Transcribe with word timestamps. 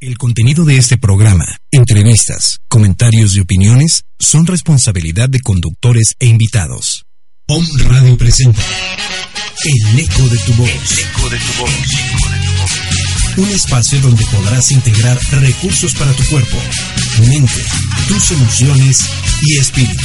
El 0.00 0.16
contenido 0.16 0.64
de 0.64 0.76
este 0.76 0.96
programa, 0.96 1.44
entrevistas, 1.72 2.60
comentarios 2.68 3.34
y 3.34 3.40
opiniones 3.40 4.04
son 4.20 4.46
responsabilidad 4.46 5.28
de 5.28 5.40
conductores 5.40 6.14
e 6.20 6.26
invitados. 6.26 7.04
POM 7.48 7.66
Radio 7.78 8.16
presenta 8.16 8.62
El 9.64 9.98
eco 9.98 10.22
de 10.28 10.38
tu 10.38 10.52
voz. 10.52 10.98
eco 10.98 11.28
de 11.30 11.38
tu 11.38 11.52
voz. 11.60 11.70
Un 13.38 13.50
espacio 13.50 14.00
donde 14.00 14.24
podrás 14.26 14.70
integrar 14.70 15.18
recursos 15.32 15.92
para 15.94 16.12
tu 16.12 16.24
cuerpo, 16.26 16.58
mente, 17.28 17.60
tus 18.06 18.30
emociones 18.30 19.04
y 19.42 19.58
espíritu. 19.58 20.04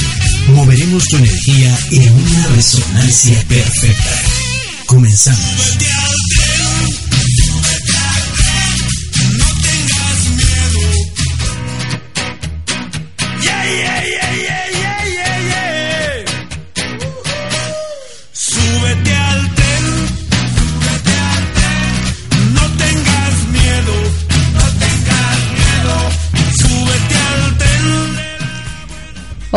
Moveremos 0.54 1.04
tu 1.04 1.18
energía 1.18 1.78
en 1.92 2.12
una 2.12 2.46
resonancia 2.48 3.40
perfecta. 3.46 4.22
Comenzamos. 4.86 5.78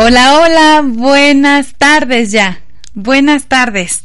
Hola, 0.00 0.38
hola, 0.38 0.82
buenas 0.86 1.74
tardes 1.76 2.30
ya. 2.30 2.60
Buenas 2.94 3.46
tardes. 3.46 4.04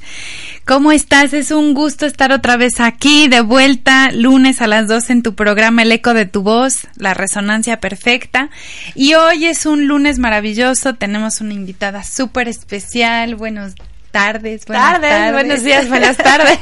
¿Cómo 0.65 0.91
estás? 0.91 1.33
Es 1.33 1.51
un 1.51 1.75
gusto 1.75 2.07
estar 2.07 2.31
otra 2.31 2.57
vez 2.57 2.79
aquí, 2.79 3.27
de 3.27 3.41
vuelta, 3.41 4.11
lunes 4.11 4.63
a 4.63 4.67
las 4.67 4.87
2 4.87 5.11
en 5.11 5.21
tu 5.21 5.35
programa 5.35 5.83
El 5.83 5.91
Eco 5.91 6.15
de 6.15 6.25
tu 6.25 6.41
Voz, 6.41 6.87
la 6.95 7.13
resonancia 7.13 7.79
perfecta. 7.79 8.49
Y 8.95 9.13
hoy 9.13 9.45
es 9.45 9.67
un 9.67 9.85
lunes 9.85 10.17
maravilloso, 10.17 10.95
tenemos 10.95 11.41
una 11.41 11.53
invitada 11.53 12.03
súper 12.03 12.47
especial. 12.47 13.35
Buenos 13.35 13.75
tardes, 14.13 14.65
buenas 14.65 14.91
tardes, 14.93 15.09
tardes. 15.09 15.33
buenos 15.33 15.63
días, 15.63 15.89
buenas 15.89 16.17
tardes. 16.17 16.59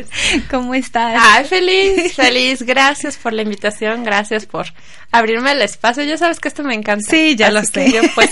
¿Cómo 0.50 0.74
estás? 0.74 1.14
Ay, 1.22 1.44
feliz, 1.44 2.14
feliz. 2.14 2.62
Gracias 2.62 3.16
por 3.16 3.32
la 3.32 3.42
invitación, 3.42 4.02
gracias 4.02 4.46
por 4.46 4.66
abrirme 5.12 5.52
el 5.52 5.62
espacio. 5.62 6.02
Ya 6.02 6.16
sabes 6.16 6.40
que 6.40 6.48
esto 6.48 6.64
me 6.64 6.74
encanta. 6.74 7.04
Sí, 7.08 7.36
ya 7.36 7.50
lo 7.50 7.60
Así 7.60 7.72
sé. 7.72 7.92
yo, 7.92 8.02
pues. 8.14 8.30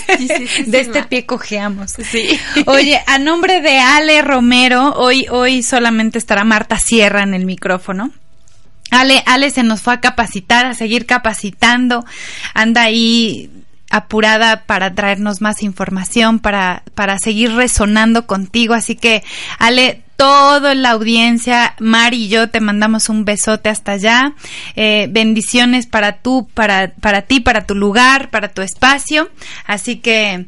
De 0.65 0.79
este 0.79 1.03
pie 1.03 1.25
cojeamos. 1.25 1.91
Sí. 1.91 2.39
Oye, 2.65 2.99
a 3.07 3.19
nombre 3.19 3.61
de 3.61 3.77
Ale 3.77 4.21
Romero, 4.23 4.93
hoy, 4.95 5.27
hoy 5.29 5.63
solamente 5.63 6.17
estará 6.17 6.43
Marta 6.43 6.79
Sierra 6.79 7.23
en 7.23 7.35
el 7.35 7.45
micrófono. 7.45 8.11
Ale, 8.89 9.23
Ale 9.25 9.49
se 9.51 9.63
nos 9.63 9.81
fue 9.81 9.93
a 9.93 10.01
capacitar, 10.01 10.65
a 10.65 10.73
seguir 10.73 11.05
capacitando, 11.05 12.05
anda 12.53 12.81
ahí 12.81 13.49
apurada 13.93 14.63
para 14.65 14.95
traernos 14.95 15.39
más 15.39 15.61
información, 15.61 16.39
para, 16.39 16.81
para 16.95 17.19
seguir 17.19 17.53
resonando 17.53 18.25
contigo. 18.25 18.73
Así 18.73 18.95
que, 18.95 19.23
Ale, 19.59 20.01
toda 20.17 20.73
la 20.73 20.89
audiencia, 20.89 21.75
Mari 21.79 22.23
y 22.23 22.27
yo 22.27 22.49
te 22.49 22.59
mandamos 22.59 23.07
un 23.07 23.23
besote 23.23 23.69
hasta 23.69 23.91
allá. 23.91 24.33
Eh, 24.75 25.07
bendiciones 25.11 25.85
para 25.85 26.23
tú, 26.23 26.49
para, 26.55 26.93
para 26.95 27.21
ti, 27.21 27.39
para 27.39 27.67
tu 27.67 27.75
lugar, 27.75 28.31
para 28.31 28.47
tu 28.47 28.63
espacio. 28.63 29.29
Así 29.65 29.97
que 29.97 30.47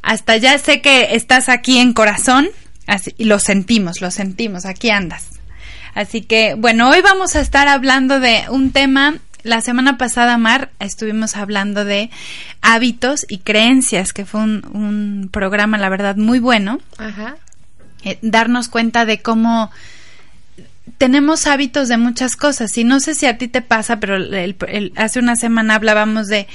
hasta 0.00 0.32
allá 0.32 0.56
sé 0.56 0.80
que 0.80 1.16
estás 1.16 1.50
aquí 1.50 1.78
en 1.78 1.92
corazón. 1.92 2.48
Así, 2.86 3.14
y 3.18 3.24
lo 3.24 3.38
sentimos, 3.40 4.00
lo 4.00 4.10
sentimos, 4.10 4.64
aquí 4.64 4.88
andas. 4.88 5.26
Así 5.94 6.22
que, 6.22 6.54
bueno, 6.54 6.88
hoy 6.88 7.02
vamos 7.02 7.36
a 7.36 7.40
estar 7.40 7.68
hablando 7.68 8.20
de 8.20 8.44
un 8.48 8.70
tema. 8.70 9.18
La 9.46 9.60
semana 9.60 9.96
pasada, 9.96 10.36
Mar, 10.38 10.70
estuvimos 10.80 11.36
hablando 11.36 11.84
de 11.84 12.10
hábitos 12.62 13.24
y 13.28 13.38
creencias, 13.38 14.12
que 14.12 14.24
fue 14.24 14.40
un, 14.40 14.66
un 14.72 15.28
programa, 15.32 15.78
la 15.78 15.88
verdad, 15.88 16.16
muy 16.16 16.40
bueno. 16.40 16.80
Ajá. 16.98 17.36
Eh, 18.02 18.18
darnos 18.22 18.68
cuenta 18.68 19.06
de 19.06 19.22
cómo 19.22 19.70
tenemos 20.98 21.46
hábitos 21.46 21.86
de 21.88 21.96
muchas 21.96 22.34
cosas. 22.34 22.76
Y 22.76 22.82
no 22.82 22.98
sé 22.98 23.14
si 23.14 23.26
a 23.26 23.38
ti 23.38 23.46
te 23.46 23.62
pasa, 23.62 24.00
pero 24.00 24.16
el- 24.16 24.56
el- 24.68 24.92
hace 24.96 25.20
una 25.20 25.36
semana 25.36 25.76
hablábamos 25.76 26.26
de 26.26 26.48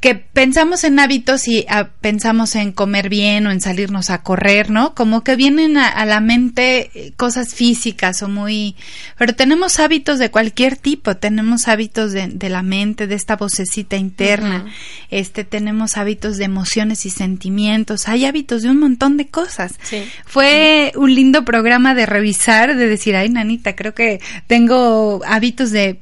que 0.00 0.14
pensamos 0.14 0.84
en 0.84 1.00
hábitos 1.00 1.48
y 1.48 1.66
ah, 1.68 1.88
pensamos 2.00 2.54
en 2.54 2.70
comer 2.70 3.08
bien 3.08 3.48
o 3.48 3.50
en 3.50 3.60
salirnos 3.60 4.10
a 4.10 4.22
correr, 4.22 4.70
¿no? 4.70 4.94
Como 4.94 5.24
que 5.24 5.34
vienen 5.34 5.76
a, 5.76 5.88
a 5.88 6.06
la 6.06 6.20
mente 6.20 6.90
eh, 6.94 7.12
cosas 7.16 7.52
físicas 7.52 8.22
o 8.22 8.28
muy... 8.28 8.76
Pero 9.18 9.34
tenemos 9.34 9.80
hábitos 9.80 10.20
de 10.20 10.30
cualquier 10.30 10.76
tipo, 10.76 11.16
tenemos 11.16 11.66
hábitos 11.66 12.12
de, 12.12 12.28
de 12.28 12.48
la 12.48 12.62
mente, 12.62 13.08
de 13.08 13.16
esta 13.16 13.34
vocecita 13.34 13.96
interna, 13.96 14.66
este, 15.10 15.42
tenemos 15.42 15.96
hábitos 15.96 16.36
de 16.36 16.44
emociones 16.44 17.04
y 17.04 17.10
sentimientos, 17.10 18.08
hay 18.08 18.24
hábitos 18.24 18.62
de 18.62 18.70
un 18.70 18.78
montón 18.78 19.16
de 19.16 19.26
cosas. 19.26 19.74
Sí. 19.82 20.04
Fue 20.24 20.92
un 20.94 21.12
lindo 21.12 21.44
programa 21.44 21.96
de 21.96 22.06
revisar, 22.06 22.76
de 22.76 22.86
decir, 22.86 23.16
ay, 23.16 23.30
nanita, 23.30 23.74
creo 23.74 23.94
que 23.94 24.20
tengo 24.46 25.22
hábitos 25.26 25.72
de 25.72 25.98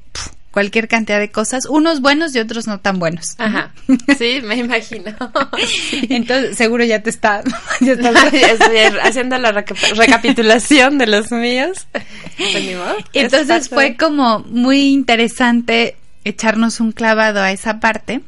cualquier 0.56 0.88
cantidad 0.88 1.18
de 1.18 1.30
cosas, 1.30 1.66
unos 1.66 2.00
buenos 2.00 2.34
y 2.34 2.38
otros 2.38 2.66
no 2.66 2.80
tan 2.80 2.98
buenos. 2.98 3.34
Ajá. 3.36 3.74
Sí, 4.16 4.40
me 4.42 4.54
imagino. 4.56 5.14
Entonces, 6.08 6.56
seguro 6.56 6.82
ya 6.82 7.02
te 7.02 7.10
está, 7.10 7.42
ya 7.82 7.92
Estoy 7.92 8.38
estás- 8.40 8.98
haciendo 9.02 9.36
la 9.36 9.52
reca- 9.52 9.74
recapitulación 9.94 10.96
de 10.96 11.08
los 11.08 11.30
míos. 11.30 11.86
Pues. 11.92 12.54
Entonces 13.12 13.68
fue 13.68 13.98
como 13.98 14.38
muy 14.48 14.88
interesante 14.94 15.98
echarnos 16.24 16.80
un 16.80 16.92
clavado 16.92 17.42
a 17.42 17.52
esa 17.52 17.78
parte 17.78 18.22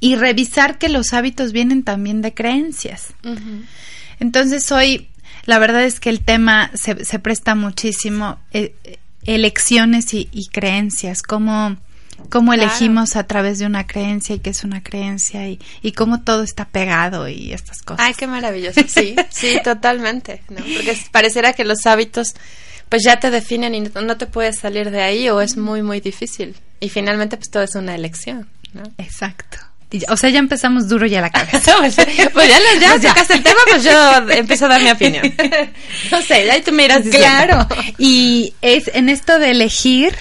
y 0.00 0.16
revisar 0.16 0.76
que 0.76 0.88
los 0.88 1.12
hábitos 1.12 1.52
vienen 1.52 1.84
también 1.84 2.20
de 2.20 2.34
creencias. 2.34 3.14
Entonces 4.18 4.72
hoy 4.72 5.08
la 5.44 5.60
verdad 5.60 5.84
es 5.84 6.00
que 6.00 6.10
el 6.10 6.18
tema 6.20 6.72
se, 6.74 7.04
se 7.04 7.20
presta 7.20 7.54
muchísimo 7.54 8.40
eh, 8.52 8.74
elecciones 9.26 10.12
y, 10.14 10.28
y 10.32 10.46
creencias, 10.48 11.22
cómo, 11.22 11.76
cómo 12.30 12.52
Claro. 12.52 12.62
elegimos 12.70 13.16
a 13.16 13.26
través 13.26 13.58
de 13.58 13.66
una 13.66 13.86
creencia 13.86 14.34
y 14.36 14.38
qué 14.38 14.50
es 14.50 14.64
una 14.64 14.82
creencia 14.82 15.48
y, 15.48 15.60
y 15.82 15.92
cómo 15.92 16.22
todo 16.22 16.42
está 16.42 16.66
pegado 16.66 17.28
y 17.28 17.52
estas 17.52 17.82
cosas. 17.82 18.04
Ay, 18.06 18.14
qué 18.14 18.26
maravilloso. 18.26 18.80
Sí, 18.88 19.16
sí, 19.30 19.58
totalmente. 19.64 20.42
¿no? 20.48 20.56
Porque 20.56 20.96
pareciera 21.10 21.52
que 21.52 21.64
los 21.64 21.84
hábitos 21.86 22.34
pues 22.88 23.02
ya 23.04 23.18
te 23.18 23.30
definen 23.30 23.74
y 23.74 23.80
no, 23.80 24.00
no 24.02 24.16
te 24.16 24.26
puedes 24.26 24.58
salir 24.60 24.90
de 24.90 25.02
ahí 25.02 25.28
o 25.28 25.40
es 25.40 25.56
muy, 25.56 25.82
muy 25.82 26.00
difícil. 26.00 26.54
Y 26.80 26.88
finalmente 26.88 27.36
pues 27.36 27.50
todo 27.50 27.62
es 27.64 27.74
una 27.74 27.94
elección. 27.94 28.48
¿no? 28.72 28.82
Exacto. 28.98 29.58
Y 29.90 30.02
o 30.08 30.16
sea, 30.16 30.30
ya 30.30 30.38
empezamos 30.38 30.88
duro 30.88 31.06
ya 31.06 31.20
la 31.20 31.30
cabeza. 31.32 31.76
pues, 31.78 31.96
pues 32.32 32.48
ya, 32.48 32.58
ya 32.80 33.08
tocaste 33.08 33.34
el 33.34 33.42
tema, 33.42 33.60
pues 33.68 33.84
yo 33.84 34.30
empiezo 34.30 34.66
a 34.66 34.68
dar 34.68 34.82
mi 34.82 34.90
opinión. 34.90 35.32
No 36.10 36.22
sé, 36.22 36.50
ahí 36.50 36.62
tú 36.62 36.72
diciendo. 36.72 37.10
Claro. 37.10 37.68
Y 37.98 38.54
es 38.62 38.90
en 38.94 39.08
esto 39.08 39.38
de 39.38 39.50
elegir, 39.50 40.14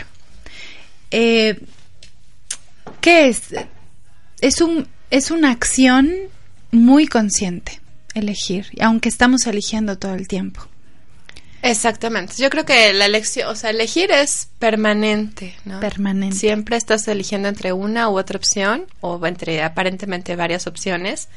eh, 1.11 1.59
¿qué 3.01 3.27
es? 3.27 3.41
Es 4.41 4.61
un 4.61 4.87
es 5.11 5.31
una 5.31 5.51
acción 5.51 6.11
muy 6.71 7.07
consciente 7.07 7.79
elegir, 8.13 8.67
aunque 8.81 9.09
estamos 9.09 9.45
eligiendo 9.45 9.97
todo 9.97 10.15
el 10.15 10.27
tiempo. 10.27 10.67
Exactamente. 11.65 12.35
Yo 12.37 12.49
creo 12.49 12.63
que 12.63 12.93
la 12.93 13.05
elección, 13.05 13.49
o 13.49 13.55
sea, 13.55 13.71
elegir 13.71 14.11
es 14.11 14.49
permanente, 14.59 15.55
¿no? 15.65 15.79
Permanente. 15.79 16.35
Siempre 16.35 16.77
estás 16.77 17.07
eligiendo 17.07 17.47
entre 17.49 17.73
una 17.73 18.07
u 18.09 18.19
otra 18.19 18.37
opción 18.37 18.85
o 19.01 19.25
entre 19.25 19.63
aparentemente 19.63 20.35
varias 20.35 20.67
opciones. 20.67 21.27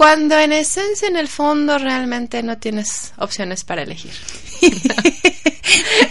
Cuando 0.00 0.38
en 0.38 0.52
esencia, 0.52 1.08
en 1.08 1.16
el 1.16 1.28
fondo, 1.28 1.76
realmente 1.76 2.42
no 2.42 2.56
tienes 2.56 3.12
opciones 3.18 3.64
para 3.64 3.82
elegir. 3.82 4.12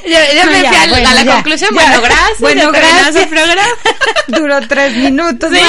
ya, 0.08 0.34
ya 0.34 0.46
me 0.46 0.62
Ya, 0.62 0.70
fui 0.70 0.78
a, 0.78 0.86
la- 0.86 0.90
bueno, 0.94 1.10
a 1.10 1.14
la 1.16 1.24
ya, 1.24 1.34
conclusión. 1.34 1.74
Bueno, 1.74 2.00
gracias. 2.00 2.40
Bueno, 2.40 2.72
gracias. 2.72 3.16
el 3.16 3.30
programa. 3.30 3.64
Duró 4.28 4.68
tres 4.68 4.96
minutos. 4.96 5.52
Sí, 5.52 5.60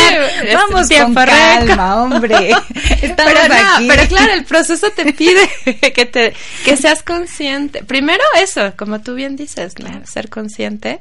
Vamos 0.53 0.87
con 0.91 1.15
calma, 1.15 2.03
hombre. 2.03 2.51
Estamos 3.01 3.33
pero, 3.33 3.49
no, 3.49 3.75
aquí. 3.77 3.87
pero 3.89 4.07
claro, 4.09 4.33
el 4.35 4.45
proceso 4.45 4.91
te 4.91 5.15
pide 5.15 5.49
que 5.95 6.05
te 6.05 6.35
que 6.67 6.77
seas 6.77 7.03
consciente. 7.03 7.85
Primero 7.85 8.23
eso, 8.37 8.75
como 8.77 9.01
tú 9.01 9.15
bien 9.15 9.35
dices, 9.37 9.79
¿no? 9.79 9.89
ser 10.07 10.29
consciente 10.29 11.01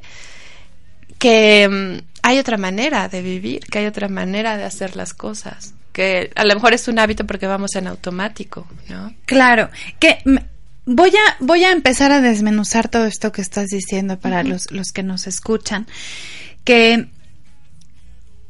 que 1.18 1.68
mm, 1.70 2.08
hay 2.24 2.40
otra 2.40 2.56
manera 2.56 3.10
de 3.10 3.22
vivir, 3.22 3.60
que 3.70 3.80
hay 3.80 3.88
otra 3.88 4.08
manera 4.08 4.56
de 4.56 4.64
hacer 4.64 4.96
las 4.96 5.14
cosas, 5.14 5.74
que 5.92 6.32
a 6.36 6.46
lo 6.46 6.54
mejor 6.54 6.74
es 6.74 6.88
un 6.88 7.00
hábito 7.00 7.26
porque 7.26 7.48
vamos 7.48 7.76
en 7.76 7.88
automático, 7.88 8.68
¿no? 8.88 9.14
Claro, 9.26 9.70
que 10.00 10.20
voy 10.86 11.10
a 11.10 11.36
voy 11.40 11.64
a 11.64 11.72
empezar 11.72 12.12
a 12.12 12.22
desmenuzar 12.22 12.88
todo 12.88 13.06
esto 13.06 13.32
que 13.32 13.42
estás 13.42 13.68
diciendo 13.68 14.20
para 14.20 14.44
los, 14.44 14.72
los 14.72 14.88
que 14.94 15.04
nos 15.04 15.28
escuchan, 15.28 15.88
que 16.64 17.08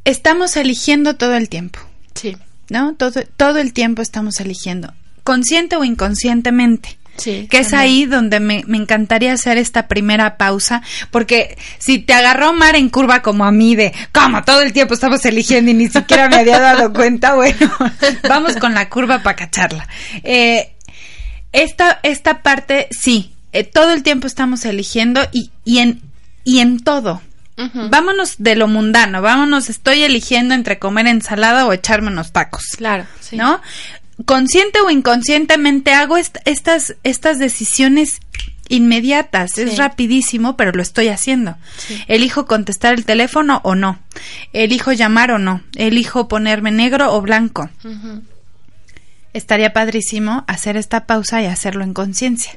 estamos 0.05 0.55
eligiendo 0.57 1.15
todo 1.15 1.35
el 1.35 1.49
tiempo, 1.49 1.79
Sí. 2.15 2.37
¿no? 2.69 2.95
Todo, 2.95 3.21
todo 3.37 3.59
el 3.59 3.73
tiempo 3.73 4.01
estamos 4.01 4.39
eligiendo, 4.39 4.93
consciente 5.23 5.75
o 5.75 5.83
inconscientemente. 5.83 6.98
Sí, 7.19 7.47
que 7.49 7.59
es 7.59 7.73
ahí 7.73 8.05
donde 8.05 8.39
me, 8.39 8.63
me 8.67 8.77
encantaría 8.77 9.33
hacer 9.33 9.57
esta 9.57 9.87
primera 9.87 10.37
pausa, 10.37 10.81
porque 11.11 11.57
si 11.77 11.99
te 11.99 12.13
agarró 12.13 12.53
Mar 12.53 12.75
en 12.75 12.89
curva 12.89 13.21
como 13.21 13.45
a 13.45 13.51
mí 13.51 13.75
de, 13.75 13.93
como 14.11 14.43
todo 14.43 14.61
el 14.61 14.73
tiempo 14.73 14.93
estamos 14.93 15.23
eligiendo 15.25 15.71
y 15.71 15.73
ni 15.73 15.87
siquiera 15.87 16.29
me 16.29 16.37
había 16.37 16.59
dado 16.59 16.93
cuenta, 16.93 17.35
bueno, 17.35 17.71
vamos 18.27 18.55
con 18.55 18.73
la 18.73 18.89
curva 18.89 19.21
para 19.23 19.35
cacharla. 19.35 19.87
Eh, 20.23 20.73
esta, 21.51 21.99
esta 22.03 22.41
parte, 22.41 22.87
sí, 22.91 23.33
eh, 23.51 23.63
todo 23.63 23.93
el 23.93 24.03
tiempo 24.03 24.27
estamos 24.27 24.65
eligiendo 24.65 25.21
y, 25.31 25.51
y, 25.65 25.79
en, 25.79 26.01
y 26.43 26.59
en 26.59 26.79
todo. 26.79 27.21
Vámonos 27.89 28.35
de 28.37 28.55
lo 28.55 28.69
mundano, 28.69 29.21
vámonos, 29.21 29.69
estoy 29.69 30.03
eligiendo 30.03 30.53
entre 30.53 30.79
comer 30.79 31.07
ensalada 31.07 31.65
o 31.65 31.73
echarme 31.73 32.07
unos 32.07 32.31
tacos. 32.31 32.63
Claro, 32.77 33.05
sí. 33.19 33.35
¿no? 33.35 33.61
Consciente 34.25 34.79
o 34.81 34.89
inconscientemente 34.89 35.93
hago 35.93 36.17
est- 36.17 36.37
estas, 36.45 36.95
estas 37.03 37.39
decisiones 37.39 38.19
inmediatas, 38.67 39.51
Sí. 39.55 39.61
es 39.61 39.77
rapidísimo, 39.77 40.55
pero 40.57 40.71
lo 40.71 40.81
estoy 40.81 41.07
haciendo. 41.07 41.57
Sí. 41.77 42.03
Elijo 42.07 42.45
contestar 42.45 42.93
el 42.93 43.05
teléfono 43.05 43.61
o 43.63 43.75
no, 43.75 43.99
elijo 44.53 44.91
llamar 44.91 45.31
o 45.31 45.39
no, 45.39 45.61
elijo 45.75 46.27
ponerme 46.27 46.71
negro 46.71 47.13
o 47.13 47.21
blanco. 47.21 47.69
Estaría 49.33 49.73
padrísimo 49.73 50.43
hacer 50.47 50.75
esta 50.77 51.05
pausa 51.05 51.41
y 51.41 51.45
hacerlo 51.45 51.83
en 51.83 51.93
conciencia. 51.93 52.51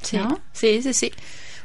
Sí, 0.00 0.16
¿No? 0.16 0.40
sí, 0.52 0.80
sí, 0.82 0.92
sí. 0.94 1.12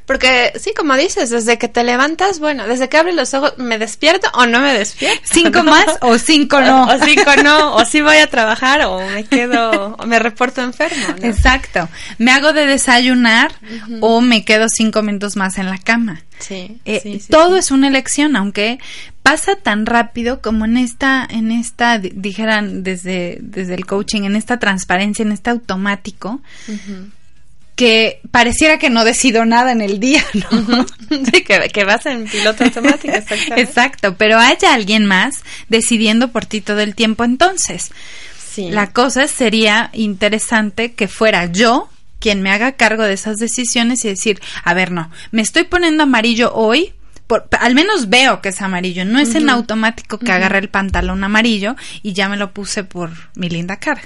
Porque, 0.08 0.54
sí, 0.60 0.72
como 0.76 0.96
dices, 0.96 1.30
desde 1.30 1.58
que 1.60 1.68
te 1.68 1.84
levantas, 1.84 2.40
bueno, 2.40 2.66
desde 2.66 2.88
que 2.90 2.98
abres 2.98 3.14
los 3.14 3.34
ojos, 3.36 3.54
¿me 3.58 3.78
despierto 3.78 4.28
o 4.34 4.46
no 4.48 4.62
me 4.62 4.74
despierto? 4.74 5.22
¿Cinco 5.26 5.64
más 5.66 5.86
o 6.02 6.18
cinco 6.18 6.60
no? 6.62 6.86
O, 6.86 6.96
o 6.96 7.00
cinco 7.06 7.32
no, 7.44 7.76
o 7.76 7.84
sí 7.86 8.00
voy 8.02 8.18
a 8.18 8.28
trabajar 8.28 8.82
o 8.86 9.06
me 9.10 9.26
quedo, 9.26 9.96
o 10.00 10.06
me 10.06 10.18
reporto 10.18 10.62
enfermo, 10.62 11.08
¿no? 11.22 11.28
Exacto. 11.28 11.90
¿Me 12.18 12.32
hago 12.32 12.54
de 12.54 12.66
desayunar 12.66 13.52
o 14.00 14.22
me 14.22 14.46
quedo 14.46 14.70
cinco 14.70 15.04
minutos 15.04 15.36
más 15.36 15.58
en 15.58 15.66
la 15.70 15.78
cama? 15.78 16.22
Sí, 16.40 16.80
Eh, 16.86 17.00
sí, 17.04 17.20
sí, 17.20 17.28
todo 17.30 17.54
sí. 17.54 17.60
es 17.60 17.72
una 17.72 17.88
elección, 17.90 18.36
aunque 18.38 18.80
pasa 19.24 19.56
tan 19.58 19.86
rápido 19.86 20.42
como 20.42 20.64
en 20.64 20.78
esta, 20.78 21.28
en 21.30 21.52
esta, 21.52 22.00
di- 22.00 22.12
dijeran 22.16 22.84
desde, 22.84 23.40
desde 23.42 23.74
el 23.74 23.86
coaching, 23.86 24.22
en 24.22 24.38
esta 24.38 24.58
transparencia, 24.58 25.24
en 25.24 25.34
este 25.34 25.50
automático. 25.50 26.40
Que 27.78 28.22
pareciera 28.32 28.80
que 28.80 28.90
no 28.90 29.06
decido 29.06 29.46
nada 29.46 29.72
en 29.72 29.82
el 29.82 30.00
día, 30.00 30.26
¿no? 30.34 30.86
Sí, 31.10 31.44
que, 31.44 31.70
que 31.72 31.86
vas 31.86 32.06
en 32.08 32.26
piloto 32.26 32.66
automático, 32.66 33.14
exactamente. 33.14 33.62
Exacto, 33.62 34.16
pero 34.18 34.40
haya 34.40 34.74
alguien 34.74 35.06
más 35.06 35.44
decidiendo 35.70 36.30
por 36.30 36.46
ti 36.46 36.60
todo 36.60 36.82
el 36.82 36.96
tiempo 36.96 37.24
entonces. 37.24 37.92
Sí. 38.54 38.72
La 38.72 38.92
cosa 38.92 39.28
sería 39.28 39.92
interesante 39.94 40.94
que 40.94 41.08
fuera 41.08 41.46
yo 41.46 41.88
quien 42.20 42.42
me 42.42 42.50
haga 42.50 42.72
cargo 42.72 43.04
de 43.04 43.14
esas 43.14 43.38
decisiones 43.38 44.04
y 44.04 44.10
decir, 44.10 44.42
a 44.64 44.74
ver, 44.74 44.92
no, 44.92 45.12
me 45.30 45.44
estoy 45.44 45.64
poniendo 45.64 46.02
amarillo 46.02 46.52
hoy, 46.56 46.94
por, 47.28 47.48
al 47.60 47.76
menos 47.76 48.10
veo 48.10 48.42
que 48.42 48.50
es 48.50 48.62
amarillo, 48.62 49.06
no 49.06 49.20
es 49.20 49.36
en 49.36 49.52
automático 49.52 50.18
que 50.18 50.32
agarré 50.32 50.58
el 50.58 50.70
pantalón 50.70 51.24
amarillo 51.24 51.76
y 52.02 52.14
ya 52.14 52.28
me 52.28 52.38
lo 52.38 52.54
puse 52.54 52.84
por 52.84 53.12
mi 53.36 53.50
linda 53.50 53.78
cara. 53.78 54.02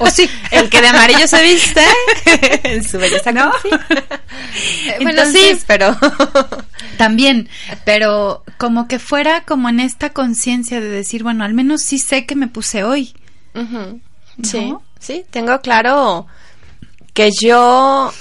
O 0.00 0.06
sí, 0.10 0.28
El 0.52 0.68
que 0.70 0.80
de 0.80 0.88
amarillo 0.88 1.26
se 1.26 1.42
viste 1.42 1.82
en 2.62 2.84
su 2.84 2.98
belleza 2.98 3.32
¿No? 3.32 3.50
Eh, 3.64 4.96
bueno, 5.02 5.22
Entonces- 5.22 5.58
sí, 5.58 5.64
pero 5.66 5.96
También, 6.96 7.48
pero 7.84 8.44
como 8.58 8.86
que 8.86 8.98
fuera 8.98 9.44
como 9.44 9.68
en 9.70 9.80
esta 9.80 10.10
conciencia 10.10 10.80
de 10.80 10.88
decir, 10.88 11.22
bueno, 11.22 11.44
al 11.44 11.54
menos 11.54 11.82
sí 11.82 11.98
sé 11.98 12.26
que 12.26 12.36
me 12.36 12.46
puse 12.46 12.84
hoy. 12.84 13.14
Sí, 14.42 14.70
¿No? 14.70 14.82
sí, 14.98 15.24
tengo 15.30 15.60
claro 15.60 16.26
que 17.14 17.30
yo 17.40 18.12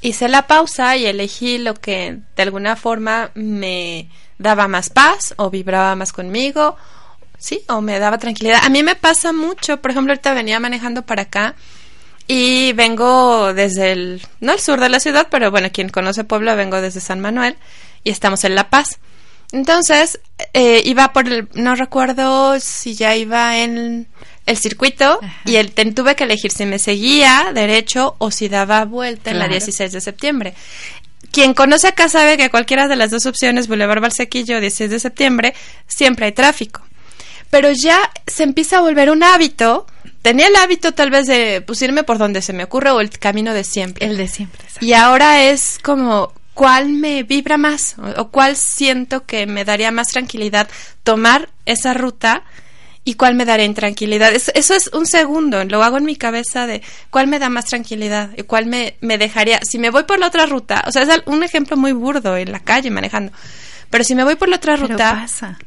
hice 0.00 0.28
la 0.28 0.46
pausa 0.48 0.96
y 0.96 1.06
elegí 1.06 1.58
lo 1.58 1.74
que 1.74 2.18
de 2.36 2.42
alguna 2.42 2.74
forma 2.76 3.30
me 3.34 4.08
daba 4.38 4.66
más 4.68 4.90
paz 4.90 5.34
o 5.36 5.48
vibraba 5.50 5.94
más 5.96 6.12
conmigo, 6.12 6.76
sí, 7.38 7.62
o 7.68 7.80
me 7.80 7.98
daba 7.98 8.18
tranquilidad. 8.18 8.60
A 8.64 8.68
mí 8.68 8.82
me 8.82 8.94
pasa 8.96 9.32
mucho, 9.32 9.80
por 9.80 9.90
ejemplo, 9.92 10.12
ahorita 10.12 10.34
venía 10.34 10.60
manejando 10.60 11.02
para 11.02 11.22
acá 11.22 11.54
y 12.26 12.72
vengo 12.74 13.54
desde 13.54 13.92
el, 13.92 14.22
no 14.40 14.52
el 14.52 14.60
sur 14.60 14.80
de 14.80 14.88
la 14.90 15.00
ciudad, 15.00 15.28
pero 15.30 15.50
bueno, 15.50 15.70
quien 15.72 15.88
conoce 15.88 16.24
Puebla, 16.24 16.54
vengo 16.54 16.80
desde 16.80 17.00
San 17.00 17.20
Manuel 17.20 17.56
y 18.04 18.10
estamos 18.10 18.44
en 18.44 18.54
La 18.54 18.68
Paz. 18.68 18.98
Entonces, 19.50 20.20
eh, 20.52 20.82
iba 20.84 21.12
por 21.14 21.26
el, 21.26 21.48
no 21.54 21.74
recuerdo 21.74 22.60
si 22.60 22.94
ya 22.94 23.16
iba 23.16 23.58
en 23.58 24.06
el 24.44 24.56
circuito 24.58 25.20
Ajá. 25.22 25.40
y 25.46 25.56
el, 25.56 25.72
ten- 25.72 25.94
tuve 25.94 26.16
que 26.16 26.24
elegir 26.24 26.50
si 26.52 26.66
me 26.66 26.78
seguía 26.78 27.50
derecho 27.54 28.14
o 28.18 28.30
si 28.30 28.48
daba 28.48 28.84
vuelta 28.84 29.30
en 29.30 29.38
la 29.38 29.46
Claro. 29.46 29.52
16 29.58 29.92
de 29.92 30.00
septiembre. 30.02 30.54
Quien 31.32 31.54
conoce 31.54 31.88
acá 31.88 32.08
sabe 32.10 32.36
que 32.36 32.50
cualquiera 32.50 32.88
de 32.88 32.96
las 32.96 33.10
dos 33.10 33.24
opciones, 33.24 33.68
Boulevard 33.68 34.00
Valsequillo, 34.02 34.60
16 34.60 34.90
de 34.90 35.00
septiembre, 35.00 35.54
siempre 35.86 36.26
hay 36.26 36.32
tráfico. 36.32 36.82
Pero 37.50 37.70
ya 37.72 37.98
se 38.26 38.42
empieza 38.42 38.78
a 38.78 38.80
volver 38.80 39.10
un 39.10 39.22
hábito. 39.22 39.86
Tenía 40.22 40.48
el 40.48 40.56
hábito 40.56 40.92
tal 40.92 41.10
vez 41.10 41.26
de 41.26 41.62
pues, 41.66 41.80
irme 41.82 42.02
por 42.04 42.18
donde 42.18 42.42
se 42.42 42.52
me 42.52 42.64
ocurre 42.64 42.90
o 42.90 43.00
el 43.00 43.10
camino 43.10 43.54
de 43.54 43.64
siempre. 43.64 44.06
El 44.06 44.16
de 44.16 44.28
siempre. 44.28 44.60
exacto. 44.64 44.84
Y 44.84 44.92
ahora 44.92 45.42
es 45.44 45.78
como, 45.82 46.32
¿cuál 46.54 46.90
me 46.90 47.22
vibra 47.22 47.56
más? 47.56 47.96
O, 47.98 48.20
o 48.22 48.28
cuál 48.30 48.56
siento 48.56 49.24
que 49.24 49.46
me 49.46 49.64
daría 49.64 49.90
más 49.90 50.08
tranquilidad 50.08 50.68
tomar 51.04 51.48
esa 51.64 51.94
ruta 51.94 52.42
y 53.04 53.14
cuál 53.14 53.34
me 53.36 53.46
daría 53.46 53.64
intranquilidad. 53.64 54.34
Es- 54.34 54.52
eso 54.54 54.74
es 54.74 54.88
un 54.92 55.06
segundo, 55.06 55.64
lo 55.64 55.82
hago 55.82 55.96
en 55.96 56.04
mi 56.04 56.16
cabeza 56.16 56.66
de 56.66 56.82
cuál 57.08 57.26
me 57.28 57.38
da 57.38 57.48
más 57.48 57.64
tranquilidad 57.64 58.30
y 58.36 58.42
cuál 58.42 58.66
me, 58.66 58.96
me 59.00 59.16
dejaría. 59.16 59.60
Si 59.62 59.78
me 59.78 59.88
voy 59.88 60.02
por 60.04 60.18
la 60.18 60.26
otra 60.26 60.44
ruta, 60.44 60.84
o 60.86 60.92
sea, 60.92 61.02
es 61.04 61.22
un 61.24 61.42
ejemplo 61.42 61.78
muy 61.78 61.92
burdo 61.92 62.36
en 62.36 62.52
la 62.52 62.60
calle 62.60 62.90
manejando. 62.90 63.32
Pero 63.88 64.04
si 64.04 64.14
me 64.14 64.24
voy 64.24 64.34
por 64.34 64.50
la 64.50 64.56
otra 64.56 64.74
Pero 64.74 64.88
ruta, 64.88 65.12
pasa. 65.22 65.58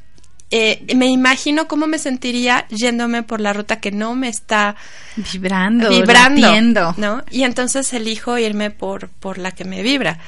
Eh, 0.52 0.84
me 0.96 1.08
imagino 1.08 1.68
cómo 1.68 1.88
me 1.88 1.98
sentiría 1.98 2.68
yéndome 2.70 3.24
por 3.24 3.40
la 3.42 3.54
ruta 3.54 3.80
que 3.80 3.92
no 3.92 4.16
me 4.16 4.28
está 4.28 4.76
Vibrando, 5.16 5.90
vibrando, 5.90 6.42
latiendo. 6.42 6.94
¿no? 6.98 7.24
Y 7.32 7.44
entonces 7.44 7.92
elijo 7.94 8.38
irme 8.38 8.70
por, 8.72 9.10
por 9.10 9.38
la 9.38 9.52
que 9.52 9.66
me 9.66 9.82
vibra. 9.82 10.20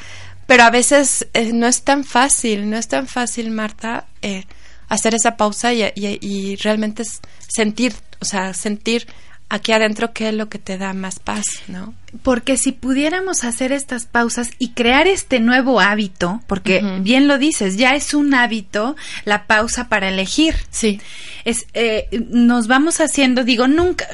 Pero 0.47 0.63
a 0.63 0.69
veces 0.71 1.27
eh, 1.33 1.51
no 1.53 1.67
es 1.67 1.83
tan 1.83 2.03
fácil, 2.03 2.69
no 2.69 2.77
es 2.77 2.87
tan 2.87 3.07
fácil, 3.07 3.51
Marta, 3.51 4.05
eh, 4.21 4.43
hacer 4.89 5.15
esa 5.15 5.37
pausa 5.37 5.73
y, 5.73 5.83
y- 5.95 6.19
y 6.21 6.55
realmente 6.57 7.03
sentir, 7.47 7.93
o 8.19 8.25
sea, 8.25 8.53
sentir 8.53 9.07
aquí 9.53 9.71
adentro 9.71 10.13
qué 10.13 10.29
es 10.29 10.33
lo 10.33 10.49
que 10.49 10.57
te 10.57 10.79
da 10.79 10.93
más 10.93 11.19
paz, 11.19 11.43
¿no? 11.67 11.93
Porque 12.23 12.57
si 12.57 12.71
pudiéramos 12.71 13.43
hacer 13.43 13.71
estas 13.71 14.07
pausas 14.07 14.49
y 14.57 14.69
crear 14.69 15.07
este 15.07 15.39
nuevo 15.39 15.79
hábito, 15.79 16.41
porque 16.47 16.81
bien 17.01 17.27
lo 17.27 17.37
dices, 17.37 17.77
ya 17.77 17.93
es 17.93 18.15
un 18.15 18.33
hábito 18.33 18.95
la 19.25 19.45
pausa 19.45 19.89
para 19.89 20.09
elegir. 20.09 20.55
Sí. 20.71 20.99
Es, 21.45 21.67
eh, 21.75 22.07
nos 22.29 22.67
vamos 22.67 22.99
haciendo, 22.99 23.43
digo, 23.43 23.67
nunca, 23.67 24.07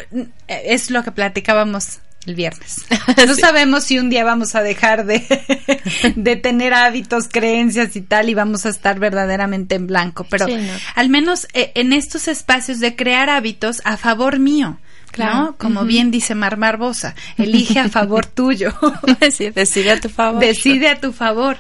es 0.48 0.92
lo 0.92 1.04
que 1.04 1.14
platicábamos 1.14 2.00
el 2.26 2.36
viernes. 2.36 2.76
No 3.26 3.34
sabemos 3.34 3.86
si 3.86 3.98
un 3.98 4.10
día 4.10 4.26
vamos 4.26 4.56
a 4.56 4.62
dejar 4.62 5.06
de, 5.06 5.26
de 6.18 6.36
tener 6.36 6.74
hábitos, 6.74 7.30
creencias 7.30 7.96
y 7.96 8.02
tal 8.02 8.28
y 8.28 8.34
vamos 8.34 8.66
a 8.66 8.70
estar 8.70 9.00
verdaderamente 9.00 9.76
en 9.76 9.88
blanco, 9.88 10.26
pero 10.30 10.48
Sí, 10.48 10.56
¿no? 10.56 10.74
al 10.96 11.08
menos 11.08 11.48
eh, 11.54 11.72
en 11.76 11.94
estos 11.94 12.28
espacios 12.28 12.82
de 12.82 12.98
crear 12.98 13.30
hábitos 13.30 13.82
a 13.86 13.96
favor 13.96 14.40
mío. 14.40 14.80
Claro. 15.12 15.36
¿no? 15.38 15.56
Como 15.58 15.84
bien 15.86 16.12
dice 16.12 16.36
Mar 16.36 16.58
Barbosa, 16.58 17.16
elige 17.38 17.80
a 17.80 17.90
favor 17.90 18.26
tuyo. 18.36 18.74
sí, 19.32 19.50
decide 19.50 19.92
a 19.92 20.00
tu 20.00 20.10
favor. 20.10 20.40
Decide 20.42 20.90
a 20.90 21.00
tu 21.00 21.12
favor. 21.14 21.58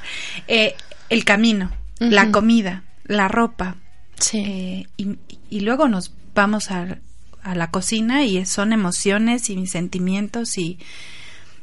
Eh, 0.47 0.75
el 1.09 1.25
camino, 1.25 1.71
la 1.99 2.31
comida, 2.31 2.83
la 3.05 3.27
ropa. 3.27 3.75
Sí. 4.17 4.37
eh, 4.45 4.87
y, 4.97 5.15
y 5.49 5.59
luego 5.61 5.87
nos 5.87 6.13
vamos 6.35 6.71
a, 6.71 6.97
a 7.41 7.55
la 7.55 7.71
cocina 7.71 8.23
y 8.25 8.45
son 8.45 8.73
emociones 8.73 9.49
y 9.49 9.65
sentimientos 9.67 10.57
y 10.57 10.77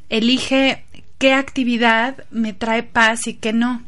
elige 0.09 0.85
qué 1.19 1.33
actividad 1.35 2.25
me 2.31 2.53
trae 2.53 2.83
paz 2.83 3.27
y 3.27 3.35
qué 3.35 3.53
no. 3.53 3.83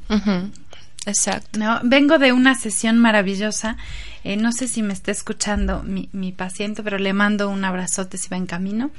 Exacto. 1.08 1.58
¿no? 1.58 1.80
Vengo 1.82 2.18
de 2.18 2.32
una 2.32 2.54
sesión 2.54 2.98
maravillosa. 2.98 3.76
eh, 4.24 4.36
no 4.36 4.52
sé 4.52 4.68
si 4.68 4.82
me 4.82 4.92
está 4.92 5.10
escuchando 5.10 5.82
mi, 5.82 6.08
mi 6.12 6.32
paciente, 6.32 6.82
pero 6.82 6.98
le 6.98 7.12
mando 7.12 7.48
un 7.48 7.64
abrazote 7.64 8.18
si 8.18 8.28
va 8.28 8.36
en 8.36 8.46
camino. 8.46 8.90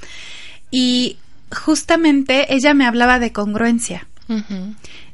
Y 0.72 1.18
justamente 1.52 2.54
ella 2.54 2.74
me 2.74 2.86
hablaba 2.86 3.20
de 3.20 3.32
congruencia. 3.32 4.08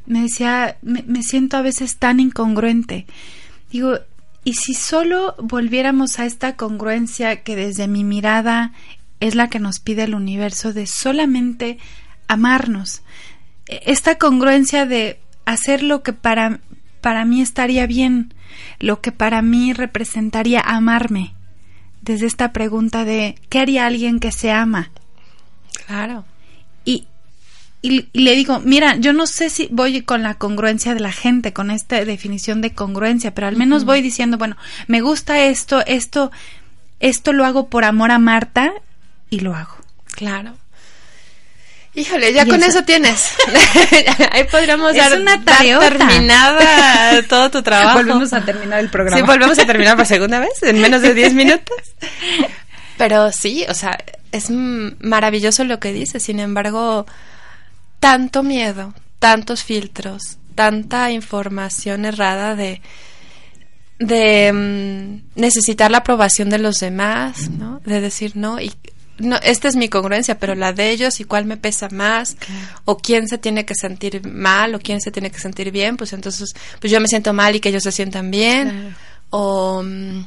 Me 0.06 0.22
decía, 0.22 0.78
me, 0.82 1.04
me 1.08 1.24
siento 1.24 1.58
a 1.58 1.62
veces 1.62 1.96
tan 1.98 2.20
incongruente. 2.20 3.06
Digo, 3.72 3.98
¿y 4.44 4.54
si 4.54 4.74
solo 4.74 5.36
volviéramos 5.40 6.20
a 6.20 6.26
esta 6.26 6.56
congruencia 6.58 7.42
que 7.44 7.56
desde 7.56 7.88
mi 7.88 8.04
mirada 8.04 8.74
es 9.22 9.34
la 9.36 9.50
que 9.50 9.60
nos 9.60 9.80
pide 9.80 10.04
el 10.04 10.14
universo 10.16 10.74
de 10.74 10.86
solamente 10.86 11.78
amarnos? 12.28 13.02
E- 13.68 13.82
Esta 13.86 14.18
congruencia 14.18 14.86
de 14.86 15.20
hacer 15.46 15.82
lo 15.82 16.04
que 16.04 16.12
para, 16.14 16.60
para 17.06 17.24
mí 17.24 17.40
estaría 17.40 17.86
bien, 17.86 18.34
lo 18.80 19.00
que 19.00 19.12
para 19.12 19.44
mí 19.44 19.74
representaría 19.74 20.60
amarme. 20.60 21.36
Desde 22.02 22.26
esta 22.26 22.52
pregunta 22.52 23.06
de 23.06 23.36
¿qué 23.50 23.60
haría 23.60 23.86
alguien 23.86 24.20
que 24.20 24.32
se 24.32 24.52
ama? 24.52 24.90
Claro. 25.86 26.26
Y, 26.84 27.06
y, 27.84 28.08
y 28.12 28.22
le 28.22 28.36
digo, 28.36 28.60
mira, 28.62 28.96
yo 28.96 29.14
no 29.14 29.28
sé 29.28 29.52
si 29.52 29.68
voy 29.70 30.02
con 30.02 30.24
la 30.24 30.34
congruencia 30.34 30.96
de 30.96 31.00
la 31.00 31.12
gente, 31.12 31.54
con 31.54 31.70
esta 31.70 32.04
definición 32.04 32.62
de 32.62 32.74
congruencia, 32.74 33.36
pero 33.36 33.46
al 33.46 33.56
menos 33.56 33.86
voy 33.86 34.02
diciendo, 34.02 34.40
bueno, 34.40 34.58
me 34.88 35.02
gusta 35.02 35.44
esto, 35.44 35.86
esto, 35.86 36.32
esto 37.00 37.34
lo 37.34 37.46
hago 37.46 37.70
por 37.70 37.86
amor 37.86 38.10
a 38.10 38.18
Marta 38.18 38.74
y 39.30 39.42
lo 39.42 39.54
hago. 39.54 39.76
Claro. 40.08 40.56
Híjole, 41.96 42.34
ya 42.34 42.46
con 42.46 42.56
eso- 42.62 42.80
eso 42.80 42.84
tienes. 42.84 43.32
Ahí 44.32 44.44
podríamos 44.46 44.92
Es 44.92 44.98
dar, 44.98 45.20
una 45.20 45.38
dar 45.38 45.58
terminada 45.80 47.24
todo 47.30 47.50
tu 47.50 47.62
trabajo. 47.64 47.98
Volvemos 48.00 48.34
a 48.34 48.44
terminar 48.44 48.80
el 48.82 48.90
programa. 48.90 49.18
Sí, 49.18 49.24
volvemos 49.26 49.58
a 49.58 49.66
terminar 49.66 49.96
por 49.96 50.06
segunda 50.06 50.40
vez 50.40 50.62
en 50.64 50.80
menos 50.82 51.02
de 51.02 51.14
10 51.14 51.34
minutos. 51.34 51.78
Pero 52.98 53.32
sí, 53.32 53.66
o 53.70 53.74
sea, 53.74 53.98
es 54.32 54.50
maravilloso 54.50 55.64
lo 55.64 55.80
que 55.80 55.94
dices. 55.94 56.22
Sin 56.24 56.40
embargo, 56.40 57.06
tanto 58.00 58.44
miedo, 58.44 58.94
tantos 59.20 59.64
filtros, 59.64 60.38
tanta 60.56 61.12
información 61.12 62.06
errada 62.06 62.56
de 62.56 62.82
de 63.98 64.52
mm, 64.52 65.40
necesitar 65.40 65.90
la 65.90 66.00
aprobación 66.00 66.50
de 66.50 66.58
los 66.58 66.80
demás, 66.82 67.50
¿no? 67.50 67.80
De 67.86 68.02
decir 68.02 68.34
no 68.36 68.60
y 68.60 68.74
no, 69.18 69.38
esta 69.44 69.68
es 69.68 69.76
mi 69.76 69.88
congruencia, 69.90 70.40
pero 70.40 70.56
la 70.56 70.74
de 70.74 70.92
ellos 70.92 71.20
y 71.20 71.24
cuál 71.24 71.46
me 71.46 71.58
pesa 71.58 71.90
más, 71.90 72.36
o 72.86 72.98
quién 72.98 73.28
se 73.28 73.38
tiene 73.38 73.66
que 73.66 73.74
sentir 73.76 74.26
mal, 74.28 74.76
o 74.76 74.80
quién 74.80 75.00
se 75.02 75.12
tiene 75.12 75.32
que 75.32 75.40
sentir 75.40 75.72
bien, 75.72 75.98
pues 75.98 76.14
entonces, 76.14 76.54
pues 76.80 76.92
yo 76.92 77.00
me 77.00 77.08
siento 77.08 77.34
mal 77.34 77.56
y 77.56 77.60
que 77.60 77.70
ellos 77.70 77.84
se 77.84 77.92
sientan 77.92 78.30
bien, 78.32 78.70
Claro. 78.70 78.96
o, 79.30 79.84
mm, 79.84 80.26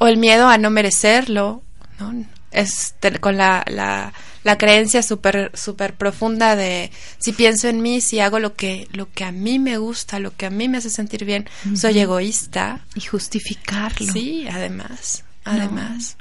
o 0.00 0.06
el 0.06 0.16
miedo 0.18 0.48
a 0.48 0.58
no 0.58 0.70
merecerlo, 0.70 1.62
¿no? 1.98 2.12
Es 2.52 2.94
te- 3.00 3.18
con 3.18 3.36
la, 3.36 3.64
la, 3.68 4.12
la 4.44 4.56
creencia 4.58 5.02
súper 5.02 5.50
super 5.54 5.94
profunda 5.94 6.54
de 6.56 6.90
si 7.18 7.32
pienso 7.32 7.68
en 7.68 7.82
mí, 7.82 8.00
si 8.00 8.20
hago 8.20 8.38
lo 8.38 8.54
que, 8.54 8.88
lo 8.92 9.10
que 9.10 9.24
a 9.24 9.32
mí 9.32 9.58
me 9.58 9.76
gusta, 9.78 10.18
lo 10.20 10.34
que 10.36 10.46
a 10.46 10.50
mí 10.50 10.68
me 10.68 10.78
hace 10.78 10.88
sentir 10.90 11.24
bien, 11.24 11.48
soy 11.74 11.98
egoísta. 11.98 12.80
Y 12.94 13.00
justificarlo. 13.02 14.12
Sí, 14.12 14.46
además, 14.50 15.24
además. 15.44 16.16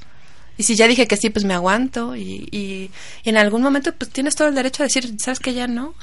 Y 0.58 0.64
si 0.64 0.76
ya 0.76 0.88
dije 0.88 1.08
que 1.08 1.18
sí, 1.18 1.30
pues 1.30 1.44
me 1.46 1.54
aguanto 1.54 2.16
y, 2.16 2.48
y, 2.52 2.90
y 3.24 3.30
en 3.30 3.38
algún 3.38 3.62
momento 3.62 3.94
pues 3.94 4.10
tienes 4.12 4.36
todo 4.36 4.48
el 4.48 4.56
derecho 4.56 4.84
a 4.84 4.86
decir, 4.86 5.14
¿sabes 5.20 5.40
que 5.40 5.54
ya 5.54 5.68
no? 5.68 5.94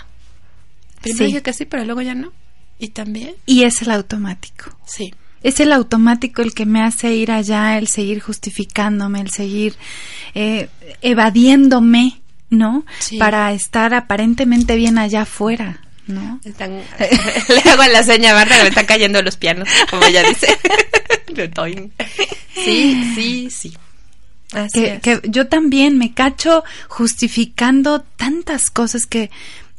Primero 1.00 1.18
Sí. 1.18 1.24
dije 1.26 1.42
que 1.42 1.52
sí, 1.52 1.64
pero 1.64 1.84
luego 1.84 2.02
ya 2.02 2.14
no. 2.14 2.32
Y 2.78 2.88
también, 2.88 3.34
Y 3.46 3.62
es 3.64 3.80
el 3.82 3.90
automático. 3.90 4.76
sí. 4.86 5.14
Es 5.44 5.58
el 5.58 5.72
automático 5.72 6.40
el 6.40 6.54
que 6.54 6.66
me 6.66 6.84
hace 6.84 7.14
ir 7.16 7.32
allá, 7.32 7.76
el 7.76 7.88
seguir 7.88 8.20
justificándome, 8.20 9.20
el 9.20 9.30
seguir 9.30 9.74
eh, 10.36 10.68
evadiéndome, 11.00 12.20
¿no? 12.50 12.84
Sí. 13.00 13.18
Para 13.18 13.52
estar 13.52 13.92
aparentemente 13.94 14.76
bien 14.76 14.98
allá 14.98 15.22
afuera, 15.22 15.80
¿no? 16.06 16.38
Están, 16.44 16.70
le 17.48 17.70
hago 17.70 17.82
la 17.92 18.04
seña 18.04 18.30
a 18.30 18.34
Marta 18.34 18.56
que 18.56 18.62
me 18.62 18.68
están 18.68 18.86
cayendo 18.86 19.20
los 19.22 19.36
pianos, 19.36 19.68
como 19.90 20.04
ella 20.04 20.22
dice. 20.28 20.46
Sí, 22.54 23.12
sí, 23.14 23.50
sí. 23.50 23.72
Que, 25.00 25.20
yo 25.24 25.48
también 25.48 25.96
me 25.98 26.12
cacho 26.12 26.62
justificando 26.88 28.00
tantas 28.02 28.70
cosas 28.70 29.06
que 29.06 29.30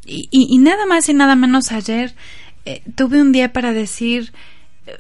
y, 0.06 0.28
y- 0.32 0.48
y 0.56 0.58
nada 0.58 0.86
más 0.86 1.08
y 1.10 1.14
nada 1.14 1.36
menos 1.36 1.72
ayer 1.72 2.14
eh, 2.66 2.82
tuve 2.96 3.22
un 3.22 3.32
día 3.32 3.54
para 3.54 3.72
decir 3.74 4.34
eh, 4.88 4.98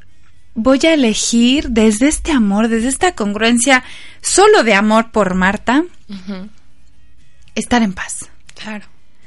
voy 0.55 0.79
a 0.83 0.93
elegir 0.93 1.69
desde 1.69 2.07
este 2.07 2.31
amor 2.31 2.67
desde 2.67 2.87
esta 2.89 3.13
congruencia 3.15 3.83
solo 4.21 4.63
de 4.63 4.73
amor 4.75 5.11
por 5.11 5.33
Marta 5.35 5.83
estar 7.55 7.81
en 7.83 7.93
paz. 7.93 8.29
Claro. 8.55 8.85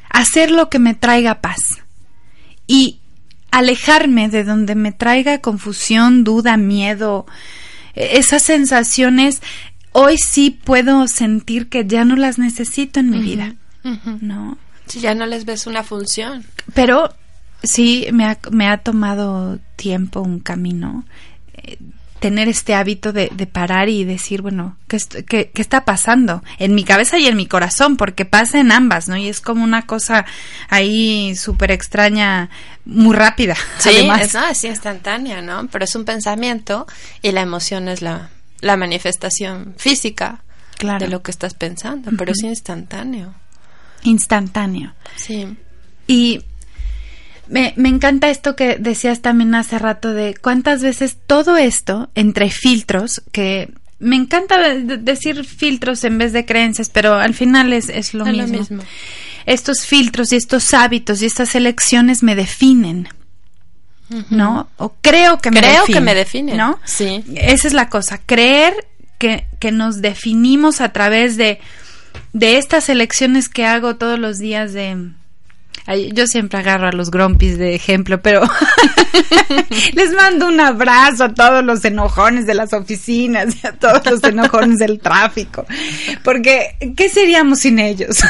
hacer 0.08 0.50
lo 0.50 0.70
que 0.70 0.78
me 0.78 0.94
traiga 0.94 1.40
paz. 1.42 1.58
Y 2.66 3.00
alejarme 3.50 4.28
de 4.28 4.44
donde 4.44 4.74
me 4.74 4.92
traiga 4.92 5.40
confusión, 5.40 6.24
duda, 6.24 6.56
miedo, 6.56 7.26
eh, 7.94 8.10
esas 8.14 8.42
sensaciones, 8.42 9.42
hoy 9.98 10.16
sí 10.18 10.50
puedo 10.50 11.06
sentir 11.08 11.68
que 11.68 11.86
ya 11.86 12.04
no 12.04 12.16
las 12.16 12.38
necesito 12.38 13.00
en 13.00 13.10
mi 13.10 13.20
vida. 13.20 13.54
¿no? 14.20 14.58
Si 14.86 15.00
ya 15.00 15.14
no 15.14 15.26
les 15.26 15.44
ves 15.44 15.66
una 15.66 15.82
función. 15.82 16.44
Pero 16.74 17.14
sí 17.62 18.06
me 18.12 18.26
ha, 18.26 18.38
me 18.50 18.68
ha 18.68 18.78
tomado 18.78 19.58
tiempo 19.76 20.20
un 20.20 20.40
camino 20.40 21.04
eh, 21.54 21.78
tener 22.20 22.48
este 22.48 22.74
hábito 22.74 23.12
de, 23.12 23.30
de 23.34 23.46
parar 23.46 23.88
y 23.88 24.04
decir, 24.04 24.42
bueno, 24.42 24.76
¿qué, 24.88 24.96
est- 24.96 25.16
qué, 25.28 25.50
qué 25.54 25.62
está 25.62 25.84
pasando? 25.84 26.42
En 26.58 26.74
mi 26.74 26.82
cabeza 26.82 27.18
y 27.18 27.26
en 27.26 27.36
mi 27.36 27.46
corazón, 27.46 27.96
porque 27.96 28.24
pasa 28.24 28.58
en 28.58 28.72
ambas, 28.72 29.08
¿no? 29.08 29.16
Y 29.16 29.28
es 29.28 29.40
como 29.40 29.62
una 29.64 29.82
cosa 29.86 30.24
ahí 30.68 31.36
súper 31.36 31.70
extraña, 31.70 32.48
muy 32.84 33.14
rápida. 33.14 33.54
Sí, 33.78 33.90
además. 33.90 34.22
es, 34.22 34.34
no, 34.34 34.46
es 34.48 34.64
instantánea, 34.64 35.42
¿no? 35.42 35.68
Pero 35.68 35.84
es 35.84 35.94
un 35.94 36.04
pensamiento 36.04 36.86
y 37.22 37.32
la 37.32 37.42
emoción 37.42 37.86
es 37.88 38.02
la, 38.02 38.30
la 38.60 38.76
manifestación 38.76 39.74
física 39.76 40.42
Claro. 40.78 41.04
de 41.04 41.10
lo 41.10 41.22
que 41.22 41.30
estás 41.30 41.54
pensando, 41.54 42.10
pero 42.18 42.32
es 42.32 42.42
instantáneo. 42.42 43.34
instantáneo. 44.02 44.94
Sí. 45.16 45.56
Y 46.06 46.42
me, 47.48 47.72
me 47.76 47.88
encanta 47.88 48.28
esto 48.30 48.56
que 48.56 48.76
decías 48.76 49.22
también 49.22 49.54
hace 49.54 49.78
rato 49.78 50.12
de 50.12 50.34
cuántas 50.40 50.82
veces 50.82 51.16
todo 51.26 51.56
esto 51.56 52.10
entre 52.14 52.50
filtros, 52.50 53.22
que 53.32 53.72
me 53.98 54.16
encanta 54.16 54.58
de- 54.58 54.82
de- 54.82 54.96
decir 54.98 55.44
filtros 55.44 56.04
en 56.04 56.18
vez 56.18 56.32
de 56.32 56.44
creencias, 56.44 56.88
pero 56.90 57.14
al 57.14 57.34
final 57.34 57.72
es, 57.72 57.88
es 57.88 58.14
lo, 58.14 58.26
Es 58.26 58.36
lo 58.36 58.42
mismo. 58.44 58.58
mismo. 58.58 58.82
Estos 59.46 59.86
filtros 59.86 60.32
y 60.32 60.36
estos 60.36 60.74
hábitos 60.74 61.22
y 61.22 61.26
estas 61.26 61.54
elecciones 61.54 62.22
me 62.22 62.34
definen, 62.34 63.08
¿no? 64.30 64.68
O 64.76 64.94
creo 65.00 65.38
que 65.38 65.50
me 65.50 65.60
Creo 65.60 65.84
que 65.84 66.00
me 66.00 66.14
definen, 66.14 66.56
¿no? 66.56 66.78
sí. 66.84 67.24
Esa 67.34 67.68
es 67.68 67.74
la 67.74 67.88
cosa, 67.88 68.20
creer 68.24 68.86
que, 69.18 69.46
que 69.58 69.72
nos 69.72 70.00
definimos 70.02 70.80
a 70.80 70.92
través 70.92 71.36
de, 71.36 71.60
de 72.32 72.58
estas 72.58 72.88
elecciones 72.88 73.48
que 73.48 73.64
hago 73.64 73.96
todos 73.96 74.18
los 74.18 74.38
días 74.38 74.72
de... 74.72 75.10
Ay, 75.88 76.10
yo 76.12 76.26
siempre 76.26 76.58
agarro 76.58 76.88
a 76.88 76.92
los 76.92 77.10
grumpis 77.12 77.58
de 77.58 77.76
ejemplo, 77.76 78.20
pero 78.20 78.42
les 79.94 80.12
mando 80.14 80.48
un 80.48 80.58
abrazo 80.60 81.24
a 81.24 81.34
todos 81.34 81.64
los 81.64 81.84
enojones 81.84 82.44
de 82.46 82.54
las 82.54 82.72
oficinas 82.72 83.54
y 83.62 83.66
a 83.66 83.72
todos 83.72 84.04
los 84.06 84.22
enojones 84.24 84.78
del 84.80 84.98
tráfico, 84.98 85.64
porque 86.24 86.74
¿qué 86.96 87.08
seríamos 87.08 87.60
sin 87.60 87.78
ellos? 87.78 88.16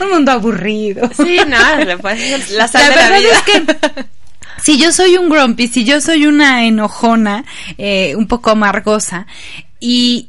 un 0.00 0.10
mundo 0.10 0.32
aburrido. 0.32 1.08
Sí, 1.16 1.38
no, 1.46 1.84
le 1.84 1.96
puedes- 1.98 2.50
la 2.50 2.68
sal 2.68 2.82
La 2.82 2.88
de 2.88 2.96
la 2.96 3.02
verdad 3.10 3.18
vida. 3.20 3.36
es 3.36 3.42
que 3.42 3.62
si 4.62 4.78
yo 4.78 4.92
soy 4.92 5.16
un 5.16 5.28
grumpy, 5.28 5.68
si 5.68 5.84
yo 5.84 6.00
soy 6.00 6.26
una 6.26 6.64
enojona, 6.64 7.44
eh, 7.78 8.14
un 8.16 8.26
poco 8.26 8.50
amargosa, 8.50 9.26
y 9.80 10.28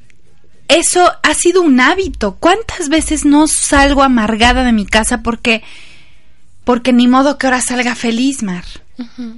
eso 0.67 1.11
ha 1.23 1.33
sido 1.33 1.61
un 1.61 1.79
hábito. 1.79 2.35
¿Cuántas 2.39 2.89
veces 2.89 3.25
no 3.25 3.47
salgo 3.47 4.03
amargada 4.03 4.63
de 4.63 4.71
mi 4.73 4.85
casa 4.85 5.21
porque, 5.23 5.63
porque 6.63 6.93
ni 6.93 7.07
modo 7.07 7.37
que 7.37 7.47
ahora 7.47 7.61
salga 7.61 7.95
feliz, 7.95 8.43
Mar? 8.43 8.63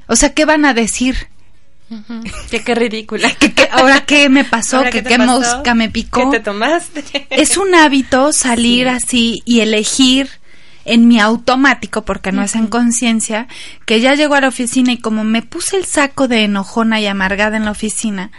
O 0.08 0.16
sea, 0.16 0.34
¿qué 0.34 0.46
van 0.46 0.66
a 0.66 0.74
decir? 0.74 1.28
Que 2.52 2.64
qué 2.64 2.76
ridícula. 2.76 3.32
¿Que, 3.40 3.54
que- 3.54 3.68
ahora 3.72 4.06
qué 4.06 4.30
me 4.30 4.44
pasó? 4.44 4.78
¿Ahora 4.78 4.90
¿Que 4.92 5.00
qué 5.04 5.10
qué, 5.10 5.18
te 5.18 5.26
pasó? 5.26 5.40
mosca 5.40 5.74
me 5.74 5.90
picó? 5.90 6.30
¿Qué 6.30 6.38
te 6.38 6.44
tomaste? 6.44 7.04
es 7.30 7.58
un 7.58 7.74
hábito 7.76 8.32
salir 8.32 8.88
así 8.88 9.42
y 9.46 9.62
elegir 9.62 10.30
en 10.86 11.08
mi 11.08 11.20
automático, 11.20 12.04
porque 12.06 12.32
no 12.32 12.42
es 12.42 12.56
en 12.56 12.66
conciencia, 12.68 13.48
que 13.86 14.00
ya 14.02 14.16
llego 14.16 14.34
a 14.36 14.42
la 14.42 14.48
oficina 14.48 14.92
y 14.92 14.98
como 14.98 15.24
me 15.24 15.42
puse 15.44 15.78
el 15.78 15.86
saco 15.86 16.28
de 16.28 16.46
enojona 16.46 17.00
y 17.00 17.06
amargada 17.06 17.58
en 17.58 17.66
la 17.66 17.72
oficina, 17.72 18.32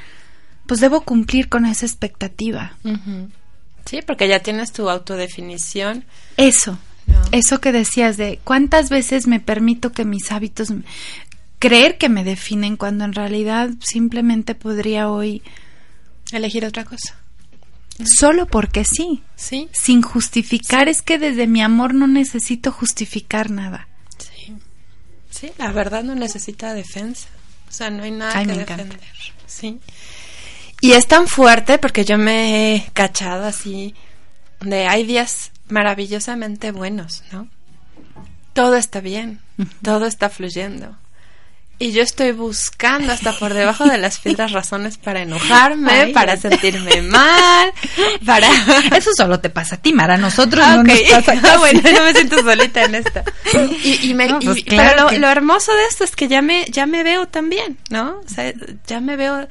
pues 0.71 0.79
debo 0.79 1.00
cumplir 1.00 1.49
con 1.49 1.67
esa 1.67 1.85
expectativa. 1.85 2.77
Sí, 3.87 4.03
porque 4.07 4.29
ya 4.29 4.39
tienes 4.39 4.71
tu 4.71 4.89
autodefinición. 4.89 6.05
Eso, 6.37 6.79
No. 7.07 7.21
eso 7.33 7.61
que 7.61 7.73
decías 7.73 8.17
de 8.17 8.39
cuántas 8.45 8.89
veces 8.89 9.27
me 9.27 9.41
permito 9.41 9.91
que 9.91 10.05
mis 10.05 10.31
hábitos 10.31 10.69
creer 11.59 11.99
que 11.99 12.09
me 12.09 12.23
definen 12.23 12.77
cuando 12.77 13.05
en 13.05 13.15
realidad 13.15 13.71
simplemente 13.81 14.55
podría 14.55 15.09
hoy 15.11 15.43
Elegir 16.31 16.65
otra 16.65 16.85
cosa. 16.85 17.17
solo 18.05 18.47
porque 18.47 18.85
sí, 18.85 19.25
Sí. 19.35 19.69
sin 19.73 20.03
justificar, 20.03 20.89
es 20.89 21.03
que 21.03 21.19
desde 21.19 21.49
mi 21.49 21.61
amor 21.62 21.93
no 21.95 22.07
necesito 22.07 22.71
justificar 22.71 23.50
nada. 23.50 23.89
Sí. 24.19 24.55
Sí, 25.31 25.50
la 25.59 25.73
verdad 25.73 26.05
no 26.05 26.15
necesita 26.15 26.75
defensa. 26.75 27.27
O 27.69 27.73
sea, 27.73 27.91
no 27.91 28.05
hay 28.05 28.12
nada 28.12 28.33
Ay, 28.37 28.47
que 28.47 28.53
encanta. 28.53 28.77
defender. 28.85 29.09
Sí. 29.49 29.81
Y 30.80 30.92
es 30.92 31.06
tan 31.06 31.26
fuerte 31.28 31.78
porque 31.78 32.04
yo 32.04 32.16
me 32.18 32.75
he 32.76 32.90
cachado 32.92 33.44
así 33.46 33.94
de 34.60 34.87
hay 34.87 35.04
días 35.04 35.50
maravillosamente 35.68 36.70
buenos, 36.72 37.22
¿no? 37.32 37.49
Todo 38.52 38.76
está 38.76 39.00
bien, 39.00 39.40
todo 39.82 40.06
está 40.06 40.28
fluyendo. 40.28 40.96
y 41.78 41.92
yo 41.92 42.02
estoy 42.02 42.32
buscando 42.32 43.10
hasta 43.12 43.32
por 43.38 43.54
debajo 43.54 43.84
de 43.87 43.96
las 43.96 44.18
piedras 44.18 44.52
razones 44.52 44.99
para 44.99 45.22
enojarme, 45.22 45.90
Ay, 45.92 46.12
para 46.12 46.37
sentirme 46.37 47.00
mal, 47.02 47.72
para... 48.26 48.49
Eso 48.96 49.12
solo 49.16 49.40
te 49.40 49.49
pasa 49.49 49.76
a 49.76 49.78
ti, 49.78 49.92
Mara. 49.94 50.14
A 50.14 50.18
nosotros 50.18 50.62
Ah, 50.66 50.75
no 50.76 50.82
ok. 50.82 50.88
nos 50.88 51.00
pasa 51.25 51.32
Ah, 51.32 51.40
casi. 51.40 51.58
bueno, 51.58 51.80
no 51.82 52.04
me 52.04 52.12
siento 52.12 52.42
solita 52.42 52.84
en 52.84 52.94
esto. 52.96 53.22
Y, 53.82 54.10
y 54.10 54.14
me, 54.14 54.26
No, 54.28 54.40
pues 54.40 54.58
y- 54.58 54.62
claro 54.64 54.90
pero 54.90 55.02
lo, 55.04 55.08
que- 55.10 55.18
lo 55.20 55.28
hermoso 55.28 55.72
de 55.75 55.84
esto 55.87 56.04
es 56.04 56.14
que 56.16 56.28
ya 56.28 56.42
me, 56.42 56.66
ya 56.66 56.84
me 56.84 57.02
veo 57.02 57.26
también, 57.28 57.78
¿no? 57.88 58.20
O 58.26 58.28
sea, 58.28 58.52
ya 58.87 59.00
me 59.00 59.16
veo. 59.16 59.49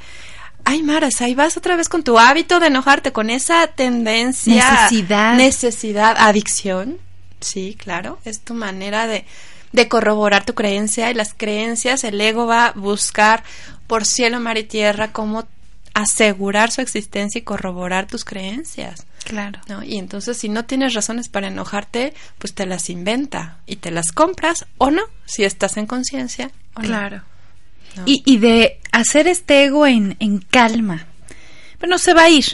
Ay, 0.64 0.84
Maras, 0.84 1.22
ahí 1.22 1.34
vas 1.36 1.58
otra 1.58 1.76
vez 1.76 1.90
con 1.90 2.04
tu 2.04 2.20
hábito 2.20 2.60
de 2.60 2.68
enojarte, 2.68 3.12
con 3.12 3.30
esa 3.30 3.68
tendencia. 3.68 4.72
Necesidad. 4.72 5.36
Necesidad, 5.36 6.16
adicción. 6.18 6.98
Sí, 7.40 7.76
claro. 7.78 8.20
Es 8.26 8.42
tu 8.42 8.54
manera 8.54 9.08
de, 9.08 9.26
de 9.72 9.88
corroborar 9.88 10.46
tu 10.46 10.54
creencia 10.54 11.10
y 11.10 11.14
las 11.14 11.34
creencias, 11.34 12.04
el 12.04 12.20
ego 12.20 12.46
va 12.46 12.68
a 12.68 12.72
buscar 12.74 13.44
por 13.88 14.06
cielo, 14.06 14.40
mar 14.40 14.58
y 14.58 14.64
tierra 14.64 15.12
cómo 15.12 15.48
asegurar 15.94 16.72
su 16.72 16.82
existencia 16.82 17.40
y 17.40 17.44
corroborar 17.44 18.08
tus 18.08 18.24
creencias. 18.24 19.06
Claro. 19.24 19.60
¿no? 19.68 19.84
Y 19.84 19.98
entonces 19.98 20.38
si 20.38 20.50
no 20.50 20.66
tienes 20.66 20.94
razones 20.94 21.30
para 21.30 21.48
enojarte, 21.48 22.14
pues 22.38 22.54
te 22.54 22.66
las 22.66 22.90
inventa 22.90 23.58
y 23.66 23.78
te 23.78 23.92
las 23.92 24.12
compras 24.12 24.66
o 24.78 24.92
no, 24.92 25.04
si 25.26 25.44
estás 25.44 25.78
en 25.78 25.88
conciencia. 25.88 26.52
o 26.76 26.82
no. 26.82 27.24
Y, 28.06 28.24
y 28.26 28.38
de 28.38 28.80
hacer 28.92 29.28
este 29.28 29.66
ego 29.66 29.86
en, 29.86 30.16
en 30.20 30.40
calma. 30.40 31.06
Pero 31.80 31.90
no 31.90 31.98
se 31.98 32.14
va 32.14 32.24
a 32.24 32.30
ir, 32.30 32.46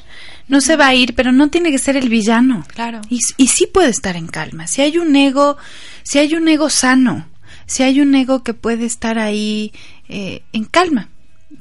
no 0.48 0.62
se 0.62 0.76
va 0.76 0.88
a 0.88 0.96
ir, 0.96 1.16
pero 1.16 1.32
no 1.32 1.50
tiene 1.50 1.72
que 1.72 1.78
ser 1.78 1.98
el 1.98 2.10
villano. 2.10 2.66
Claro. 2.74 3.02
Y, 3.10 3.20
y 3.38 3.48
sí 3.48 3.68
puede 3.68 3.90
estar 3.90 4.16
en 4.16 4.28
calma. 4.28 4.68
Si 4.68 4.82
hay 4.82 4.98
un 4.98 5.16
ego, 5.16 5.58
si 6.04 6.20
hay 6.20 6.36
un 6.36 6.48
ego 6.48 6.70
sano, 6.70 7.28
si 7.66 7.84
hay 7.84 8.02
un 8.02 8.14
ego 8.14 8.44
que 8.44 8.54
puede 8.54 8.86
estar 8.86 9.18
ahí 9.18 9.74
eh, 10.08 10.44
en 10.54 10.66
calma, 10.66 11.10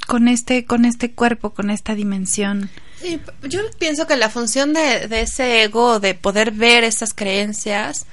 con 0.07 0.29
este, 0.29 0.65
con 0.67 0.85
este 0.85 1.13
cuerpo, 1.13 1.51
con 1.51 1.71
esta 1.71 1.95
dimensión. 1.95 2.69
Sí, 3.01 3.21
yo 3.49 3.61
pienso 3.79 4.07
que 4.07 4.17
la 4.17 4.29
función 4.29 4.73
de, 4.73 5.09
de 5.09 5.23
ese 5.23 5.63
ego, 5.63 6.01
de 6.01 6.15
poder 6.15 6.51
ver 6.51 6.85
esas 6.85 7.15
creencias, 7.15 8.07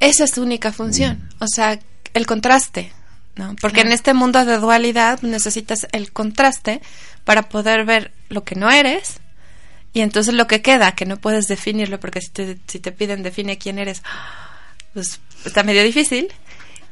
esa 0.00 0.24
es 0.24 0.30
su 0.30 0.42
única 0.42 0.72
función. 0.72 1.28
O 1.40 1.46
sea, 1.48 1.78
el 2.14 2.26
contraste, 2.26 2.92
¿no? 3.38 3.56
Porque 3.60 3.80
en 3.80 3.92
este 3.92 4.12
mundo 4.12 4.44
de 4.44 4.58
dualidad 4.58 5.20
necesitas 5.22 5.86
el 5.92 6.12
contraste 6.12 6.82
para 7.24 7.48
poder 7.48 7.84
ver 7.86 8.12
lo 8.28 8.44
que 8.44 8.54
no 8.56 8.70
eres 8.70 9.20
y 9.94 10.00
entonces 10.02 10.34
lo 10.34 10.46
que 10.46 10.60
queda, 10.60 10.92
que 10.92 11.06
no 11.06 11.16
puedes 11.16 11.48
definirlo, 11.48 11.98
porque 11.98 12.20
si 12.20 12.28
te, 12.30 12.58
si 12.66 12.78
te 12.80 12.92
piden 12.92 13.22
define 13.22 13.56
quién 13.56 13.78
eres, 13.78 14.02
pues 14.92 15.20
está 15.46 15.62
medio 15.62 15.82
difícil. 15.82 16.28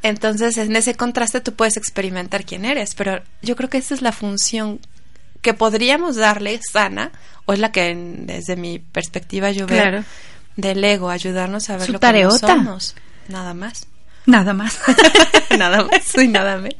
Entonces, 0.02 0.56
en 0.58 0.76
ese 0.76 0.94
contraste 0.94 1.40
tú 1.40 1.54
puedes 1.54 1.76
experimentar 1.76 2.44
quién 2.44 2.64
eres, 2.64 2.94
pero 2.94 3.22
yo 3.42 3.56
creo 3.56 3.68
que 3.68 3.78
esa 3.78 3.94
es 3.94 4.02
la 4.02 4.12
función 4.12 4.78
que 5.42 5.52
podríamos 5.54 6.16
darle 6.16 6.60
sana, 6.72 7.12
o 7.44 7.52
es 7.52 7.58
la 7.58 7.72
que 7.72 7.90
en- 7.90 8.26
desde 8.26 8.56
mi 8.56 8.78
perspectiva 8.78 9.50
yo 9.50 9.66
veo 9.66 9.80
Claro. 9.80 10.04
del 10.56 10.82
ego, 10.84 11.10
ayudarnos 11.10 11.70
a 11.70 11.76
ver 11.76 11.86
Su 11.86 11.92
lo 11.92 12.00
que 12.00 12.06
no 12.06 12.30
somos. 12.30 12.94
Nada 13.28 13.54
más. 13.54 13.86
Nada 14.26 14.52
más. 14.52 14.78
Nada 15.58 15.84
más 15.84 16.14
y 16.22 16.28
nada 16.28 16.56
menos. 16.58 16.76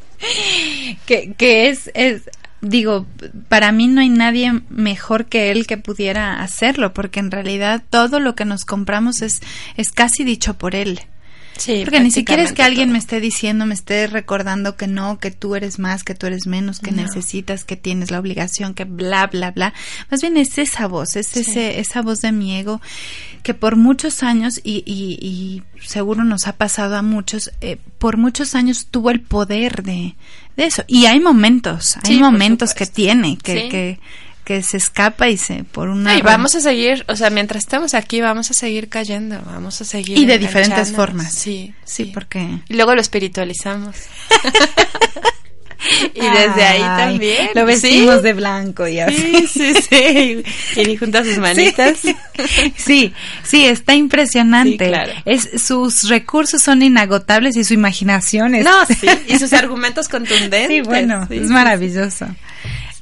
que, 1.06 1.32
que 1.34 1.68
es, 1.68 1.90
es, 1.94 2.22
digo, 2.60 3.06
para 3.48 3.72
mí 3.72 3.86
no 3.86 4.00
hay 4.00 4.08
nadie 4.08 4.60
mejor 4.68 5.26
que 5.26 5.50
él 5.50 5.66
que 5.66 5.78
pudiera 5.78 6.42
hacerlo, 6.42 6.92
porque 6.92 7.20
en 7.20 7.30
realidad 7.30 7.82
todo 7.88 8.18
lo 8.20 8.34
que 8.34 8.44
nos 8.44 8.64
compramos 8.64 9.22
es, 9.22 9.40
es 9.76 9.92
casi 9.92 10.24
dicho 10.24 10.54
por 10.54 10.74
él. 10.74 11.00
Sí, 11.58 11.82
Porque 11.84 12.00
ni 12.00 12.10
siquiera 12.10 12.42
es 12.42 12.52
que 12.52 12.62
alguien 12.62 12.88
todo. 12.88 12.92
me 12.94 12.98
esté 12.98 13.20
diciendo, 13.20 13.64
me 13.66 13.74
esté 13.74 14.06
recordando 14.08 14.76
que 14.76 14.86
no, 14.86 15.18
que 15.18 15.30
tú 15.30 15.54
eres 15.56 15.78
más, 15.78 16.04
que 16.04 16.14
tú 16.14 16.26
eres 16.26 16.46
menos, 16.46 16.80
que 16.80 16.90
No. 16.92 17.02
necesitas, 17.02 17.64
que 17.64 17.76
tienes 17.76 18.10
la 18.10 18.18
obligación, 18.20 18.74
que 18.74 18.84
bla, 18.84 19.26
bla, 19.26 19.52
bla. 19.52 19.72
Más 20.10 20.20
bien 20.20 20.36
es 20.36 20.58
esa 20.58 20.86
voz, 20.86 21.16
es 21.16 21.28
Sí. 21.28 21.40
ese, 21.40 21.80
esa 21.80 22.02
voz 22.02 22.20
de 22.20 22.32
mi 22.32 22.56
ego 22.56 22.80
que 23.42 23.54
por 23.54 23.76
muchos 23.76 24.22
años, 24.22 24.60
y, 24.64 24.82
y, 24.84 25.18
y 25.24 25.62
seguro 25.86 26.24
nos 26.24 26.46
ha 26.46 26.52
pasado 26.56 26.96
a 26.96 27.02
muchos, 27.02 27.50
eh, 27.60 27.78
por 27.98 28.16
muchos 28.16 28.54
años 28.54 28.88
tuvo 28.90 29.10
el 29.10 29.20
poder 29.20 29.82
de, 29.82 30.14
de 30.56 30.66
eso. 30.66 30.84
Y 30.88 31.06
hay 31.06 31.20
momentos, 31.20 31.96
hay 32.02 32.14
Sí, 32.16 32.18
momentos 32.20 32.74
que 32.74 32.86
tiene, 32.86 33.38
que, 33.38 33.54
Sí. 33.62 33.68
que, 33.68 34.00
que 34.46 34.62
se 34.62 34.76
escapa 34.76 35.28
y 35.28 35.36
se, 35.36 35.64
por 35.64 35.88
una... 35.88 36.16
Y 36.16 36.22
vamos 36.22 36.54
a 36.54 36.60
seguir, 36.60 37.04
o 37.08 37.16
sea, 37.16 37.30
mientras 37.30 37.64
estamos 37.64 37.94
aquí 37.94 38.20
vamos 38.20 38.48
a 38.52 38.54
seguir 38.54 38.88
cayendo, 38.88 39.42
vamos 39.44 39.80
a 39.80 39.84
seguir 39.84 40.16
Y 40.16 40.24
de 40.24 40.38
diferentes 40.38 40.92
formas. 40.92 41.32
Sí, 41.32 41.74
Sí, 41.84 42.04
sí, 42.04 42.10
porque... 42.14 42.60
Y 42.68 42.74
luego 42.74 42.94
lo 42.94 43.00
espiritualizamos. 43.00 43.96
y 46.14 46.20
desde 46.20 46.64
ahí 46.64 46.80
Ay, 46.80 47.10
también. 47.10 47.48
Lo 47.56 47.66
vestimos 47.66 48.18
¿sí? 48.18 48.22
de 48.22 48.32
blanco 48.34 48.86
y 48.86 49.00
así. 49.00 49.48
Sí, 49.48 49.48
sí, 49.48 49.74
sí. 49.74 50.44
Y 50.80 50.96
junta 50.96 51.24
sus 51.24 51.38
manitas. 51.38 51.98
Sí, 51.98 52.14
sí, 52.76 53.12
sí, 53.42 53.66
está 53.66 53.96
impresionante. 53.96 54.86
Claro. 54.86 55.12
es, 55.24 55.60
sus 55.60 56.08
recursos 56.08 56.62
son 56.62 56.82
inagotables 56.82 57.56
y 57.56 57.64
su 57.64 57.74
imaginación 57.74 58.54
es... 58.54 58.64
No, 58.64 58.86
sí. 58.86 59.08
Y 59.26 59.40
sus 59.40 59.52
argumentos 59.52 60.06
contundentes. 60.08 60.68
Sí, 60.68 60.82
bueno, 60.82 61.26
es 61.30 61.48
maravilloso. 61.48 62.28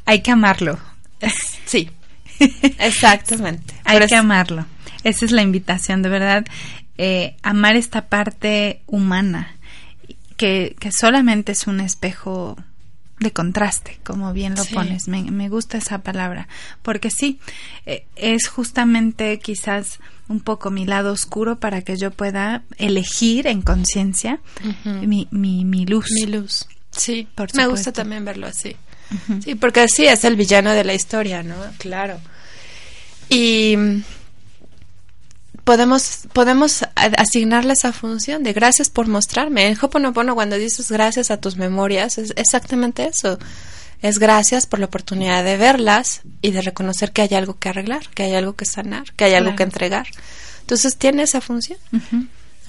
Hay 0.06 0.22
que 0.22 0.30
amarlo. 0.30 0.93
Sí. 1.66 1.90
Exactamente. 2.78 3.74
Hay 3.84 4.06
que 4.06 4.16
amarlo. 4.16 4.66
Esa 5.04 5.24
es 5.24 5.32
la 5.32 5.42
invitación, 5.42 6.02
de 6.02 6.08
verdad. 6.08 6.44
eh, 6.96 7.34
amar 7.42 7.74
esta 7.76 8.06
parte 8.06 8.80
humana, 8.86 9.56
que, 10.36 10.76
que 10.78 10.92
solamente 10.92 11.50
es 11.52 11.66
un 11.66 11.80
espejo 11.80 12.56
de 13.18 13.32
contraste, 13.32 13.98
como 14.04 14.32
bien 14.32 14.54
lo 14.54 14.62
Sí. 14.64 14.74
pones. 14.74 15.08
Me, 15.08 15.22
me 15.24 15.48
gusta 15.48 15.76
esa 15.78 15.98
palabra, 16.02 16.46
porque 16.82 17.10
sí, 17.10 17.40
eh, 17.86 18.06
es 18.14 18.46
justamente 18.48 19.40
quizás 19.40 19.98
un 20.28 20.38
poco 20.40 20.70
mi 20.70 20.86
lado 20.86 21.12
oscuro 21.12 21.58
para 21.58 21.82
que 21.82 21.96
yo 21.96 22.10
pueda 22.12 22.62
elegir 22.78 23.46
en 23.48 23.60
conciencia 23.62 24.38
mi, 24.84 25.26
mi, 25.32 25.64
mi 25.64 25.86
luz. 25.86 26.06
Mi 26.14 26.26
luz. 26.26 26.66
Sí, 26.92 27.26
Por 27.34 27.52
me 27.56 27.66
gusta 27.66 27.92
también 27.92 28.24
verlo 28.24 28.46
así. 28.46 28.76
Sí, 29.42 29.54
porque 29.54 29.86
sí, 29.88 30.06
es 30.06 30.24
el 30.24 30.36
villano 30.36 30.72
de 30.72 30.84
la 30.84 30.94
historia, 30.94 31.42
¿no? 31.42 31.56
Claro. 31.78 32.18
Y 33.28 33.76
podemos, 35.64 36.20
podemos 36.32 36.84
asignarle 36.94 37.72
esa 37.72 37.92
función 37.92 38.42
de 38.42 38.52
gracias 38.52 38.90
por 38.90 39.08
mostrarme. 39.08 39.66
En 39.66 39.78
Hoponopono, 39.80 40.34
cuando 40.34 40.56
dices 40.56 40.90
gracias 40.90 41.30
a 41.30 41.38
tus 41.38 41.56
memorias, 41.56 42.18
es 42.18 42.32
exactamente 42.36 43.06
eso. 43.06 43.38
Es 44.02 44.18
gracias 44.18 44.66
por 44.66 44.78
la 44.78 44.86
oportunidad 44.86 45.42
de 45.44 45.56
verlas 45.56 46.20
y 46.42 46.50
de 46.50 46.60
reconocer 46.60 47.12
que 47.12 47.22
hay 47.22 47.34
algo 47.34 47.58
que 47.58 47.70
arreglar, 47.70 48.08
que 48.10 48.24
hay 48.24 48.34
algo 48.34 48.52
que 48.54 48.66
sanar, 48.66 49.12
que 49.14 49.24
hay 49.24 49.34
algo 49.34 49.56
que 49.56 49.62
entregar. 49.62 50.06
Entonces 50.60 50.96
tiene 50.96 51.22
esa 51.22 51.40
función. 51.40 51.78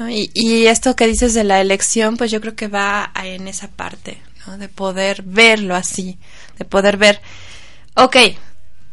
Y, 0.09 0.29
y 0.33 0.67
esto 0.67 0.95
que 0.95 1.07
dices 1.07 1.33
de 1.33 1.43
la 1.43 1.59
elección, 1.59 2.15
pues 2.17 2.31
yo 2.31 2.39
creo 2.39 2.55
que 2.55 2.67
va 2.67 3.11
en 3.23 3.47
esa 3.47 3.67
parte, 3.67 4.21
¿no? 4.47 4.57
De 4.57 4.69
poder 4.69 5.21
verlo 5.23 5.75
así, 5.75 6.17
de 6.57 6.65
poder 6.65 6.97
ver, 6.97 7.21
ok, 7.95 8.15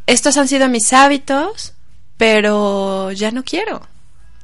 estos 0.07 0.37
han 0.37 0.47
sido 0.47 0.67
mis 0.69 0.91
hábitos, 0.93 1.73
pero 2.17 3.11
ya 3.11 3.31
no 3.31 3.43
quiero. 3.43 3.87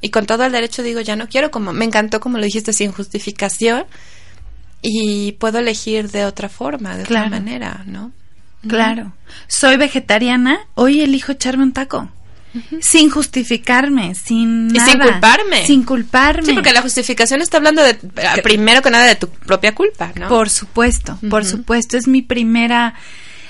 Y 0.00 0.10
con 0.10 0.26
todo 0.26 0.44
el 0.44 0.52
derecho 0.52 0.82
digo, 0.82 1.00
ya 1.00 1.16
no 1.16 1.28
quiero, 1.28 1.50
como 1.50 1.72
me 1.72 1.84
encantó 1.84 2.20
como 2.20 2.38
lo 2.38 2.44
dijiste, 2.44 2.72
sin 2.72 2.92
justificación, 2.92 3.84
y 4.82 5.32
puedo 5.32 5.58
elegir 5.58 6.10
de 6.10 6.24
otra 6.24 6.48
forma, 6.48 6.96
de 6.96 7.04
Claro. 7.04 7.26
otra 7.26 7.38
manera, 7.38 7.82
¿no? 7.86 8.12
Claro. 8.66 9.12
Soy 9.48 9.76
vegetariana, 9.76 10.60
hoy 10.74 11.00
elijo 11.00 11.32
echarme 11.32 11.62
un 11.64 11.72
taco. 11.72 12.08
Sin 12.80 13.10
justificarme, 13.10 14.14
sin 14.14 14.74
Y 14.74 14.80
sin 14.80 14.98
culparme. 14.98 15.66
Sin 15.66 15.84
culparme. 15.84 16.46
Sí, 16.46 16.52
porque 16.52 16.72
la 16.72 16.82
justificación 16.82 17.40
está 17.42 17.58
hablando 17.58 17.82
de, 17.82 17.94
primero 18.42 18.82
que 18.82 18.90
nada, 18.90 19.04
de 19.04 19.14
tu 19.14 19.28
propia 19.28 19.74
culpa, 19.74 20.12
¿no? 20.16 20.28
Por 20.28 20.50
supuesto, 20.50 21.18
por 21.28 21.44
supuesto. 21.44 21.96
Es 21.96 22.08
mi 22.08 22.22
primera, 22.22 22.94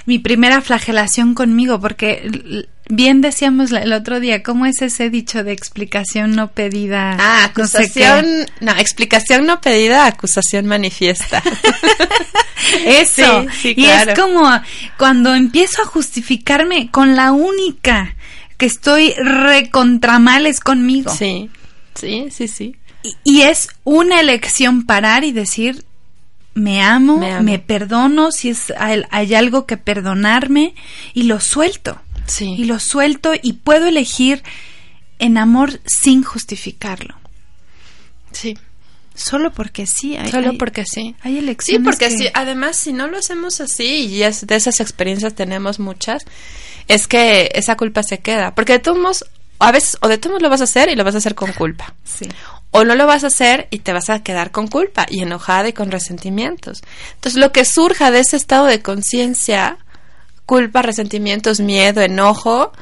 mi 0.07 0.19
primera 0.19 0.61
flagelación 0.61 1.35
conmigo, 1.35 1.81
porque 1.81 2.67
bien 2.91 3.21
decíamos 3.21 3.73
el 3.73 3.93
otro 3.93 4.21
día, 4.21 4.43
¿cómo 4.43 4.67
es 4.67 4.83
ese 4.83 5.09
dicho 5.09 5.45
de 5.45 5.53
explicación 5.53 6.33
no 6.33 6.49
pedida? 6.53 7.17
Ah, 7.19 7.51
no 7.57 7.67
sé 7.67 7.91
qué? 7.93 8.05
acusación, 8.05 8.47
no, 8.61 8.73
explicación 8.73 9.47
no 9.47 9.61
pedida, 9.61 10.07
acusación 10.07 10.67
manifiesta. 10.67 11.43
Eso. 12.85 13.43
Sí, 13.43 13.49
sí, 13.61 13.75
y 13.77 13.87
es 13.87 14.09
como 14.19 14.49
cuando 14.99 15.35
empiezo 15.35 15.83
a 15.83 15.87
justificarme 15.87 16.91
con 16.91 17.17
la 17.17 17.33
única 17.33 18.15
que 18.61 18.66
estoy 18.66 19.12
recontramales 19.14 20.61
conmigo. 20.61 21.12
sí, 21.12 21.51
sí, 21.94 22.29
sí, 22.31 22.46
sí. 22.46 22.77
Y, 23.03 23.14
y 23.25 23.42
es 23.42 23.68
una 23.85 24.20
elección 24.20 24.85
parar 24.85 25.25
y 25.25 25.33
decir, 25.33 25.85
me 26.55 26.83
amo, 26.83 27.18
Me 27.42 27.59
perdono, 27.59 28.31
si 28.33 28.51
es, 28.51 28.73
hay, 28.79 29.03
hay 29.11 29.35
algo 29.35 29.66
que 29.66 29.77
perdonarme, 29.79 30.75
y 31.14 31.23
lo 31.25 31.40
suelto. 31.40 32.01
Sí. 32.27 32.55
Y 32.59 32.64
lo 32.66 32.79
suelto 32.79 33.33
y 33.42 33.55
puedo 33.55 33.87
elegir 33.87 34.42
en 35.18 35.38
amor 35.38 35.81
sin 35.87 36.23
justificarlo. 36.23 37.14
Sí. 38.33 38.57
Solo 39.14 39.53
porque 39.53 39.87
sí. 39.87 40.16
Hay, 40.16 40.31
Solo 40.31 40.57
porque 40.57 40.85
sí. 40.87 41.14
Hay 41.23 41.33
Sí, 41.33 41.38
elecciones. 41.38 41.85
porque 41.85 42.09
que- 42.09 42.16
sí, 42.18 42.29
además 42.35 42.77
si 42.77 42.92
no 42.92 43.07
lo 43.09 43.18
hacemos 43.18 43.61
así, 43.61 44.07
y 44.07 44.23
es- 44.23 44.46
de 44.46 44.55
esas 44.55 44.81
experiencias 44.81 45.35
tenemos 45.35 45.79
muchas, 45.81 46.25
es 46.90 47.07
que 47.07 47.53
esa 47.55 47.76
culpa 47.76 48.03
se 48.03 48.18
queda. 48.18 48.53
Porque 48.55 48.72
de 48.74 48.79
todos 48.81 48.98
modos, 48.98 49.24
a 49.61 49.70
veces, 49.70 49.96
o 50.00 50.09
de 50.09 50.18
todos 50.18 50.33
modos 50.33 50.42
lo 50.42 50.50
vas 50.50 50.61
a 50.61 50.64
hacer 50.64 50.88
y 50.88 50.96
lo 50.96 51.05
vas 51.05 51.14
a 51.14 51.18
hacer 51.18 51.37
con 51.37 51.53
culpa. 51.53 51.94
Sí. 52.05 52.29
O 52.72 52.85
no 52.85 52.96
lo 52.96 53.07
vas 53.07 53.22
a 53.22 53.29
hacer 53.29 53.68
y 53.70 53.79
te 53.79 53.92
vas 53.92 54.11
a 54.11 54.24
quedar 54.24 54.50
con 54.50 54.66
culpa 54.66 55.07
y 55.09 55.22
enojada 55.22 55.68
y 55.68 55.72
con 55.72 55.92
resentimientos. 55.92 56.83
Entonces, 57.14 57.40
lo 57.40 57.53
que 57.53 57.64
surja 57.64 58.11
de 58.11 58.18
ese 58.18 58.37
estado 58.37 58.66
de 58.66 58.83
conciencia, 58.83 59.79
culpa, 60.46 60.83
resentimientos, 60.83 61.61
miedo, 61.61 62.00
enojo, 62.00 62.72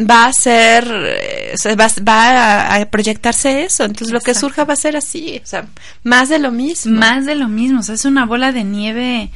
va 0.00 0.26
a 0.26 0.32
ser, 0.32 0.84
eh, 0.90 1.54
va, 1.76 1.88
va 2.08 2.30
a, 2.30 2.74
a 2.74 2.86
proyectarse 2.86 3.62
eso. 3.62 3.84
Entonces, 3.84 4.12
lo 4.12 4.20
que 4.20 4.34
surja 4.34 4.64
va 4.64 4.72
a 4.72 4.76
ser 4.76 4.96
así, 4.96 5.40
o 5.44 5.46
sea, 5.46 5.66
más 6.02 6.28
de 6.28 6.40
lo 6.40 6.50
mismo. 6.50 6.98
Más 6.98 7.24
de 7.24 7.36
lo 7.36 7.46
mismo. 7.46 7.80
O 7.80 7.82
sea, 7.84 7.94
es 7.94 8.04
una 8.04 8.26
bola 8.26 8.50
de 8.50 8.64
nieve 8.64 9.30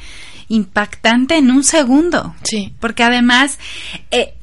impactante 0.49 1.35
en 1.37 1.51
un 1.51 1.63
segundo. 1.63 2.35
Sí. 2.43 2.73
Porque 2.79 3.03
además, 3.03 3.57
eh, 4.11 4.33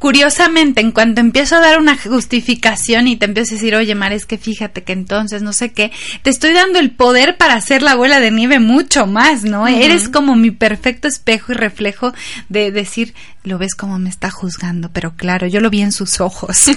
curiosamente, 0.00 0.80
en 0.80 0.90
cuanto 0.90 1.20
empiezo 1.20 1.56
a 1.56 1.60
dar 1.60 1.78
una 1.78 1.96
justificación 1.96 3.06
y 3.08 3.16
te 3.16 3.26
empiezo 3.26 3.54
a 3.54 3.56
decir, 3.56 3.74
oye, 3.76 3.94
Mar, 3.94 4.12
es 4.12 4.26
que 4.26 4.36
fíjate 4.36 4.82
que 4.82 4.92
entonces 4.92 5.42
no 5.42 5.52
sé 5.52 5.72
qué, 5.72 5.92
te 6.22 6.30
estoy 6.30 6.52
dando 6.52 6.78
el 6.80 6.90
poder 6.90 7.36
para 7.36 7.54
hacer 7.54 7.82
la 7.82 7.94
bola 7.94 8.20
de 8.20 8.30
nieve 8.32 8.58
mucho 8.58 9.06
más, 9.06 9.44
¿no? 9.44 9.66
Eres 9.68 10.08
como 10.08 10.34
mi 10.34 10.50
perfecto 10.50 11.06
espejo 11.08 11.52
y 11.52 11.54
reflejo 11.54 12.12
de 12.48 12.70
decir, 12.72 13.14
lo 13.44 13.56
ves 13.58 13.74
como 13.76 13.98
me 13.98 14.10
está 14.10 14.30
juzgando, 14.30 14.90
pero 14.92 15.14
claro, 15.14 15.46
yo 15.46 15.60
lo 15.60 15.70
vi 15.70 15.82
en 15.82 15.92
sus 15.92 16.20
ojos. 16.20 16.70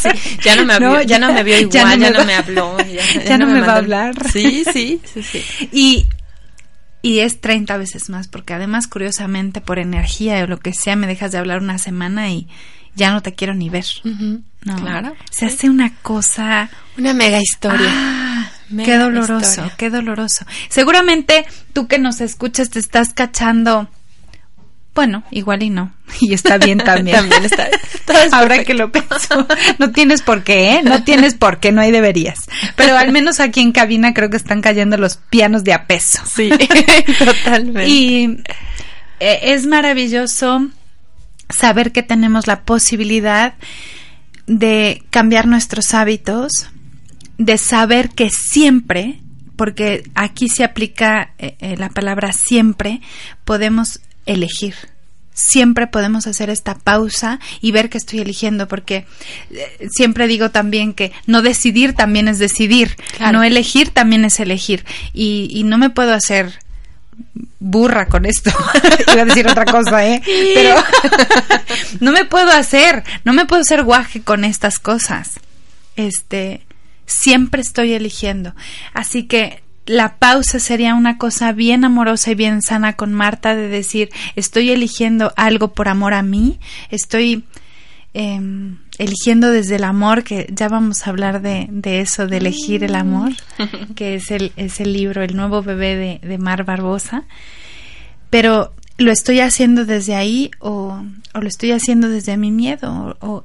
Sí, 0.00 0.08
ya 0.44 0.54
no 0.54 0.64
me, 0.64 0.78
No, 0.78 0.92
vio, 0.92 1.02
ya, 1.02 1.18
no 1.18 1.32
me 1.32 1.42
vio 1.42 1.58
igual, 1.60 1.98
ya 1.98 2.10
no 2.10 2.24
me, 2.24 2.32
va- 2.34 2.38
habló. 2.38 2.76
Ya, 2.86 3.24
ya 3.24 3.38
no 3.38 3.46
me 3.46 3.60
va 3.62 3.72
a 3.72 3.76
hablar. 3.78 4.14
Sí, 4.30 4.64
sí, 4.72 5.00
sí, 5.12 5.22
sí. 5.24 5.42
Y, 5.72 6.06
y 7.02 7.20
es 7.20 7.40
30 7.40 7.76
veces 7.76 8.08
más, 8.10 8.28
porque 8.28 8.54
además, 8.54 8.86
curiosamente, 8.88 9.60
por 9.60 9.78
energía 9.78 10.42
o 10.42 10.46
lo 10.46 10.58
que 10.58 10.72
sea, 10.72 10.96
me 10.96 11.06
dejas 11.06 11.32
de 11.32 11.38
hablar 11.38 11.60
una 11.62 11.78
semana 11.78 12.30
y 12.30 12.48
ya 12.94 13.12
no 13.12 13.22
te 13.22 13.34
quiero 13.34 13.54
ni 13.54 13.68
ver. 13.70 13.86
No, 14.04 14.76
Claro. 14.76 15.14
Se 15.30 15.46
hace 15.46 15.70
una 15.70 15.94
cosa. 16.02 16.68
Una 16.96 17.14
mega 17.14 17.40
historia. 17.40 17.88
Ah, 17.90 18.50
Mega 18.70 18.84
qué 18.92 18.98
doloroso, 18.98 19.48
historia. 19.48 19.74
qué 19.78 19.90
doloroso. 19.90 20.44
Seguramente 20.68 21.46
tú 21.72 21.86
que 21.86 21.98
nos 21.98 22.20
escuchas 22.20 22.68
te 22.70 22.78
estás 22.80 23.14
cachando. 23.14 23.88
Bueno, 24.98 25.22
igual 25.30 25.62
y 25.62 25.70
no. 25.70 25.92
Y 26.20 26.34
está 26.34 26.58
bien 26.58 26.78
también. 26.78 27.16
También 27.20 27.44
está 27.44 27.68
bien. 27.68 27.80
Todo 28.04 28.18
es 28.18 28.32
Ahora 28.32 28.64
que 28.64 28.74
lo 28.74 28.90
pienso. 28.90 29.46
No 29.78 29.92
tienes 29.92 30.22
por 30.22 30.42
qué, 30.42 30.72
¿eh? 30.72 30.82
No 30.82 31.04
tienes 31.04 31.34
por 31.34 31.60
qué, 31.60 31.70
no 31.70 31.80
hay 31.80 31.92
deberías. 31.92 32.40
Pero 32.74 32.96
al 32.96 33.12
menos 33.12 33.38
aquí 33.38 33.60
en 33.60 33.70
cabina 33.70 34.12
creo 34.12 34.28
que 34.28 34.36
están 34.36 34.60
cayendo 34.60 34.96
los 34.96 35.18
pianos 35.30 35.62
de 35.62 35.72
a 35.72 35.86
peso. 35.86 36.20
Sí, 36.26 36.50
totalmente. 37.20 37.88
Y 37.88 38.42
eh, 39.20 39.38
es 39.40 39.66
maravilloso 39.66 40.66
saber 41.48 41.92
que 41.92 42.02
tenemos 42.02 42.48
la 42.48 42.62
posibilidad 42.62 43.54
de 44.48 45.04
cambiar 45.10 45.46
nuestros 45.46 45.94
hábitos, 45.94 46.50
de 47.36 47.56
saber 47.56 48.08
que 48.08 48.30
siempre, 48.30 49.20
porque 49.54 50.10
aquí 50.16 50.48
se 50.48 50.64
aplica 50.64 51.34
eh, 51.38 51.54
eh, 51.60 51.76
la 51.76 51.88
palabra 51.88 52.32
siempre, 52.32 53.00
podemos 53.44 54.00
elegir. 54.28 54.74
Siempre 55.34 55.86
podemos 55.86 56.26
hacer 56.26 56.50
esta 56.50 56.74
pausa 56.76 57.38
y 57.60 57.70
ver 57.70 57.90
que 57.90 57.98
estoy 57.98 58.18
eligiendo, 58.20 58.66
porque 58.66 59.06
eh, 59.52 59.88
siempre 59.90 60.26
digo 60.26 60.50
también 60.50 60.94
que 60.94 61.12
no 61.26 61.42
decidir 61.42 61.92
también 61.94 62.26
es 62.28 62.38
decidir, 62.40 62.96
Claro. 63.16 63.38
no 63.38 63.44
elegir 63.44 63.90
también 63.90 64.24
es 64.24 64.40
elegir. 64.40 64.84
Y, 65.12 65.48
y 65.52 65.62
no 65.62 65.78
me 65.78 65.90
puedo 65.90 66.12
hacer 66.12 66.58
burra 67.60 68.06
con 68.06 68.26
esto. 68.26 68.50
Iba 69.12 69.22
a 69.22 69.24
decir 69.26 69.46
otra 69.48 69.64
cosa, 69.64 70.04
¿eh? 70.06 70.22
Pero 70.54 70.74
no 72.00 72.10
me 72.12 72.24
puedo 72.24 72.50
hacer, 72.50 73.04
no 73.24 73.32
me 73.32 73.46
puedo 73.46 73.62
hacer 73.62 73.82
guaje 73.84 74.22
con 74.22 74.44
estas 74.44 74.78
cosas. 74.80 75.38
Este, 75.96 76.62
siempre 77.06 77.60
estoy 77.62 77.92
eligiendo. 77.92 78.54
Así 78.92 79.24
que 79.24 79.62
la 79.88 80.16
pausa 80.18 80.60
sería 80.60 80.94
una 80.94 81.18
cosa 81.18 81.50
bien 81.52 81.84
amorosa 81.84 82.30
y 82.30 82.34
bien 82.36 82.62
sana 82.62 82.92
con 82.92 83.12
Marta 83.12 83.56
de 83.56 83.66
decir, 83.68 84.10
estoy 84.36 84.70
eligiendo 84.70 85.32
algo 85.36 85.72
por 85.72 85.88
amor 85.88 86.14
a 86.14 86.22
mí, 86.22 86.60
estoy 86.90 87.44
em, 88.14 88.78
eligiendo 88.98 89.50
desde 89.50 89.76
el 89.76 89.84
amor, 89.84 90.24
que 90.24 90.46
ya 90.52 90.68
vamos 90.68 91.06
a 91.06 91.10
hablar 91.10 91.40
de, 91.42 91.66
de 91.70 92.00
eso, 92.00 92.26
de 92.26 92.36
elegir 92.38 92.84
el 92.84 92.94
amor, 92.94 93.32
que 93.96 94.14
es 94.14 94.30
el, 94.30 94.52
es 94.56 94.80
el 94.80 94.92
libro, 94.92 95.22
el 95.22 95.34
nuevo 95.36 95.62
bebé 95.62 95.96
de, 95.96 96.28
de 96.28 96.38
Mar 96.38 96.64
Barbosa. 96.64 97.24
Pero 98.30 98.72
lo 98.98 99.10
estoy 99.12 99.40
haciendo 99.40 99.84
desde 99.84 100.14
ahí 100.14 100.50
o, 100.58 101.02
o 101.34 101.40
lo 101.40 101.48
estoy 101.48 101.72
haciendo 101.72 102.08
desde 102.08 102.36
mi 102.36 102.50
miedo. 102.50 103.16
O, 103.20 103.26
o- 103.26 103.44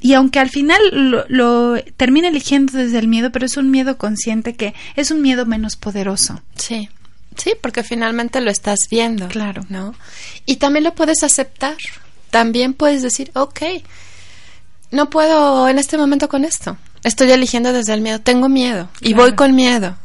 y, 0.00 0.14
aunque 0.14 0.38
al 0.40 0.50
final 0.50 0.80
lo, 0.92 1.24
lo 1.28 1.82
termine 1.96 2.28
eligiendo 2.28 2.76
desde 2.78 2.98
el 2.98 3.08
miedo, 3.08 3.30
pero 3.32 3.46
es 3.46 3.56
un 3.56 3.70
miedo 3.70 3.96
consciente 3.98 4.54
que 4.54 4.74
es 4.94 5.10
un 5.10 5.22
miedo 5.22 5.46
menos 5.46 5.76
poderoso. 5.76 6.40
Sí, 6.56 6.88
sí, 7.36 7.54
porque 7.60 7.82
finalmente 7.82 8.40
lo 8.40 8.50
estás 8.50 8.78
viendo. 8.90 9.28
Claro. 9.28 9.64
¿No? 9.68 9.94
Y 10.44 10.56
también 10.56 10.84
lo 10.84 10.94
puedes 10.94 11.22
aceptar. 11.22 11.76
También 12.30 12.74
puedes 12.74 13.02
decir, 13.02 13.30
ok, 13.34 13.60
no 14.90 15.10
puedo 15.10 15.68
en 15.68 15.78
este 15.78 15.96
momento 15.98 16.28
con 16.28 16.44
esto. 16.44 16.76
Estoy 17.02 17.30
eligiendo 17.30 17.72
desde 17.72 17.94
el 17.94 18.00
miedo. 18.00 18.20
Tengo 18.20 18.48
miedo 18.48 18.88
y 19.00 19.10
Claro. 19.14 19.22
voy 19.24 19.34
con 19.34 19.54
miedo. 19.54 19.96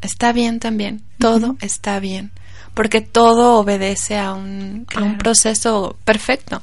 Está 0.00 0.32
bien 0.32 0.60
también. 0.60 1.02
Todo 1.18 1.56
está 1.60 1.98
bien. 2.00 2.30
Porque 2.74 3.00
todo 3.00 3.54
obedece 3.58 4.16
a 4.18 4.32
un, 4.32 4.86
a 4.94 5.02
un 5.02 5.18
proceso 5.18 5.96
perfecto. 6.04 6.62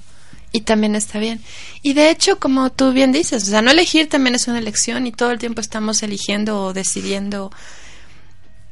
Y 0.55 0.61
también 0.61 0.95
está 0.95 1.19
bien. 1.19 1.41
Y 1.81 1.93
de 1.93 2.09
hecho, 2.09 2.39
como 2.39 2.71
tú 2.71 2.93
bien 2.93 3.11
dices, 3.11 3.43
o 3.43 3.45
sea, 3.47 3.61
no 3.61 3.71
elegir 3.71 4.07
también 4.07 4.35
es 4.35 4.47
una 4.47 4.59
elección 4.59 5.05
y 5.05 5.11
todo 5.11 5.31
el 5.31 5.39
tiempo 5.39 5.59
estamos 5.59 6.01
eligiendo 6.03 6.61
o 6.61 6.73
decidiendo 6.73 7.51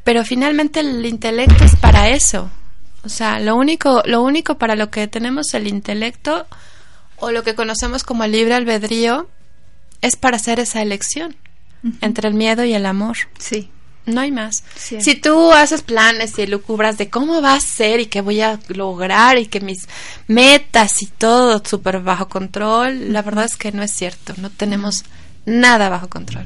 pero 0.03 0.25
finalmente 0.25 0.81
el 0.81 1.05
intelecto 1.05 1.63
es 1.63 1.75
para 1.75 2.09
eso. 2.09 2.49
O 3.03 3.09
sea, 3.09 3.39
lo 3.39 3.55
único, 3.55 4.01
lo 4.05 4.21
único 4.21 4.57
para 4.57 4.75
lo 4.75 4.89
que 4.89 5.07
tenemos 5.07 5.53
el 5.53 5.67
intelecto 5.67 6.45
o 7.17 7.31
lo 7.31 7.43
que 7.43 7.55
conocemos 7.55 8.03
como 8.03 8.23
el 8.23 8.33
libre 8.33 8.53
albedrío 8.53 9.29
es 10.01 10.15
para 10.15 10.37
hacer 10.37 10.59
esa 10.59 10.81
elección 10.81 11.35
entre 12.01 12.27
el 12.29 12.33
miedo 12.33 12.63
y 12.63 12.73
el 12.73 12.85
amor. 12.85 13.17
Sí. 13.39 13.69
No 14.05 14.19
hay 14.19 14.31
más. 14.31 14.63
Si 14.75 15.15
tú 15.15 15.53
haces 15.53 15.81
planes 15.81 16.37
y 16.37 16.45
lucubras 16.45 16.97
de 16.97 17.09
cómo 17.09 17.41
va 17.41 17.53
a 17.53 17.59
ser 17.61 18.01
y 18.01 18.07
qué 18.07 18.19
voy 18.19 18.41
a 18.41 18.59
lograr 18.67 19.37
y 19.37 19.45
que 19.45 19.61
mis 19.61 19.87
metas 20.27 21.01
y 21.01 21.07
todo 21.07 21.61
súper 21.63 22.01
bajo 22.01 22.27
control, 22.27 23.13
la 23.13 23.21
verdad 23.21 23.45
es 23.45 23.55
que 23.55 23.71
no 23.71 23.81
es 23.81 23.91
cierto. 23.91 24.33
No 24.37 24.49
tenemos 24.49 25.05
nada 25.45 25.87
bajo 25.87 26.09
control. 26.09 26.45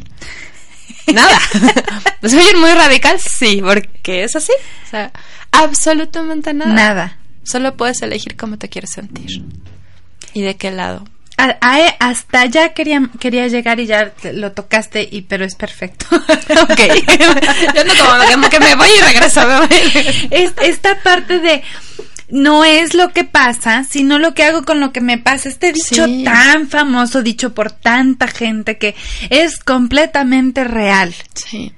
Nada. 1.13 1.39
¿Soy 2.21 2.53
muy 2.59 2.71
radical? 2.73 3.19
Sí, 3.19 3.61
porque 3.63 4.23
es 4.23 4.35
así. 4.35 4.51
O 4.85 4.89
sea, 4.89 5.11
absolutamente 5.51 6.53
nada. 6.53 6.73
Nada. 6.73 7.19
Solo 7.43 7.77
puedes 7.77 8.01
elegir 8.01 8.35
cómo 8.35 8.57
te 8.57 8.67
quieres 8.69 8.91
sentir. 8.91 9.43
¿Y 10.33 10.41
de 10.41 10.57
qué 10.57 10.69
lado? 10.69 11.05
A- 11.37 11.55
a- 11.61 11.95
hasta 11.99 12.41
allá 12.41 12.73
quería, 12.73 13.01
quería 13.19 13.47
llegar 13.47 13.79
y 13.79 13.85
ya 13.85 14.09
te- 14.09 14.33
lo 14.33 14.51
tocaste, 14.53 15.07
y, 15.11 15.21
pero 15.21 15.45
es 15.45 15.55
perfecto. 15.55 16.07
Ok. 16.15 16.79
Yo 17.75 17.83
no 17.85 17.93
como, 17.95 18.31
como 18.31 18.49
que 18.49 18.59
me 18.59 18.75
voy 18.75 18.87
y 18.97 19.01
regreso. 19.01 19.41
es, 20.31 20.53
esta 20.61 20.97
parte 21.01 21.39
de 21.39 21.61
no 22.29 22.65
es 22.65 22.93
lo 22.93 23.13
que 23.13 23.23
pasa, 23.23 23.85
sino 23.89 24.17
lo 24.19 24.33
que 24.33 24.43
hago 24.43 24.63
con 24.63 24.79
lo 24.79 24.91
que 24.91 24.99
me 25.01 25.17
pasa. 25.17 25.47
Este 25.49 25.71
dicho 25.73 26.05
Sí. 26.05 26.23
tan 26.23 26.67
famoso, 26.69 27.21
dicho 27.21 27.53
por 27.53 27.71
tanta 27.71 28.27
gente, 28.27 28.77
que 28.77 28.95
es 29.29 29.57
completamente 29.59 30.63
real. 30.63 31.13
Sí. 31.35 31.71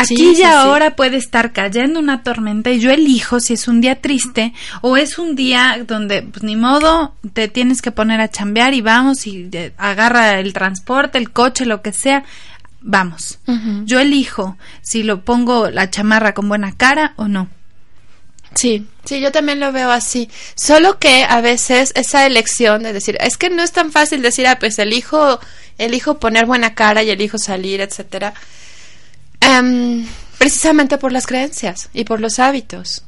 Aquí 0.00 0.16
Sí, 0.16 0.22
y 0.30 0.34
sí, 0.36 0.42
sí. 0.42 0.42
ahora 0.44 0.96
puede 0.96 1.16
estar 1.16 1.52
cayendo 1.52 1.98
una 2.00 2.22
tormenta 2.22 2.70
y 2.70 2.80
yo 2.80 2.90
elijo 2.90 3.40
si 3.40 3.54
es 3.54 3.68
un 3.68 3.80
día 3.80 4.00
triste 4.00 4.52
o 4.80 4.96
es 4.96 5.18
un 5.18 5.34
día 5.34 5.82
donde, 5.86 6.22
pues 6.22 6.42
ni 6.42 6.56
modo, 6.56 7.14
te 7.32 7.48
tienes 7.48 7.82
que 7.82 7.90
poner 7.92 8.20
a 8.20 8.30
chambear 8.30 8.74
y 8.74 8.80
vamos 8.80 9.26
y 9.26 9.48
eh, 9.52 9.72
agarra 9.76 10.38
el 10.38 10.52
transporte, 10.52 11.18
el 11.18 11.30
coche, 11.30 11.66
lo 11.66 11.82
que 11.82 11.92
sea, 11.92 12.24
vamos. 12.80 13.38
Yo 13.84 14.00
elijo 14.00 14.56
si 14.82 15.02
lo 15.02 15.22
pongo 15.24 15.70
la 15.70 15.90
chamarra 15.90 16.34
con 16.34 16.48
buena 16.48 16.72
cara 16.76 17.14
o 17.16 17.28
no. 17.28 17.48
Sí, 18.54 18.86
sí, 19.04 19.20
yo 19.20 19.30
también 19.30 19.60
lo 19.60 19.72
veo 19.72 19.90
así. 19.90 20.30
Solo 20.54 20.98
que 20.98 21.24
a 21.24 21.40
veces 21.40 21.92
esa 21.94 22.26
elección 22.26 22.82
de 22.82 22.92
decir, 22.92 23.18
es 23.20 23.36
que 23.36 23.50
no 23.50 23.62
es 23.62 23.72
tan 23.72 23.92
fácil 23.92 24.22
decir, 24.22 24.46
ah, 24.46 24.58
pues 24.58 24.78
elijo, 24.78 25.38
elijo 25.76 26.18
poner 26.18 26.46
buena 26.46 26.74
cara 26.74 27.02
y 27.02 27.10
elijo 27.10 27.38
salir, 27.38 27.80
etcétera. 27.80 28.32
Em, 29.40 30.06
precisamente 30.38 30.98
por 30.98 31.12
las 31.12 31.26
creencias 31.26 31.90
y 31.92 32.04
por 32.04 32.20
los 32.20 32.38
hábitos, 32.38 33.04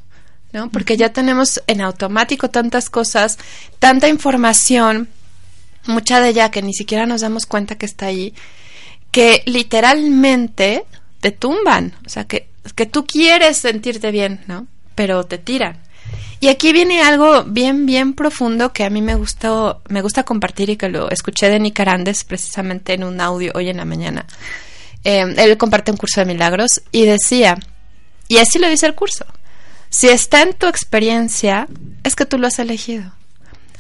¿no? 0.53 0.71
Porque 0.71 0.97
ya 0.97 1.13
tenemos 1.13 1.63
en 1.67 1.81
automático 1.81 2.51
tantas 2.51 2.91
cosas, 2.91 3.39
tanta 3.79 4.09
información, 4.09 5.09
mucha 5.87 6.21
de 6.21 6.31
ella 6.31 6.51
que 6.51 6.63
ni 6.63 6.75
siquiera 6.75 7.07
nos 7.07 7.21
damos 7.21 7.47
cuenta 7.47 7.77
que 7.77 7.87
está 7.87 8.07
ahí, 8.07 8.35
que 9.11 9.43
literalmente 9.47 10.85
te 11.21 11.31
tumban, 11.31 11.95
o 12.07 12.09
sea, 12.09 12.25
que, 12.25 12.49
que 12.75 12.87
tú 12.87 13.07
quieres 13.07 13.57
sentirte 13.59 14.11
bien, 14.11 14.41
¿no? 14.47 14.67
Pero 14.95 15.25
te 15.25 15.39
tiran. 15.39 15.79
Y 16.41 16.49
aquí 16.49 16.73
viene 16.73 17.03
algo 17.03 17.45
bien, 17.45 17.85
bien 17.85 18.15
profundo 18.15 18.73
que 18.73 18.85
a 18.85 18.91
mí 18.91 19.03
me 19.03 19.15
gustó, 19.15 19.83
me 19.89 20.01
gusta 20.01 20.23
compartir 20.23 20.71
y 20.71 20.77
que 20.77 20.89
lo 20.89 21.11
escuché 21.11 21.51
de 21.51 21.61
Nick 21.61 21.79
Arandes 21.81 22.25
precisamente 22.25 22.95
en 22.95 23.05
un 23.05 23.21
audio 23.21 23.53
hoy 23.55 23.69
en 23.69 23.77
la 23.77 23.85
mañana. 23.85 24.27
Eh, 25.05 25.35
él 25.37 25.57
comparte 25.57 25.91
un 25.91 25.97
curso 25.97 26.21
de 26.21 26.27
milagros 26.27 26.83
y 26.93 27.05
decía, 27.05 27.59
y 28.29 28.39
así 28.39 28.59
lo 28.59 28.69
dice 28.69 28.87
el 28.87 28.95
curso, 28.95 29.25
si 29.89 30.09
está 30.09 30.43
en 30.43 30.55
tu 30.55 30.67
experiencia, 30.67 31.67
es 32.05 32.15
que 32.15 32.27
tú 32.27 32.39
lo 32.39 32.47
has 32.47 32.59
elegido. 32.59 33.13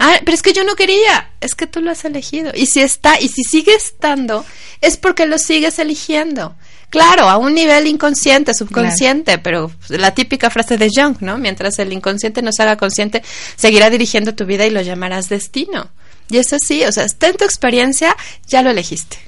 Ah, 0.02 0.18
pero 0.24 0.34
es 0.34 0.42
que 0.42 0.54
yo 0.54 0.64
no 0.64 0.76
quería, 0.76 1.30
es 1.42 1.54
que 1.54 1.66
tú 1.66 1.82
lo 1.82 1.90
has 1.90 2.06
elegido. 2.06 2.52
Y 2.54 2.66
si 2.66 2.80
está, 2.80 3.20
y 3.20 3.28
si 3.28 3.44
sigue 3.44 3.74
estando, 3.74 4.46
es 4.80 4.96
porque 4.96 5.26
lo 5.26 5.38
sigues 5.38 5.78
eligiendo. 5.78 6.56
Claro, 6.88 7.28
a 7.28 7.36
un 7.36 7.54
nivel 7.54 7.86
inconsciente, 7.86 8.54
subconsciente, 8.54 9.38
pero 9.38 9.70
la 9.88 10.12
típica 10.12 10.50
frase 10.50 10.78
de 10.78 10.88
Jung, 10.92 11.18
¿no? 11.20 11.38
Mientras 11.38 11.78
el 11.78 11.92
inconsciente 11.92 12.42
no 12.42 12.50
se 12.50 12.62
haga 12.62 12.76
consciente, 12.76 13.22
seguirá 13.56 13.90
dirigiendo 13.90 14.34
tu 14.34 14.46
vida 14.46 14.66
y 14.66 14.70
lo 14.70 14.80
llamarás 14.80 15.28
destino. 15.28 15.90
Y 16.30 16.38
eso 16.38 16.56
sí, 16.58 16.84
o 16.84 16.92
sea, 16.92 17.04
está 17.04 17.26
en 17.28 17.36
tu 17.36 17.44
experiencia, 17.44 18.16
ya 18.46 18.62
lo 18.62 18.70
elegiste. 18.70 19.18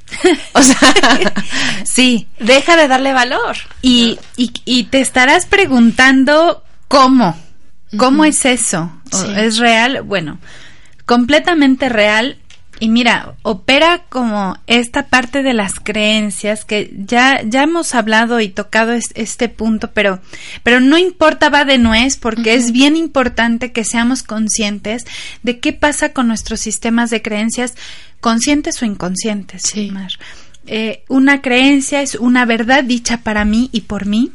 O 0.53 0.63
sea, 0.63 0.79
Sí. 1.85 2.29
deja 2.39 2.77
de 2.77 2.87
darle 2.89 3.13
valor. 3.13 3.57
Y, 3.83 4.19
y, 4.37 4.53
y 4.65 4.85
te 4.85 5.01
estarás 5.01 5.47
preguntando 5.47 6.63
cómo. 6.89 7.37
¿Cómo 7.97 8.25
es 8.25 8.45
eso? 8.47 8.91
¿O 9.13 9.17
Sí. 9.19 9.27
¿Es 9.37 9.59
real? 9.59 10.03
Bueno, 10.03 10.39
completamente 11.05 11.89
real. 11.89 12.39
Y 12.83 12.89
mira, 12.89 13.37
opera 13.43 14.07
como 14.09 14.59
esta 14.67 15.07
parte 15.07 15.45
de 15.45 15.55
las 15.55 15.79
creencias 15.79 16.65
que 16.65 16.91
ya, 17.07 17.41
ya 17.45 17.63
hemos 17.63 17.95
hablado 17.95 18.41
y 18.41 18.49
tocado 18.49 18.91
es- 18.93 19.13
este 19.15 19.49
punto, 19.49 19.93
pero, 19.93 20.19
pero 20.65 20.81
no 20.81 20.99
importa 20.99 21.49
va 21.49 21.65
de 21.65 21.79
nuez 21.79 22.17
porque 22.17 22.55
es 22.55 22.73
bien 22.73 22.97
importante 22.97 23.71
que 23.71 23.85
seamos 23.85 24.25
conscientes 24.25 25.05
de 25.45 25.61
qué 25.61 25.73
pasa 25.73 26.09
con 26.13 26.27
nuestros 26.27 26.59
sistemas 26.59 27.11
de 27.11 27.23
creencias, 27.23 27.75
conscientes 28.21 28.83
o 28.83 28.85
inconscientes. 28.85 29.63
Sí. 29.63 29.93
Eh, 30.67 31.05
una 31.09 31.41
creencia 31.41 32.03
es 32.03 32.17
una 32.17 32.45
verdad 32.47 32.83
dicha 32.83 33.19
para 33.19 33.45
mí 33.45 33.69
y 33.71 33.83
por 33.83 34.07
mí. 34.07 34.33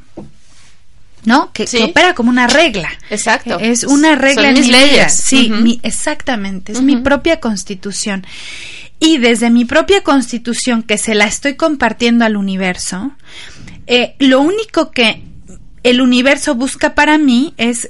¿No? 1.28 1.52
Que, 1.52 1.68
Sí. 1.68 1.78
que 1.78 1.84
opera 1.84 2.14
como 2.16 2.30
una 2.30 2.48
regla. 2.48 2.90
Exacto. 3.10 3.60
Es 3.60 3.84
una 3.84 4.16
regla 4.16 4.44
Son 4.44 4.46
en 4.46 4.54
mis 4.54 4.62
mi 4.64 4.68
vida. 4.70 4.82
leyes. 4.86 5.14
Sí, 5.14 5.52
Ujú. 5.52 5.62
mi- 5.62 5.80
exactamente. 5.84 6.72
Es 6.72 6.82
mi 6.82 6.96
propia 6.98 7.40
constitución. 7.42 8.26
Y 9.00 9.18
desde 9.18 9.50
mi 9.50 9.66
propia 9.66 10.02
constitución, 10.04 10.84
que 10.84 10.98
se 10.98 11.16
la 11.16 11.26
estoy 11.28 11.56
compartiendo 11.56 12.24
al 12.24 12.38
universo, 12.38 13.12
eh, 13.88 14.16
lo 14.20 14.40
único 14.40 14.92
que 14.92 15.22
el 15.84 16.00
universo 16.02 16.56
busca 16.56 16.96
para 16.96 17.18
mí 17.18 17.54
es 17.58 17.90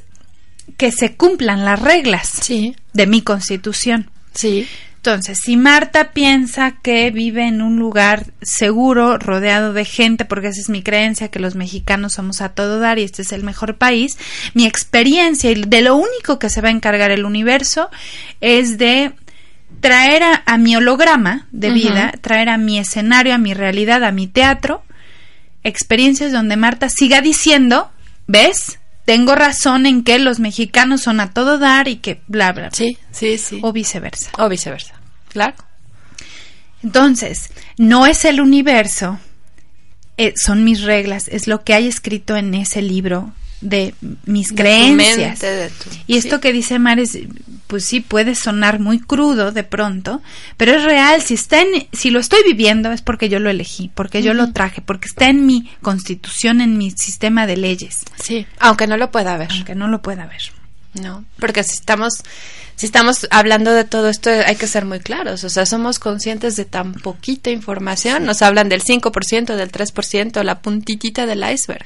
que 0.78 0.92
se 0.92 1.16
cumplan 1.16 1.64
las 1.64 1.80
reglas 1.80 2.28
Sí, 2.42 2.76
de 2.94 3.06
mi 3.08 3.22
constitución. 3.22 4.10
sí. 4.34 4.68
Entonces, 5.08 5.40
si 5.42 5.56
Marta 5.56 6.12
piensa 6.12 6.80
que 6.82 7.12
vive 7.12 7.48
en 7.48 7.62
un 7.62 7.80
lugar 7.80 8.26
seguro, 8.42 9.18
rodeado 9.18 9.72
de 9.72 9.86
gente, 9.86 10.26
porque 10.26 10.48
esa 10.48 10.60
es 10.60 10.68
mi 10.68 10.84
creencia, 10.84 11.30
que 11.30 11.40
los 11.40 11.56
mexicanos 11.56 12.12
somos 12.12 12.42
a 12.42 12.50
todo 12.50 12.78
dar 12.80 13.00
y 13.00 13.04
este 13.04 13.22
es 13.22 13.32
el 13.32 13.42
mejor 13.42 13.78
país, 13.78 14.18
mi 14.54 14.66
experiencia 14.66 15.50
y 15.50 15.64
de 15.64 15.82
lo 15.82 15.96
único 15.96 16.40
que 16.40 16.50
se 16.50 16.60
va 16.60 16.68
a 16.68 16.72
encargar 16.72 17.12
el 17.12 17.24
universo 17.24 17.90
es 18.42 18.78
de 18.78 19.14
traer 19.80 20.24
a, 20.24 20.44
a 20.46 20.58
mi 20.58 20.76
holograma 20.76 21.48
de 21.52 21.70
vida, 21.70 22.12
traer 22.20 22.50
a 22.50 22.58
mi 22.58 22.78
escenario, 22.78 23.34
a 23.34 23.38
mi 23.38 23.54
realidad, 23.54 24.04
a 24.04 24.12
mi 24.12 24.28
teatro, 24.28 24.84
experiencias 25.64 26.34
donde 26.34 26.58
Marta 26.58 26.90
siga 26.90 27.22
diciendo, 27.22 27.90
¿ves? 28.28 28.80
Tengo 29.06 29.36
razón 29.36 29.86
en 29.86 30.04
que 30.04 30.20
los 30.20 30.42
mexicanos 30.42 31.00
son 31.00 31.22
a 31.22 31.32
todo 31.32 31.60
dar 31.60 31.88
y 31.88 31.96
que 31.96 32.20
bla, 32.28 32.52
bla, 32.52 32.64
bla. 32.64 32.72
Sí, 32.74 32.98
sí, 33.12 33.38
sí. 33.38 33.62
O 33.64 33.72
viceversa. 33.72 34.32
O 34.38 34.50
viceversa. 34.50 34.97
Claro. 35.38 35.56
Entonces, 36.84 37.50
no 37.78 38.06
es 38.06 38.26
el 38.26 38.40
universo, 38.40 39.20
eh, 40.18 40.34
son 40.36 40.64
mis 40.64 40.82
reglas, 40.84 41.28
es 41.28 41.48
lo 41.48 41.64
que 41.64 41.74
hay 41.74 41.88
escrito 41.88 42.36
en 42.36 42.54
ese 42.54 42.82
libro 42.82 43.34
de 43.62 43.96
mis 44.26 44.50
De 44.50 44.56
tu 44.56 44.62
creencias. 44.62 45.18
mente, 45.18 45.48
de 45.48 45.70
tu- 45.70 45.90
y 46.06 46.18
esto 46.18 46.36
sí. 46.36 46.42
que 46.42 46.54
dice 46.54 46.78
Mar 46.78 47.00
es, 47.00 47.18
pues 47.66 47.84
sí, 47.84 48.00
puede 48.02 48.36
sonar 48.36 48.80
muy 48.80 49.00
crudo 49.00 49.52
de 49.52 49.64
pronto, 49.64 50.22
pero 50.58 50.74
es 50.76 50.84
real. 50.84 51.22
Si 51.24 51.34
está 51.34 51.62
en, 51.62 51.88
si 51.92 52.12
lo 52.12 52.20
estoy 52.20 52.40
viviendo 52.46 52.92
es 52.92 53.02
porque 53.02 53.30
yo 53.30 53.40
lo 53.40 53.50
elegí, 53.50 53.90
porque 53.96 54.22
yo 54.22 54.36
lo 54.36 54.54
traje, 54.54 54.82
porque 54.82 55.08
está 55.08 55.28
en 55.30 55.48
mi 55.48 55.70
constitución, 55.82 56.62
en 56.62 56.78
mi 56.78 56.92
sistema 56.92 57.48
de 57.48 57.58
leyes, 57.58 58.02
Sí, 58.24 58.46
aunque 58.60 58.86
no 58.86 58.96
lo 58.98 59.10
pueda 59.12 59.36
ver. 59.38 59.50
aunque 59.52 59.74
no 59.74 59.88
lo 59.88 60.04
pueda 60.04 60.28
ver. 60.28 60.52
No, 61.02 61.26
porque 61.40 61.64
si 61.64 61.76
estamos, 61.76 62.14
si 62.76 62.86
estamos 62.86 63.28
hablando 63.32 63.74
de 63.74 63.84
todo 63.84 64.10
esto, 64.10 64.30
hay 64.30 64.56
que 64.56 64.68
ser 64.68 64.86
muy 64.86 65.00
claros. 65.00 65.44
O 65.44 65.50
sea, 65.50 65.66
somos 65.66 66.00
conscientes 66.00 66.56
de 66.56 66.66
tan 66.66 66.94
poquita 66.94 67.50
información. 67.50 68.26
Nos 68.26 68.42
hablan 68.42 68.70
del 68.70 68.84
5%, 68.84 69.56
del 69.56 69.72
3%, 69.72 70.44
la 70.44 70.60
puntitita 70.62 71.26
del 71.26 71.44
iceberg. 71.50 71.86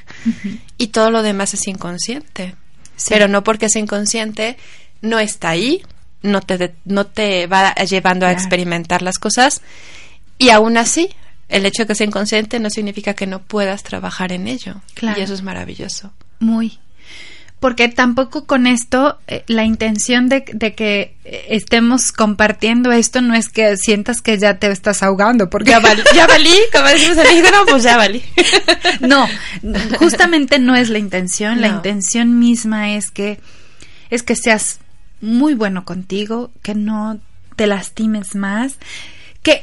Y 0.78 0.88
todo 0.88 1.10
lo 1.10 1.22
demás 1.22 1.54
es 1.54 1.66
inconsciente. 1.68 2.54
Sí. 2.96 3.06
Pero 3.08 3.26
no 3.28 3.42
porque 3.42 3.66
es 3.66 3.76
inconsciente, 3.76 4.56
no 5.00 5.18
está 5.18 5.48
ahí, 5.50 5.82
no 6.22 6.40
te, 6.40 6.58
de- 6.58 6.74
no 6.84 7.06
te 7.06 7.46
va 7.46 7.74
llevando 7.74 8.26
a 8.26 8.32
experimentar 8.32 9.02
las 9.02 9.18
cosas. 9.18 9.60
Y 10.38 10.50
aún 10.50 10.76
así, 10.76 11.08
el 11.48 11.66
hecho 11.66 11.82
de 11.82 11.88
que 11.88 11.94
sea 11.94 12.06
inconsciente 12.06 12.60
no 12.60 12.70
significa 12.70 13.14
que 13.14 13.26
no 13.26 13.42
puedas 13.42 13.82
trabajar 13.82 14.30
en 14.32 14.46
ello. 14.46 14.76
Claro. 14.94 15.18
Y 15.18 15.22
eso 15.24 15.34
es 15.34 15.42
maravilloso. 15.42 16.12
Muy. 16.38 16.78
Porque 17.62 17.86
tampoco 17.86 18.44
con 18.44 18.66
esto, 18.66 19.20
eh, 19.28 19.44
la 19.46 19.62
intención 19.64 20.28
de, 20.28 20.44
de 20.52 20.74
que 20.74 21.14
eh, 21.24 21.46
estemos 21.50 22.10
compartiendo 22.10 22.90
esto 22.90 23.22
no 23.22 23.36
es 23.36 23.48
que 23.48 23.76
sientas 23.76 24.20
que 24.20 24.36
ya 24.36 24.58
te 24.58 24.68
estás 24.68 25.04
ahogando, 25.04 25.48
porque 25.48 25.70
Ya 25.70 25.78
valí, 25.78 26.02
ya 26.12 26.26
valí, 26.26 26.56
como 26.72 26.88
decimos 26.88 27.18
en 27.18 27.22
México, 27.22 27.48
no, 27.52 27.64
pues 27.66 27.84
ya 27.84 27.96
valí. 27.96 28.20
no, 29.00 29.28
justamente 30.00 30.58
no 30.58 30.74
es 30.74 30.90
la 30.90 30.98
intención, 30.98 31.60
la 31.60 31.68
intención 31.68 32.40
misma 32.40 32.94
es 32.94 33.12
que 33.12 33.38
es 34.10 34.24
que 34.24 34.34
seas 34.34 34.80
muy 35.20 35.54
bueno 35.54 35.84
contigo, 35.84 36.50
que 36.62 36.74
no 36.74 37.20
te 37.54 37.68
lastimes 37.68 38.34
más, 38.34 38.74
que 39.44 39.62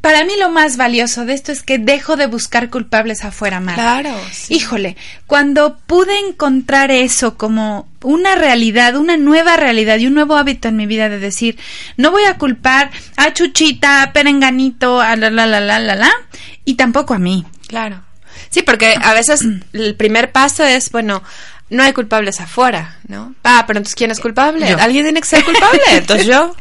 para 0.00 0.24
mí 0.24 0.32
lo 0.38 0.50
más 0.50 0.76
valioso 0.76 1.26
de 1.26 1.34
esto 1.34 1.52
es 1.52 1.62
que 1.62 1.78
dejo 1.78 2.16
de 2.16 2.26
buscar 2.26 2.70
culpables 2.70 3.24
afuera, 3.24 3.60
Mar. 3.60 3.74
Claro, 3.74 4.16
sí. 4.32 4.54
Híjole, 4.54 4.96
cuando 5.26 5.76
pude 5.86 6.18
encontrar 6.18 6.90
eso 6.90 7.36
como 7.36 7.88
una 8.02 8.34
realidad, 8.34 8.96
una 8.96 9.16
nueva 9.16 9.56
realidad 9.56 9.98
y 9.98 10.06
un 10.06 10.14
nuevo 10.14 10.36
hábito 10.36 10.68
en 10.68 10.76
mi 10.76 10.86
vida 10.86 11.08
de 11.08 11.18
decir, 11.18 11.58
no 11.96 12.10
voy 12.10 12.24
a 12.24 12.38
culpar 12.38 12.90
a 13.16 13.32
Chuchita, 13.32 14.02
a 14.02 14.12
Perenganito, 14.12 15.00
a 15.00 15.16
la 15.16 15.30
la 15.30 15.46
la 15.46 15.60
la 15.60 15.78
la 15.78 15.94
la, 15.94 16.10
y 16.64 16.74
tampoco 16.74 17.14
a 17.14 17.18
mí. 17.18 17.44
Claro. 17.66 18.02
Sí, 18.48 18.62
porque 18.62 18.96
a 19.00 19.14
veces 19.14 19.44
el 19.72 19.94
primer 19.96 20.32
paso 20.32 20.64
es, 20.64 20.90
bueno, 20.90 21.22
no 21.70 21.82
hay 21.82 21.92
culpables 21.92 22.40
afuera, 22.40 22.98
¿no? 23.08 23.34
Ah, 23.44 23.64
pero 23.66 23.78
entonces 23.78 23.94
¿quién 23.94 24.10
es 24.10 24.20
culpable? 24.20 24.68
Yo. 24.68 24.78
Alguien 24.78 25.04
tiene 25.04 25.20
que 25.20 25.26
ser 25.28 25.44
culpable, 25.44 25.80
entonces 25.92 26.26
yo, 26.26 26.54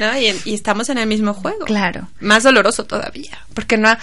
¿no? 0.00 0.18
Y, 0.18 0.34
y 0.46 0.54
estamos 0.54 0.88
en 0.88 0.98
el 0.98 1.06
mismo 1.06 1.34
juego. 1.34 1.64
Claro. 1.66 2.08
Más 2.20 2.42
doloroso 2.42 2.84
todavía, 2.84 3.38
porque 3.54 3.76
no... 3.76 3.88
ha- 3.88 3.98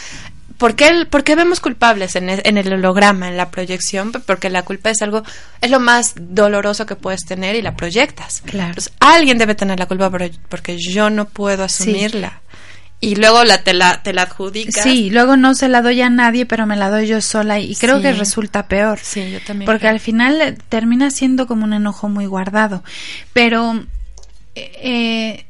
¿Por 0.58 0.76
qué, 0.76 0.90
el- 0.90 1.08
por 1.08 1.24
qué 1.24 1.34
vemos 1.36 1.60
culpables 1.60 2.16
en 2.16 2.30
el, 2.30 2.42
en 2.46 2.56
el 2.56 2.72
holograma, 2.72 3.28
en 3.28 3.36
la 3.36 3.50
proyección? 3.50 4.12
Porque 4.12 4.52
la 4.52 4.62
culpa 4.62 4.92
es 4.92 5.02
algo, 5.02 5.24
es 5.60 5.72
lo 5.72 5.80
más 5.80 6.14
doloroso 6.16 6.86
que 6.86 6.96
puedes 6.96 7.26
tener 7.26 7.56
y 7.56 7.64
la 7.64 7.76
proyectas. 7.76 8.42
Claro. 8.46 8.68
Entonces, 8.70 8.94
alguien 9.00 9.40
debe 9.40 9.56
tener 9.56 9.80
la 9.80 9.88
culpa 9.88 10.12
porque 10.50 10.78
yo 10.78 11.10
no 11.10 11.26
puedo 11.28 11.64
asumirla. 11.64 12.42
Y 13.04 13.16
luego 13.16 13.44
la, 13.44 13.64
te, 13.64 13.74
la, 13.74 14.04
te 14.04 14.14
la 14.14 14.22
adjudicas. 14.24 14.84
Sí, 14.84 15.10
luego 15.10 15.36
no 15.36 15.56
se 15.56 15.68
la 15.68 15.82
doy 15.82 16.02
a 16.02 16.10
nadie, 16.12 16.46
pero 16.46 16.68
me 16.68 16.76
la 16.78 16.90
doy 16.92 17.08
yo 17.08 17.20
sola 17.20 17.60
y 17.60 17.76
creo 17.76 17.98
Sí. 17.98 18.04
que 18.04 18.14
resulta 18.14 18.68
peor. 18.68 19.00
Sí, 19.02 19.32
yo 19.32 19.40
también. 19.42 19.66
Porque 19.66 19.80
creo. 19.82 19.92
al 19.94 20.00
final 20.00 20.40
eh, 20.40 20.56
termina 20.70 21.10
siendo 21.10 21.48
como 21.48 21.64
un 21.66 21.74
enojo 21.74 22.10
muy 22.10 22.28
guardado. 22.28 22.84
Pero 23.34 23.84
eh, 24.56 25.46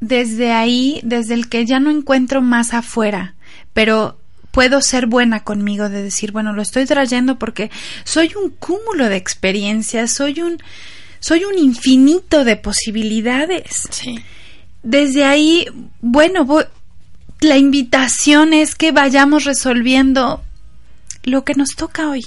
desde 0.00 0.52
ahí, 0.52 1.00
desde 1.02 1.34
el 1.34 1.48
que 1.48 1.66
ya 1.66 1.80
no 1.80 1.90
encuentro 1.90 2.40
más 2.40 2.72
afuera, 2.72 3.34
pero 3.74 4.18
puedo 4.50 4.80
ser 4.80 5.06
buena 5.06 5.44
conmigo 5.44 5.88
de 5.88 6.02
decir, 6.02 6.32
bueno, 6.32 6.52
lo 6.52 6.62
estoy 6.62 6.86
trayendo 6.86 7.38
porque 7.38 7.70
soy 8.04 8.32
un 8.42 8.50
cúmulo 8.50 9.08
de 9.08 9.16
experiencias, 9.16 10.12
soy 10.12 10.40
un 10.40 10.58
soy 11.20 11.44
un 11.44 11.58
infinito 11.58 12.44
de 12.44 12.56
posibilidades. 12.56 13.70
Sí. 13.90 14.18
Desde 14.82 15.24
ahí, 15.24 15.66
bueno, 16.00 16.44
vo- 16.46 16.68
la 17.40 17.56
invitación 17.56 18.52
es 18.54 18.74
que 18.74 18.92
vayamos 18.92 19.44
resolviendo 19.44 20.42
lo 21.24 21.44
que 21.44 21.54
nos 21.54 21.70
toca 21.76 22.08
hoy 22.08 22.24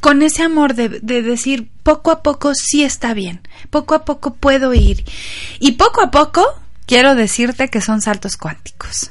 con 0.00 0.22
ese 0.22 0.42
amor 0.42 0.74
de, 0.74 0.88
de 0.88 1.20
decir 1.22 1.68
poco 1.82 2.10
a 2.10 2.22
poco 2.22 2.52
sí 2.54 2.82
está 2.84 3.12
bien, 3.12 3.40
poco 3.68 3.94
a 3.94 4.04
poco 4.06 4.34
puedo 4.34 4.72
ir. 4.72 5.04
Y 5.58 5.72
poco 5.72 6.00
a 6.00 6.10
poco 6.10 6.42
quiero 6.86 7.14
decirte 7.14 7.68
que 7.68 7.82
son 7.82 8.00
saltos 8.00 8.36
cuánticos. 8.38 9.10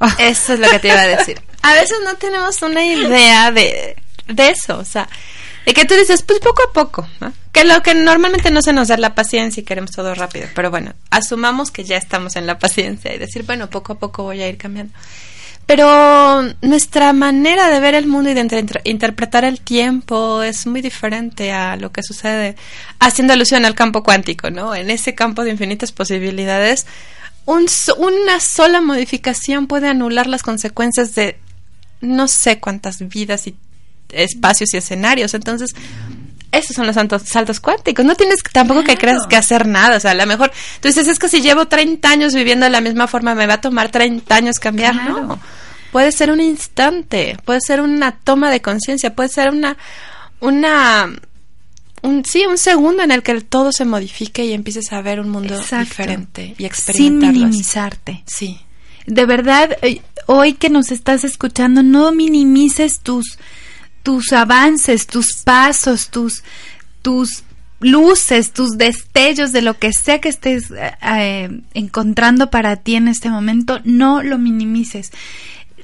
Oh, 0.00 0.08
Eso 0.18 0.54
es 0.54 0.60
lo 0.60 0.68
que 0.70 0.78
te 0.80 0.88
iba 0.88 1.00
a 1.00 1.06
decir. 1.06 1.40
a 1.62 1.72
veces 1.74 1.98
no 2.04 2.16
tenemos 2.16 2.60
una 2.62 2.84
idea 2.84 3.52
de, 3.52 3.96
de 4.26 4.50
eso, 4.50 4.78
o 4.78 4.84
sea, 4.84 5.08
de 5.68 5.74
que 5.74 5.84
tú 5.84 5.94
dices, 5.94 6.22
pues 6.22 6.38
poco 6.40 6.62
a 6.66 6.72
poco, 6.72 7.06
¿no? 7.20 7.30
Que 7.52 7.62
lo 7.64 7.82
que 7.82 7.94
normalmente 7.94 8.50
no 8.50 8.62
se 8.62 8.72
nos 8.72 8.88
da 8.88 8.96
la 8.96 9.14
paciencia 9.14 9.60
y 9.60 9.64
queremos 9.64 9.90
todo 9.90 10.14
rápido, 10.14 10.46
pero 10.54 10.70
bueno, 10.70 10.94
asumamos 11.10 11.70
que 11.70 11.84
ya 11.84 11.98
estamos 11.98 12.36
en 12.36 12.46
la 12.46 12.58
paciencia 12.58 13.14
y 13.14 13.18
decir, 13.18 13.42
bueno, 13.42 13.68
poco 13.68 13.92
a 13.92 13.98
poco 13.98 14.22
voy 14.22 14.40
a 14.40 14.48
ir 14.48 14.56
cambiando. 14.56 14.94
Pero 15.66 16.42
nuestra 16.62 17.12
manera 17.12 17.68
de 17.68 17.80
ver 17.80 17.94
el 17.94 18.06
mundo 18.06 18.30
y 18.30 18.34
de 18.34 18.40
inter- 18.40 18.80
interpretar 18.84 19.44
el 19.44 19.60
tiempo 19.60 20.42
es 20.42 20.66
muy 20.66 20.80
diferente 20.80 21.52
a 21.52 21.76
lo 21.76 21.92
que 21.92 22.02
sucede 22.02 22.56
haciendo 22.98 23.34
alusión 23.34 23.66
al 23.66 23.74
campo 23.74 24.02
cuántico, 24.02 24.48
¿no? 24.48 24.74
En 24.74 24.88
ese 24.88 25.14
campo 25.14 25.44
de 25.44 25.50
infinitas 25.50 25.92
posibilidades, 25.92 26.86
una 27.44 28.40
sola 28.40 28.80
modificación 28.80 29.66
puede 29.66 29.88
anular 29.88 30.26
las 30.28 30.42
consecuencias 30.42 31.14
de 31.14 31.38
no 32.00 32.26
sé 32.26 32.58
cuántas 32.58 33.06
vidas 33.06 33.46
y 33.46 33.54
espacios 34.10 34.72
y 34.74 34.76
escenarios. 34.78 35.34
Entonces, 35.34 35.70
esos 36.50 36.74
son 36.74 36.86
los 36.86 36.94
saltos, 36.94 37.22
saltos 37.22 37.60
cuánticos. 37.60 38.04
No 38.04 38.14
tienes 38.14 38.40
tampoco 38.52 38.82
que 38.84 38.96
creas 38.96 39.26
que 39.26 39.36
hacer 39.36 39.66
nada. 39.66 39.96
O 39.96 40.00
sea, 40.00 40.12
a 40.12 40.14
lo 40.14 40.26
mejor 40.26 40.50
tú 40.80 40.88
dices, 40.88 41.06
es 41.08 41.18
que 41.18 41.28
si 41.28 41.40
llevo 41.42 41.66
30 41.66 42.08
años 42.08 42.34
viviendo 42.34 42.64
de 42.64 42.70
la 42.70 42.80
misma 42.80 43.06
forma, 43.06 43.34
me 43.34 43.46
va 43.46 43.54
a 43.54 43.60
tomar 43.60 43.90
30 43.90 44.34
años 44.34 44.58
cambiar. 44.58 44.94
Claro. 44.94 45.22
No. 45.24 45.40
Puede 45.92 46.12
ser 46.12 46.30
un 46.30 46.40
instante, 46.40 47.36
puede 47.44 47.60
ser 47.60 47.80
una 47.80 48.12
toma 48.12 48.50
de 48.50 48.60
conciencia, 48.60 49.14
puede 49.14 49.30
ser 49.30 49.48
una, 49.50 49.76
una, 50.40 51.08
un, 52.02 52.24
sí, 52.26 52.44
un 52.46 52.58
segundo 52.58 53.02
en 53.02 53.10
el 53.10 53.22
que 53.22 53.40
todo 53.40 53.72
se 53.72 53.86
modifique 53.86 54.44
y 54.44 54.52
empieces 54.52 54.92
a 54.92 55.00
ver 55.00 55.18
un 55.18 55.30
mundo 55.30 55.54
Exacto. 55.54 55.86
diferente 55.86 56.44
y 56.52 56.54
Sin 56.56 56.66
experimentarlo. 56.66 57.28
así. 57.28 57.38
minimizarte. 57.44 58.22
Sí. 58.26 58.60
De 59.06 59.24
verdad, 59.24 59.78
eh, 59.80 60.02
hoy 60.26 60.52
que 60.52 60.68
nos 60.68 60.90
estás 60.90 61.24
escuchando, 61.24 61.82
no 61.82 62.12
minimices 62.12 63.00
tus, 63.00 63.38
tus 64.08 64.32
avances, 64.32 65.06
tus 65.06 65.42
pasos, 65.44 66.08
tus, 66.08 66.42
tus 67.02 67.42
luces, 67.80 68.54
tus 68.54 68.78
destellos 68.78 69.52
de 69.52 69.60
lo 69.60 69.78
que 69.78 69.92
sea 69.92 70.18
que 70.18 70.30
estés 70.30 70.70
eh, 70.70 70.92
eh, 71.02 71.60
encontrando 71.74 72.48
para 72.48 72.76
ti 72.76 72.94
en 72.94 73.06
este 73.08 73.28
momento, 73.28 73.80
no 73.84 74.22
lo 74.22 74.38
minimices. 74.38 75.10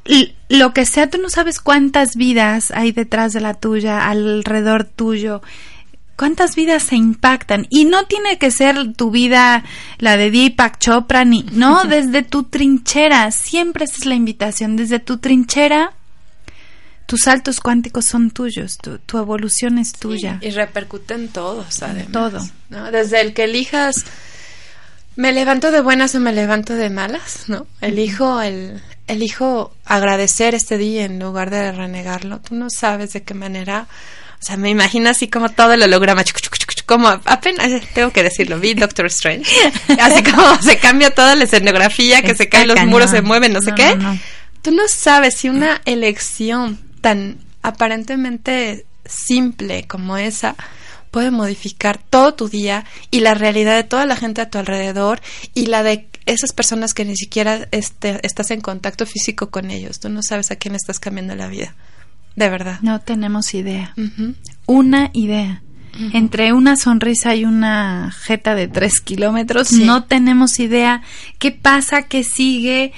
L- 0.06 0.34
lo 0.48 0.72
que 0.72 0.86
sea, 0.86 1.10
tú 1.10 1.18
no 1.20 1.28
sabes 1.28 1.60
cuántas 1.60 2.16
vidas 2.16 2.70
hay 2.70 2.92
detrás 2.92 3.34
de 3.34 3.42
la 3.42 3.52
tuya, 3.52 4.08
alrededor 4.08 4.84
tuyo. 4.84 5.42
¿Cuántas 6.16 6.56
vidas 6.56 6.82
se 6.84 6.96
impactan? 6.96 7.66
Y 7.68 7.84
no 7.84 8.06
tiene 8.06 8.38
que 8.38 8.50
ser 8.50 8.94
tu 8.94 9.10
vida 9.10 9.64
la 9.98 10.16
de 10.16 10.30
Deepak 10.30 10.78
Chopra, 10.78 11.26
ni, 11.26 11.44
no, 11.52 11.84
desde 11.90 12.22
tu 12.22 12.44
trinchera. 12.44 13.30
Siempre 13.32 13.84
esa 13.84 13.96
es 13.98 14.06
la 14.06 14.14
invitación. 14.14 14.76
Desde 14.76 14.98
tu 14.98 15.18
trinchera, 15.18 15.92
tus 17.06 17.22
saltos 17.22 17.60
cuánticos 17.60 18.06
son 18.06 18.30
tuyos, 18.30 18.78
tu, 18.78 18.98
tu 18.98 19.18
evolución 19.18 19.78
es 19.78 19.92
tuya. 19.92 20.38
Y 20.40 20.50
repercute 20.50 21.14
en 21.14 21.28
todos, 21.28 21.82
además. 21.82 22.12
todo. 22.12 22.48
¿no? 22.70 22.90
Desde 22.90 23.20
el 23.20 23.34
que 23.34 23.44
elijas, 23.44 24.04
me 25.16 25.32
levanto 25.32 25.70
de 25.70 25.80
buenas 25.80 26.14
o 26.14 26.20
me 26.20 26.32
levanto 26.32 26.74
de 26.74 26.90
malas, 26.90 27.44
¿no? 27.48 27.66
Elijo 27.80 28.40
el, 28.40 28.82
elijo 29.06 29.74
agradecer 29.84 30.54
este 30.54 30.78
día 30.78 31.04
en 31.04 31.18
lugar 31.18 31.50
de 31.50 31.72
renegarlo. 31.72 32.40
Tú 32.40 32.54
no 32.54 32.68
sabes 32.70 33.12
de 33.12 33.22
qué 33.22 33.34
manera. 33.34 33.86
O 34.40 34.46
sea, 34.46 34.56
me 34.56 34.70
imagino 34.70 35.08
así 35.10 35.28
como 35.28 35.50
todo 35.50 35.72
el 35.72 35.82
holograma, 35.82 36.24
chuc, 36.24 36.40
chuc, 36.40 36.56
chuc, 36.58 36.74
chuc, 36.74 36.86
como 36.86 37.08
apenas, 37.08 37.70
tengo 37.94 38.10
que 38.10 38.22
decirlo, 38.22 38.58
vi 38.58 38.74
Doctor 38.74 39.06
Strange. 39.06 39.50
Así 40.00 40.22
como 40.22 40.60
se 40.60 40.76
cambia 40.76 41.10
toda 41.10 41.34
la 41.34 41.44
escenografía, 41.44 42.20
que 42.20 42.34
se 42.34 42.50
caen 42.50 42.68
los 42.68 42.84
muros, 42.84 43.10
se 43.10 43.22
mueven, 43.22 43.54
no 43.54 43.62
sé 43.62 43.72
qué. 43.74 43.96
no. 43.96 44.18
Tú 44.60 44.70
no 44.70 44.82
sabes 44.88 45.34
si 45.36 45.48
una 45.48 45.80
elección 45.86 46.78
tan 47.04 47.36
aparentemente 47.62 48.86
simple 49.04 49.86
como 49.86 50.16
esa 50.16 50.56
puede 51.10 51.30
modificar 51.30 51.98
todo 51.98 52.32
tu 52.34 52.48
día 52.48 52.86
y 53.10 53.20
la 53.20 53.34
realidad 53.34 53.76
de 53.76 53.84
toda 53.84 54.06
la 54.06 54.16
gente 54.16 54.40
a 54.40 54.48
tu 54.48 54.56
alrededor 54.58 55.20
y 55.52 55.66
la 55.66 55.82
de 55.82 56.08
esas 56.24 56.52
personas 56.54 56.94
que 56.94 57.04
ni 57.04 57.14
siquiera 57.14 57.68
este, 57.72 58.18
estás 58.26 58.50
en 58.50 58.62
contacto 58.62 59.04
físico 59.04 59.50
con 59.50 59.70
ellos. 59.70 60.00
Tú 60.00 60.08
no 60.08 60.22
sabes 60.22 60.50
a 60.50 60.56
quién 60.56 60.74
estás 60.74 60.98
cambiando 60.98 61.36
la 61.36 61.46
vida. 61.48 61.74
De 62.36 62.48
verdad. 62.48 62.78
No 62.80 63.00
tenemos 63.02 63.52
idea. 63.52 63.94
Una 64.66 65.10
idea. 65.12 65.62
Entre 66.14 66.52
una 66.54 66.74
sonrisa 66.76 67.34
y 67.36 67.44
una 67.44 68.10
jeta 68.22 68.54
de 68.56 68.66
tres 68.66 69.00
kilómetros, 69.00 69.68
Sí. 69.68 69.84
no 69.84 70.04
tenemos 70.04 70.58
idea 70.58 71.02
qué 71.38 71.52
pasa, 71.52 72.02
qué 72.08 72.24
sigue, 72.24 72.92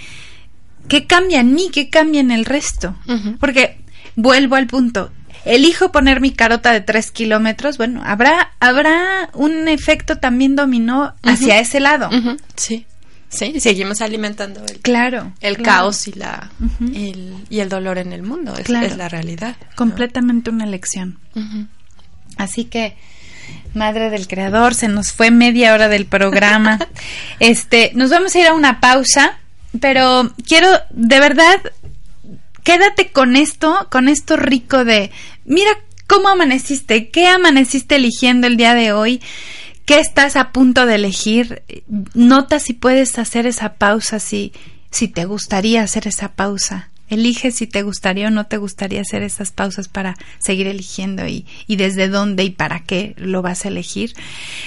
qué 0.89 1.07
cambia 1.07 1.41
en 1.41 1.53
mí, 1.55 1.69
qué 1.73 1.91
cambia 1.91 2.21
en 2.21 2.31
el 2.31 2.45
resto. 2.47 2.95
Porque 3.41 3.79
vuelvo 4.17 4.57
al 4.57 4.67
punto. 4.67 5.13
Elijo 5.45 5.93
poner 5.93 6.21
mi 6.21 6.33
carota 6.33 6.73
de 6.73 6.81
tres 6.81 7.13
kilómetros. 7.13 7.77
Bueno, 7.79 8.03
habrá, 8.05 8.51
habrá 8.59 9.31
un 9.35 9.69
efecto 9.69 10.19
también 10.19 10.57
dominó 10.57 11.15
hacia 11.23 11.61
ese 11.61 11.79
lado. 11.79 12.11
Sí. 12.57 12.85
Sí, 13.29 13.53
y 13.57 13.61
seguimos 13.61 14.01
alimentando 14.03 14.65
el, 14.67 14.79
Claro. 14.81 15.33
el 15.41 15.57
claro. 15.57 15.79
caos 15.83 16.07
y, 16.09 16.13
la, 16.13 16.51
el- 16.95 17.35
y 17.51 17.59
el 17.61 17.69
dolor 17.69 17.99
en 17.99 18.13
el 18.13 18.23
mundo. 18.23 18.55
Es, 18.57 18.65
Claro. 18.67 18.87
es 18.87 18.97
la 18.97 19.09
realidad. 19.09 19.57
¿no? 19.61 19.77
Completamente 19.77 20.51
una 20.51 20.65
elección. 20.65 21.19
Así 22.37 22.65
que, 22.65 22.97
madre 23.75 24.11
del 24.11 24.27
creador, 24.29 24.75
se 24.75 24.89
nos 24.89 25.13
fue 25.13 25.31
media 25.31 25.75
hora 25.75 25.89
del 25.89 26.07
programa. 26.07 26.79
este, 27.41 27.91
nos 27.95 28.11
vamos 28.11 28.35
a 28.35 28.39
ir 28.41 28.47
a 28.47 28.55
una 28.55 28.81
pausa, 28.81 29.39
pero 29.81 30.33
quiero, 30.47 30.69
de 30.91 31.21
verdad, 31.21 31.61
quédate 32.67 33.13
con 33.13 33.37
esto, 33.37 33.87
con 33.93 34.09
esto 34.09 34.37
rico 34.37 34.85
de, 34.85 35.13
mira 35.45 35.71
cómo 36.09 36.29
amaneciste, 36.29 37.11
qué 37.11 37.29
amaneciste 37.29 37.95
eligiendo 37.95 38.49
el 38.49 38.57
día 38.57 38.75
de 38.75 38.93
hoy, 38.93 39.23
qué 39.85 40.01
estás 40.01 40.35
a 40.35 40.51
punto 40.51 40.85
de 40.85 40.97
elegir. 40.97 41.63
Nota 42.13 42.59
si 42.59 42.73
puedes 42.73 43.21
hacer 43.21 43.47
esa 43.47 43.75
pausa, 43.75 44.19
si, 44.19 44.53
si 44.91 45.07
te 45.07 45.27
gustaría 45.27 45.81
hacer 45.81 46.09
esa 46.09 46.33
pausa. 46.33 46.91
Elige 47.09 47.51
si 47.51 47.67
te 47.67 47.83
gustaría 47.83 48.29
o 48.29 48.31
no 48.31 48.47
te 48.47 48.57
gustaría 48.57 49.01
hacer 49.01 49.23
esas 49.23 49.53
pausas 49.53 49.89
para 49.89 50.17
seguir 50.39 50.67
eligiendo 50.67 51.27
y, 51.27 51.47
y 51.67 51.77
desde 51.77 52.09
dónde 52.09 52.45
y 52.45 52.51
para 52.51 52.81
qué 52.81 53.15
lo 53.17 53.43
vas 53.43 53.65
a 53.65 53.69
elegir. 53.69 54.13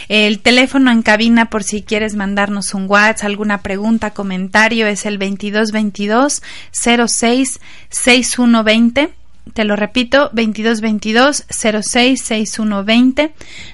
El 0.08 0.40
teléfono 0.40 0.92
en 0.92 1.02
cabina 1.02 1.50
por 1.50 1.64
si 1.64 1.82
quieres 1.82 2.16
mandarnos 2.16 2.74
un 2.74 2.86
WhatsApp, 2.90 3.28
alguna 3.28 3.62
pregunta, 3.62 4.12
comentario 4.12 4.88
es 4.88 5.06
el 5.06 5.20
2222 5.20 6.42
06 6.72 7.60
6120. 7.90 9.14
Te 9.54 9.64
lo 9.64 9.76
repito, 9.76 10.30
2222 10.34 11.46
06 11.50 12.22
6120. 12.22 13.34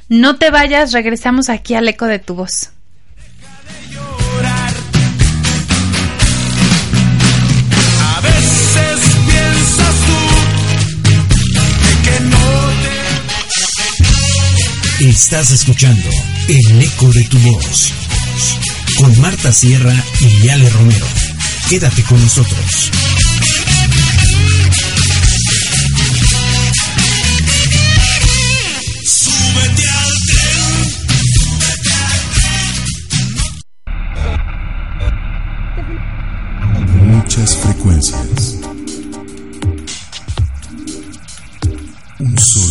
No 0.10 0.38
te 0.38 0.49
vayas, 0.49 0.91
regresamos 0.91 1.49
aquí 1.49 1.73
al 1.73 1.88
eco 1.88 2.06
de 2.06 2.19
tu 2.19 2.36
voz. 2.36 2.75
Estás 15.06 15.52
escuchando 15.52 16.10
El 16.48 16.82
eco 16.82 17.12
de 17.12 17.24
tu 17.26 17.38
voz 17.38 17.94
con 18.98 19.22
Marta 19.22 19.54
Sierra 19.54 19.94
y 20.20 20.50
Ale 20.50 20.68
Romero. 20.68 21.06
Quédate 21.70 22.02
con 22.02 22.20
nosotros. 22.20 22.89
súbete 29.06 29.88
al 29.88 30.13
tren. 30.28 31.12
Muchas 37.12 37.58
frecuencias. 37.58 38.56
Un 42.18 42.39
solo 42.39 42.64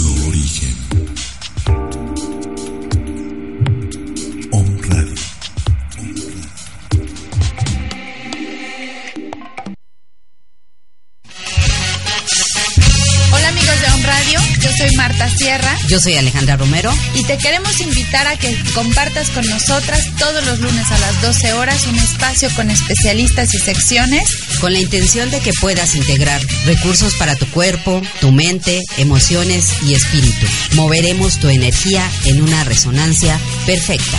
Marta 15.14 15.36
Sierra 15.36 15.78
Yo 15.86 16.00
soy 16.00 16.16
Alejandra 16.16 16.56
Romero. 16.56 16.92
y 17.14 17.22
te 17.22 17.38
queremos 17.38 17.80
invitar 17.80 18.26
a 18.26 18.36
que 18.36 18.52
compartas 18.74 19.30
con 19.30 19.46
nosotras 19.46 20.08
todos 20.18 20.44
los 20.44 20.58
lunes 20.58 20.90
a 20.90 20.98
las 20.98 21.22
12 21.22 21.52
horas 21.52 21.86
un 21.86 21.96
espacio 21.96 22.50
con 22.56 22.68
especialistas 22.68 23.54
y 23.54 23.58
secciones 23.58 24.28
con 24.60 24.72
la 24.72 24.80
intención 24.80 25.30
de 25.30 25.38
que 25.38 25.52
puedas 25.60 25.94
integrar 25.94 26.44
recursos 26.66 27.14
para 27.14 27.36
tu 27.36 27.48
cuerpo, 27.50 28.02
tu 28.20 28.32
mente, 28.32 28.82
emociones 28.98 29.74
y 29.82 29.94
espíritu. 29.94 30.48
Moveremos 30.72 31.38
tu 31.38 31.48
energía 31.48 32.02
en 32.24 32.42
una 32.42 32.64
resonancia 32.64 33.38
perfecta. 33.66 34.18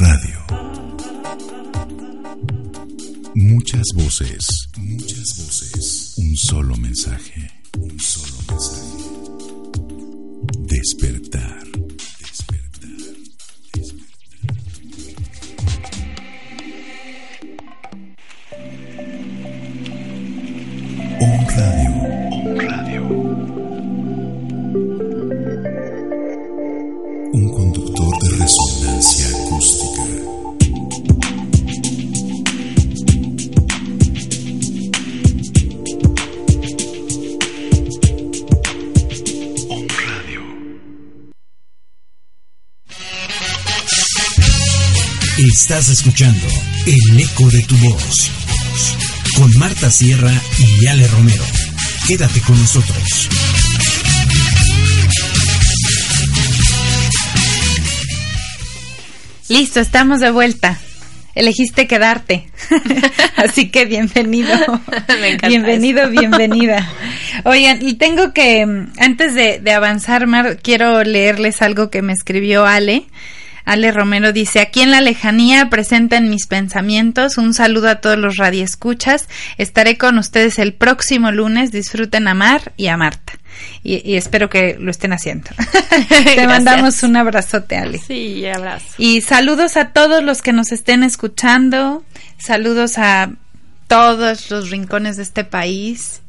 Radio. 0.05 0.37
Muchas 3.35 3.83
voces, 3.95 4.67
muchas 4.77 5.27
voces. 5.37 6.15
Un 6.17 6.35
solo 6.35 6.75
mensaje, 6.75 7.49
un 7.79 7.97
solo 8.01 8.37
mensaje. 8.49 8.97
Despertar. 10.59 11.42
Estás 45.73 45.89
escuchando 45.89 46.47
El 46.85 47.19
Eco 47.19 47.49
de 47.49 47.63
tu 47.63 47.75
Voz 47.77 48.31
con 49.35 49.51
Marta 49.57 49.89
Sierra 49.89 50.31
y 50.59 50.85
Ale 50.85 51.07
Romero. 51.07 51.43
Quédate 52.07 52.41
con 52.41 52.61
nosotros. 52.61 53.27
Listo, 59.49 59.79
estamos 59.79 60.19
de 60.19 60.29
vuelta. 60.29 60.77
Elegiste 61.33 61.87
quedarte. 61.87 62.51
Así 63.37 63.71
que 63.71 63.85
bienvenido. 63.85 64.55
Me 65.19 65.29
encanta 65.29 65.47
bienvenido, 65.47 66.07
bienvenida. 66.11 66.87
Oigan, 67.45 67.79
y 67.81 67.95
tengo 67.95 68.31
que, 68.31 68.63
mm, 68.63 68.93
antes 68.99 69.33
de, 69.33 69.57
de 69.57 69.71
avanzar, 69.71 70.27
Mar, 70.27 70.59
quiero 70.61 71.03
leerles 71.03 71.63
algo 71.63 71.89
que 71.89 72.03
me 72.03 72.13
escribió 72.13 72.67
Ale. 72.67 73.07
Ale 73.65 73.91
Romero 73.91 74.33
dice, 74.33 74.59
aquí 74.59 74.81
en 74.81 74.91
la 74.91 75.01
lejanía 75.01 75.69
presenten 75.69 76.29
mis 76.29 76.47
pensamientos. 76.47 77.37
Un 77.37 77.53
saludo 77.53 77.89
a 77.89 77.95
todos 77.95 78.17
los 78.17 78.37
radioescuchas. 78.37 79.29
Estaré 79.57 79.97
con 79.97 80.17
ustedes 80.17 80.59
el 80.59 80.73
próximo 80.73 81.31
lunes. 81.31 81.71
Disfruten 81.71 82.27
a 82.27 82.33
Mar 82.33 82.73
y 82.75 82.87
a 82.87 82.97
Marta. 82.97 83.33
Y, 83.83 84.01
y 84.09 84.15
espero 84.15 84.49
que 84.49 84.77
lo 84.79 84.91
estén 84.91 85.13
haciendo. 85.13 85.49
Te 86.35 86.47
mandamos 86.47 87.03
un 87.03 87.15
abrazote, 87.15 87.77
Ale. 87.77 87.99
Sí, 87.99 88.45
abrazo. 88.47 88.85
Y 88.97 89.21
saludos 89.21 89.77
a 89.77 89.89
todos 89.89 90.23
los 90.23 90.41
que 90.41 90.53
nos 90.53 90.71
estén 90.71 91.03
escuchando. 91.03 92.03
Saludos 92.37 92.97
a 92.97 93.31
todos 93.87 94.49
los 94.49 94.69
rincones 94.69 95.17
de 95.17 95.23
este 95.23 95.43
país. 95.43 96.21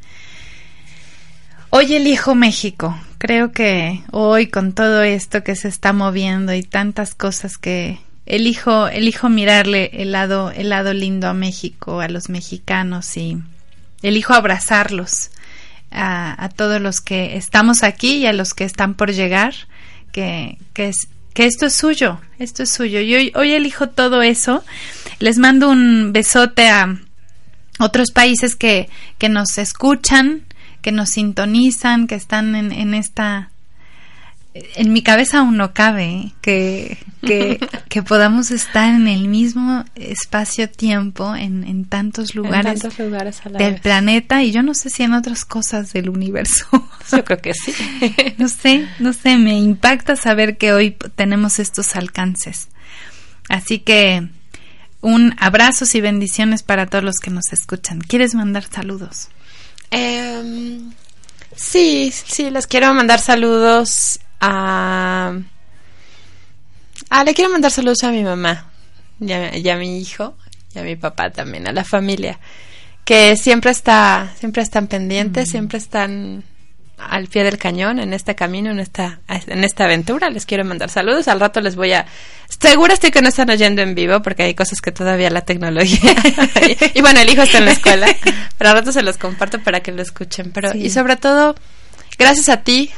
Hoy 1.70 1.94
elijo 1.94 2.34
México. 2.36 2.96
Creo 3.26 3.52
que 3.52 4.02
hoy 4.10 4.48
con 4.48 4.74
todo 4.74 5.02
esto 5.02 5.42
que 5.42 5.56
se 5.56 5.66
está 5.66 5.94
moviendo 5.94 6.52
y 6.52 6.62
tantas 6.62 7.14
cosas 7.14 7.56
que 7.56 7.98
elijo, 8.26 8.86
elijo 8.86 9.30
mirarle 9.30 9.88
el 9.94 10.12
lado, 10.12 10.50
el 10.50 10.68
lado 10.68 10.92
lindo 10.92 11.28
a 11.28 11.32
México, 11.32 12.02
a 12.02 12.08
los 12.08 12.28
mexicanos 12.28 13.16
y 13.16 13.38
elijo 14.02 14.34
abrazarlos 14.34 15.30
a, 15.90 16.44
a 16.44 16.50
todos 16.50 16.82
los 16.82 17.00
que 17.00 17.38
estamos 17.38 17.82
aquí 17.82 18.16
y 18.16 18.26
a 18.26 18.34
los 18.34 18.52
que 18.52 18.64
están 18.64 18.92
por 18.92 19.10
llegar, 19.10 19.54
que, 20.12 20.58
que, 20.74 20.88
es, 20.88 21.08
que 21.32 21.46
esto 21.46 21.64
es 21.64 21.72
suyo, 21.74 22.20
esto 22.38 22.62
es 22.64 22.70
suyo. 22.70 23.00
Y 23.00 23.14
hoy, 23.14 23.32
hoy 23.36 23.52
elijo 23.52 23.88
todo 23.88 24.20
eso. 24.20 24.62
Les 25.18 25.38
mando 25.38 25.70
un 25.70 26.12
besote 26.12 26.68
a 26.68 26.98
otros 27.78 28.10
países 28.10 28.54
que, 28.54 28.90
que 29.16 29.30
nos 29.30 29.56
escuchan, 29.56 30.42
que 30.84 30.92
nos 30.92 31.08
sintonizan, 31.08 32.06
que 32.06 32.14
están 32.14 32.54
en, 32.54 32.70
en 32.70 32.92
esta... 32.92 33.50
En 34.52 34.92
mi 34.92 35.02
cabeza 35.02 35.38
aún 35.38 35.56
no 35.56 35.72
cabe 35.72 36.04
¿eh? 36.04 36.32
que, 36.42 36.98
que, 37.22 37.58
que 37.88 38.02
podamos 38.02 38.50
estar 38.50 38.94
en 38.94 39.08
el 39.08 39.26
mismo 39.26 39.84
espacio-tiempo 39.94 41.34
en, 41.34 41.64
en 41.64 41.86
tantos 41.86 42.34
lugares 42.36 42.82
tantos 42.82 42.98
lugares 43.00 43.40
a 43.44 43.48
la 43.48 43.58
del 43.58 43.72
vez. 43.72 43.80
planeta 43.80 44.42
y 44.44 44.52
yo 44.52 44.62
no 44.62 44.74
sé 44.74 44.90
si 44.90 45.02
en 45.02 45.14
otras 45.14 45.46
cosas 45.46 45.92
del 45.94 46.10
universo. 46.10 46.66
Yo 47.10 47.24
creo 47.24 47.38
que 47.40 47.54
sí. 47.54 47.72
no 48.38 48.48
sé, 48.48 48.86
no 48.98 49.12
sé, 49.14 49.38
me 49.38 49.58
impacta 49.58 50.16
saber 50.16 50.58
que 50.58 50.72
hoy 50.74 50.96
tenemos 51.16 51.58
estos 51.58 51.96
alcances. 51.96 52.68
Así 53.48 53.78
que 53.78 54.28
un 55.00 55.34
abrazos 55.38 55.94
y 55.94 56.00
bendiciones 56.02 56.62
para 56.62 56.86
todos 56.86 57.02
los 57.04 57.16
que 57.16 57.30
nos 57.30 57.52
escuchan. 57.52 58.00
¿Quieres 58.02 58.34
mandar 58.34 58.64
saludos? 58.70 59.30
Em, 59.96 60.92
sí, 61.54 62.12
sí, 62.12 62.50
les 62.50 62.66
quiero 62.66 62.92
mandar 62.92 63.20
saludos 63.20 64.18
a... 64.40 65.38
Ah, 67.10 67.22
le 67.22 67.32
quiero 67.32 67.50
mandar 67.50 67.70
saludos 67.70 68.02
a 68.02 68.10
mi 68.10 68.24
mamá 68.24 68.72
y 69.20 69.30
a, 69.30 69.56
y 69.56 69.68
a 69.68 69.76
mi 69.76 70.00
hijo 70.00 70.34
y 70.74 70.80
a 70.80 70.82
mi 70.82 70.96
papá 70.96 71.30
también, 71.30 71.68
a 71.68 71.72
la 71.72 71.84
familia, 71.84 72.40
que 73.04 73.36
siempre 73.36 73.70
está, 73.70 74.32
siempre 74.36 74.62
están 74.62 74.88
pendientes, 74.88 75.48
siempre 75.48 75.78
están 75.78 76.42
al 76.96 77.26
pie 77.26 77.44
del 77.44 77.58
cañón 77.58 77.98
en 77.98 78.12
este 78.14 78.34
camino, 78.34 78.70
en 78.70 78.78
esta, 78.78 79.20
en 79.28 79.64
esta 79.64 79.84
aventura. 79.84 80.30
Les 80.30 80.46
quiero 80.46 80.64
mandar 80.64 80.90
saludos. 80.90 81.28
Al 81.28 81.40
rato 81.40 81.60
les 81.60 81.76
voy 81.76 81.92
a. 81.92 82.06
Segura 82.60 82.94
estoy 82.94 83.10
que 83.10 83.20
no 83.22 83.28
están 83.28 83.50
oyendo 83.50 83.82
en 83.82 83.94
vivo 83.94 84.22
porque 84.22 84.44
hay 84.44 84.54
cosas 84.54 84.80
que 84.80 84.92
todavía 84.92 85.30
la 85.30 85.42
tecnología. 85.42 86.14
y, 86.94 86.98
y 86.98 87.00
bueno, 87.02 87.20
el 87.20 87.28
hijo 87.30 87.42
está 87.42 87.58
en 87.58 87.64
la 87.66 87.72
escuela, 87.72 88.06
pero 88.58 88.70
al 88.70 88.76
rato 88.76 88.92
se 88.92 89.02
los 89.02 89.18
comparto 89.18 89.60
para 89.60 89.80
que 89.80 89.92
lo 89.92 90.02
escuchen. 90.02 90.50
Pero 90.52 90.72
Sí. 90.72 90.78
y 90.86 90.90
sobre 90.90 91.16
todo, 91.16 91.54
gracias 92.18 92.48
a 92.48 92.58
ti, 92.62 92.90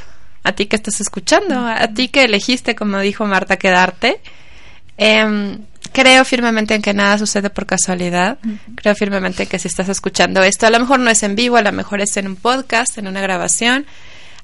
a 0.45 0.53
ti 0.53 0.67
que 0.67 0.77
estás 0.77 1.01
escuchando, 1.01 1.59
a 1.67 1.89
ti 1.89 2.09
que 2.09 2.25
elegiste, 2.25 2.75
como 2.75 3.01
dijo 3.01 3.25
Marta, 3.27 3.57
quedarte. 3.57 4.21
Em, 4.99 5.59
creo 5.97 6.27
firmemente 6.27 6.75
en 6.75 6.83
que 6.83 6.93
nada 6.93 7.17
sucede 7.17 7.49
por 7.49 7.65
casualidad. 7.65 8.37
Creo 8.75 8.95
firmemente 8.95 9.47
que 9.47 9.59
si 9.59 9.67
estás 9.67 9.89
escuchando 9.89 10.43
esto, 10.43 10.67
a 10.67 10.71
lo 10.71 10.79
mejor 10.79 11.01
no 11.01 11.09
es 11.09 11.23
en 11.23 11.35
vivo, 11.35 11.57
a 11.57 11.63
lo 11.63 11.73
mejor 11.73 12.03
es 12.03 12.19
en 12.19 12.27
un 12.27 12.37
podcast, 12.37 12.99
en 12.99 13.07
una 13.07 13.23
grabación. 13.23 13.87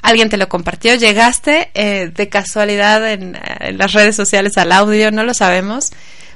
Alguien 0.01 0.31
te 0.31 0.39
lo 0.39 0.49
compartió, 0.49 0.95
llegaste 0.95 1.71
eh, 1.75 2.09
de 2.09 2.29
casualidad 2.31 3.07
en, 3.07 3.39
en 3.61 3.77
las 3.77 3.93
redes 3.93 4.17
sociales 4.17 4.57
al 4.57 4.73
audio, 4.73 5.11
no 5.11 5.25
lo 5.25 5.35
sabemos. 5.35 5.91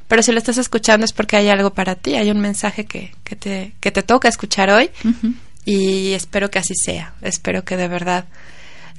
Pero 0.07 0.23
si 0.23 0.33
lo 0.33 0.39
estás 0.39 0.59
escuchando 0.59 1.07
es 1.07 1.15
porque 1.15 1.37
hay 1.37 1.49
algo 1.49 1.73
para 1.73 1.95
ti, 1.95 2.17
hay 2.17 2.31
un 2.31 2.41
mensaje 2.41 2.85
que, 2.85 3.15
que, 3.25 3.37
te, 3.37 3.73
que 3.81 3.91
te 3.91 4.03
toca 4.03 4.29
escuchar 4.29 4.69
hoy. 4.69 4.91
Y 5.65 6.13
espero 6.13 6.51
que 6.51 6.59
así 6.59 6.75
sea. 6.75 7.15
Espero 7.23 7.65
que 7.65 7.79
de 7.79 7.89
verdad 7.89 8.27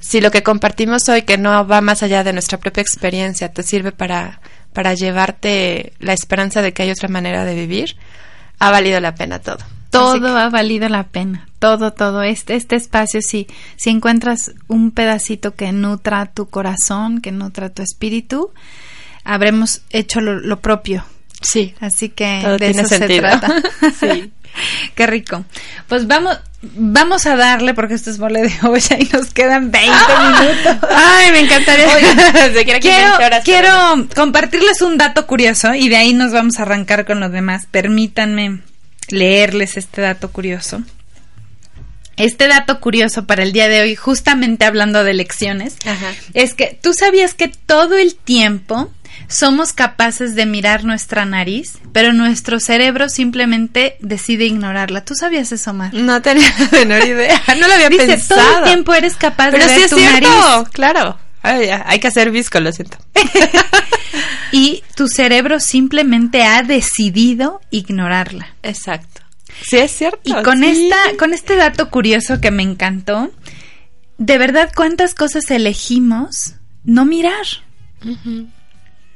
si 0.00 0.20
lo 0.20 0.30
que 0.30 0.42
compartimos 0.42 1.08
hoy, 1.08 1.22
que 1.22 1.38
no 1.38 1.66
va 1.66 1.80
más 1.80 2.02
allá 2.02 2.22
de 2.22 2.32
nuestra 2.32 2.58
propia 2.58 2.82
experiencia, 2.82 3.52
te 3.52 3.62
sirve 3.62 3.90
para, 3.90 4.40
para 4.78 4.94
llevarte 4.94 5.92
la 5.98 6.12
esperanza 6.12 6.62
de 6.62 6.72
que 6.72 6.84
hay 6.84 6.90
otra 6.92 7.08
manera 7.08 7.44
de 7.44 7.56
vivir, 7.56 7.96
ha 8.60 8.70
valido 8.70 9.00
la 9.00 9.16
pena 9.16 9.40
todo. 9.40 9.58
Todo 9.90 10.36
ha 10.38 10.48
valido 10.50 10.88
la 10.88 11.08
pena. 11.08 11.48
Todo, 11.58 11.92
todo. 11.92 12.22
Este, 12.22 12.54
este 12.54 12.76
espacio, 12.76 13.20
si, 13.20 13.48
si 13.74 13.90
encuentras 13.90 14.52
un 14.68 14.92
pedacito 14.92 15.56
que 15.56 15.72
nutra 15.72 16.26
tu 16.26 16.48
corazón, 16.48 17.20
que 17.20 17.32
nutra 17.32 17.70
tu 17.70 17.82
espíritu, 17.82 18.52
habremos 19.24 19.82
hecho 19.90 20.20
lo, 20.20 20.38
lo 20.38 20.60
propio. 20.60 21.04
sí, 21.40 21.74
Así 21.80 22.10
que 22.10 22.38
Todo 22.40 22.52
de 22.52 22.66
tiene 22.70 22.82
eso 22.82 22.88
se 22.88 22.98
sentido. 22.98 23.22
trata. 23.22 23.60
Sí. 23.98 24.32
Qué 24.94 25.06
rico. 25.06 25.44
Pues 25.88 26.06
vamos, 26.06 26.38
vamos 26.62 27.26
a 27.26 27.36
darle 27.36 27.74
porque 27.74 27.94
esto 27.94 28.10
es 28.10 28.18
mole 28.18 28.42
de 28.42 28.52
olla 28.66 28.96
y 28.98 29.04
nos 29.12 29.32
quedan 29.32 29.70
20 29.70 29.90
minutos. 30.22 30.88
Ay, 30.94 31.32
me 31.32 31.40
encantaría. 31.40 31.86
Quiero, 32.80 33.08
20 33.10 33.24
horas, 33.24 33.44
quiero 33.44 33.68
pero- 33.94 34.08
compartirles 34.14 34.82
un 34.82 34.98
dato 34.98 35.26
curioso 35.26 35.74
y 35.74 35.88
de 35.88 35.96
ahí 35.96 36.12
nos 36.14 36.32
vamos 36.32 36.58
a 36.58 36.62
arrancar 36.62 37.04
con 37.06 37.20
los 37.20 37.30
demás. 37.32 37.66
Permítanme 37.70 38.60
leerles 39.08 39.76
este 39.76 40.00
dato 40.02 40.30
curioso. 40.30 40.82
Este 42.18 42.48
dato 42.48 42.80
curioso 42.80 43.26
para 43.26 43.42
el 43.42 43.52
día 43.52 43.68
de 43.68 43.80
hoy, 43.82 43.94
justamente 43.96 44.64
hablando 44.64 45.04
de 45.04 45.12
elecciones, 45.12 45.76
Ajá. 45.86 46.12
es 46.34 46.54
que 46.54 46.78
tú 46.82 46.92
sabías 46.92 47.34
que 47.34 47.48
todo 47.48 47.96
el 47.96 48.14
tiempo 48.16 48.90
somos 49.28 49.72
capaces 49.72 50.34
de 50.34 50.46
mirar 50.46 50.84
nuestra 50.84 51.24
nariz, 51.24 51.78
pero 51.92 52.12
nuestro 52.12 52.60
cerebro 52.60 53.08
simplemente 53.08 53.96
decide 54.00 54.44
ignorarla. 54.46 55.04
¿Tú 55.04 55.14
sabías 55.14 55.52
eso, 55.52 55.74
Mar? 55.74 55.92
No 55.92 56.22
tenía 56.22 56.52
la 56.58 56.68
menor 56.78 57.04
idea. 57.06 57.42
No 57.58 57.66
lo 57.66 57.74
había 57.74 57.88
Dice, 57.90 58.06
pensado. 58.06 58.40
todo 58.40 58.58
el 58.60 58.64
tiempo 58.64 58.94
eres 58.94 59.16
capaz 59.16 59.50
Pero 59.50 59.64
de 59.64 59.68
ver 59.68 59.76
sí 59.78 59.82
es 59.84 59.90
tu 59.90 59.96
cierto, 59.98 60.28
nariz. 60.30 60.68
claro. 60.72 61.18
Ay, 61.42 61.68
hay 61.84 61.98
que 62.00 62.08
hacer 62.08 62.30
visco, 62.30 62.58
lo 62.60 62.72
siento. 62.72 62.98
Y 64.50 64.82
tu 64.96 65.08
cerebro 65.08 65.60
simplemente 65.60 66.42
ha 66.42 66.62
decidido 66.62 67.60
ignorarla. 67.70 68.54
Exacto. 68.62 69.17
Sí, 69.62 69.78
es 69.78 69.90
cierto. 69.90 70.20
Y 70.24 70.32
con 70.42 70.60
sí. 70.60 70.66
esta, 70.66 71.16
con 71.18 71.34
este 71.34 71.56
dato 71.56 71.90
curioso 71.90 72.40
que 72.40 72.50
me 72.50 72.62
encantó, 72.62 73.30
de 74.18 74.38
verdad 74.38 74.70
cuántas 74.74 75.14
cosas 75.14 75.50
elegimos 75.50 76.54
no 76.84 77.04
mirar. 77.04 77.46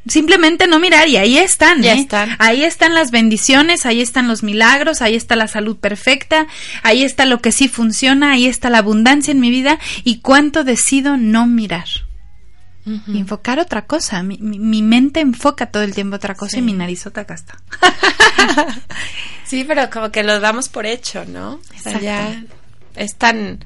Simplemente 0.06 0.66
no 0.66 0.80
mirar 0.80 1.08
y 1.08 1.16
ahí 1.16 1.38
están, 1.38 1.80
Ya 1.82 1.94
¿eh? 1.94 2.00
están. 2.00 2.36
Ahí 2.40 2.64
están 2.64 2.92
las 2.94 3.12
bendiciones, 3.12 3.86
ahí 3.86 4.00
están 4.00 4.26
los 4.26 4.42
milagros, 4.42 5.00
ahí 5.00 5.14
está 5.14 5.36
la 5.36 5.46
salud 5.46 5.76
perfecta, 5.76 6.48
ahí 6.82 7.04
está 7.04 7.24
lo 7.24 7.40
que 7.40 7.52
sí 7.52 7.68
funciona, 7.68 8.32
ahí 8.32 8.46
está 8.46 8.68
la 8.68 8.78
abundancia 8.78 9.30
en 9.30 9.40
mi 9.40 9.50
vida 9.50 9.78
y 10.02 10.18
cuánto 10.18 10.64
decido 10.64 11.16
no 11.16 11.46
mirar. 11.46 11.86
Y 12.84 13.18
enfocar 13.18 13.60
otra 13.60 13.86
cosa. 13.86 14.22
Mi, 14.24 14.38
mi- 14.38 14.58
mi 14.58 14.82
mente 14.82 15.20
enfoca 15.20 15.66
todo 15.66 15.82
el 15.84 15.94
tiempo 15.94 16.16
otra 16.16 16.34
cosa 16.34 16.58
y 16.58 16.62
mi 16.62 16.72
narizota 16.72 17.20
acá 17.22 17.34
está. 17.34 17.56
Sí, 19.44 19.64
pero 19.64 19.90
como 19.90 20.10
que 20.10 20.22
lo 20.22 20.40
damos 20.40 20.68
por 20.68 20.86
hecho, 20.86 21.24
¿no? 21.26 21.54
O 21.76 21.78
sea, 21.82 22.00
ya 22.00 22.42
es 22.96 23.14
tan 23.16 23.58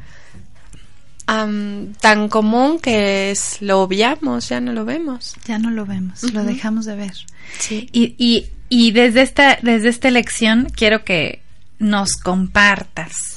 am, 1.27 1.95
tan 2.01 2.29
común 2.29 2.79
que 2.81 3.31
es 3.31 3.59
lo 3.61 3.81
obviamos, 3.83 4.49
ya 4.49 4.61
no 4.61 4.73
lo 4.73 4.85
vemos. 4.85 5.35
Ya 5.47 5.59
no 5.59 5.71
lo 5.71 5.87
vemos, 5.87 6.23
lo 6.33 6.43
dejamos 6.45 6.85
de 6.87 6.97
ver. 6.97 7.15
Sí. 7.59 7.89
Y, 7.93 8.15
y, 8.19 8.51
y 8.69 8.91
desde 8.93 9.23
esta, 9.23 9.59
desde 9.63 9.89
esta 9.89 10.09
elección 10.09 10.69
quiero 10.75 11.05
que 11.05 11.41
nos 11.79 12.15
compartas. 12.17 13.36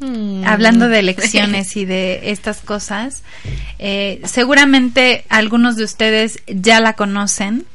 Mm. 0.00 0.44
Hablando 0.46 0.88
de 0.88 0.98
elecciones 1.00 1.76
y 1.76 1.84
de 1.84 2.30
estas 2.30 2.58
cosas, 2.58 3.22
eh, 3.78 4.20
seguramente 4.24 5.24
algunos 5.28 5.76
de 5.76 5.84
ustedes 5.84 6.42
ya 6.46 6.80
la 6.80 6.94
conocen, 6.94 7.66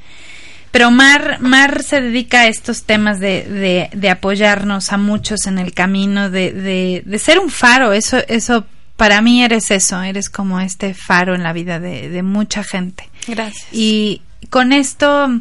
pero 0.71 0.91
Mar, 0.91 1.37
Mar 1.39 1.83
se 1.83 2.01
dedica 2.01 2.41
a 2.41 2.47
estos 2.47 2.83
temas 2.83 3.21
de, 3.21 3.43
de, 3.43 3.89
de 3.93 4.09
apoyarnos 4.09 4.91
a 4.91 4.97
muchos 4.97 5.45
en 5.47 5.57
el 5.57 5.73
camino, 5.73 6.29
de, 6.29 6.51
de, 6.51 7.01
de 7.05 7.19
ser 7.19 7.39
un 7.39 7.49
faro. 7.49 7.93
Eso, 7.93 8.17
eso, 8.27 8.65
para 8.97 9.21
mí 9.21 9.41
eres 9.41 9.71
eso, 9.71 10.01
eres 10.01 10.29
como 10.29 10.59
este 10.59 10.93
faro 10.93 11.33
en 11.33 11.43
la 11.43 11.53
vida 11.53 11.79
de, 11.79 12.09
de 12.09 12.23
mucha 12.23 12.61
gente. 12.61 13.09
Gracias. 13.25 13.67
Y 13.71 14.21
con 14.49 14.73
esto, 14.73 15.39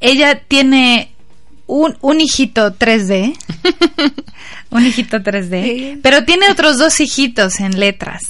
ella 0.00 0.38
tiene 0.46 1.10
un, 1.66 1.96
un 2.00 2.20
hijito 2.20 2.74
3D. 2.76 3.36
un 4.70 4.86
hijito 4.86 5.18
3D. 5.18 5.62
Sí. 5.64 6.00
Pero 6.02 6.24
tiene 6.24 6.50
otros 6.50 6.78
dos 6.78 6.98
hijitos 7.00 7.60
en 7.60 7.78
letras. 7.80 8.22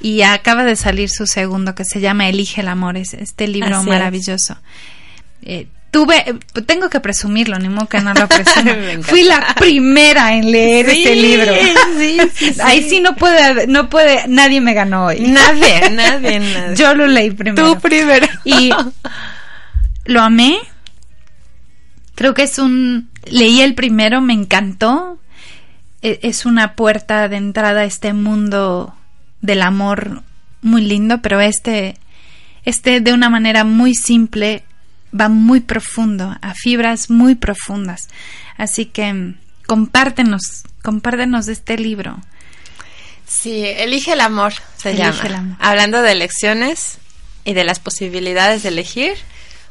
Y 0.00 0.22
acaba 0.22 0.64
de 0.64 0.76
salir 0.76 1.08
su 1.08 1.26
segundo 1.26 1.74
que 1.74 1.84
se 1.84 2.00
llama 2.00 2.28
Elige 2.28 2.60
el 2.60 2.68
amor. 2.68 2.96
Es 2.96 3.14
este 3.14 3.48
libro 3.48 3.76
Así 3.76 3.84
es. 3.84 3.88
maravilloso. 3.88 4.58
Eh, 5.42 5.66
tuve, 5.90 6.24
tengo 6.66 6.90
que 6.90 7.00
presumirlo, 7.00 7.58
ni 7.58 7.68
modo 7.70 7.88
que 7.88 8.00
no 8.00 8.12
lo 8.12 8.20
encanta. 8.30 9.02
Fui 9.02 9.22
la 9.22 9.54
primera 9.58 10.34
en 10.34 10.50
leer 10.50 10.90
Sí, 10.90 10.98
este 11.04 11.14
libro. 11.16 11.54
sí, 11.98 12.18
sí, 12.34 12.52
sí. 12.52 12.60
Ahí 12.64 12.82
sí 12.82 13.00
no 13.00 13.14
puede, 13.16 13.66
no 13.66 13.88
puede, 13.88 14.26
nadie 14.28 14.60
me 14.60 14.74
ganó 14.74 15.06
hoy. 15.06 15.20
Nadie, 15.20 15.88
nadie, 15.90 16.40
nadie. 16.40 16.76
Yo 16.76 16.94
lo 16.94 17.06
leí 17.06 17.30
primero. 17.30 17.72
Tú 17.74 17.80
primero. 17.80 18.26
Y 18.44 18.70
lo 20.04 20.20
amé. 20.20 20.58
Creo 22.14 22.34
que 22.34 22.42
es 22.44 22.58
un... 22.58 23.10
Leí 23.24 23.60
el 23.60 23.74
primero, 23.74 24.20
me 24.20 24.32
encantó. 24.34 25.18
E- 26.02 26.20
Es 26.22 26.46
una 26.46 26.74
puerta 26.74 27.28
de 27.28 27.36
entrada 27.36 27.80
a 27.80 27.84
este 27.84 28.12
mundo 28.12 28.94
del 29.40 29.62
amor 29.62 30.22
muy 30.62 30.82
lindo, 30.82 31.20
pero 31.22 31.40
este, 31.40 31.96
este 32.64 33.00
de 33.00 33.12
una 33.12 33.28
manera 33.30 33.64
muy 33.64 33.94
simple 33.94 34.64
va 35.18 35.28
muy 35.28 35.60
profundo, 35.60 36.36
a 36.40 36.54
fibras 36.54 37.10
muy 37.10 37.34
profundas. 37.34 38.08
Así 38.56 38.86
que 38.86 39.12
mm, 39.12 39.34
compártenos, 39.66 40.62
compártenos 40.82 41.46
de 41.46 41.52
este 41.52 41.76
libro. 41.78 42.18
Sí, 43.26 43.64
elige 43.64 44.12
el 44.12 44.20
amor, 44.20 44.52
se 44.76 44.90
Elige 44.90 45.04
llama. 45.04 45.22
el 45.24 45.34
amor. 45.34 45.56
Hablando 45.60 46.02
de 46.02 46.12
elecciones 46.12 46.98
y 47.44 47.52
de 47.54 47.64
las 47.64 47.78
posibilidades 47.80 48.62
de 48.62 48.68
elegir, 48.70 49.14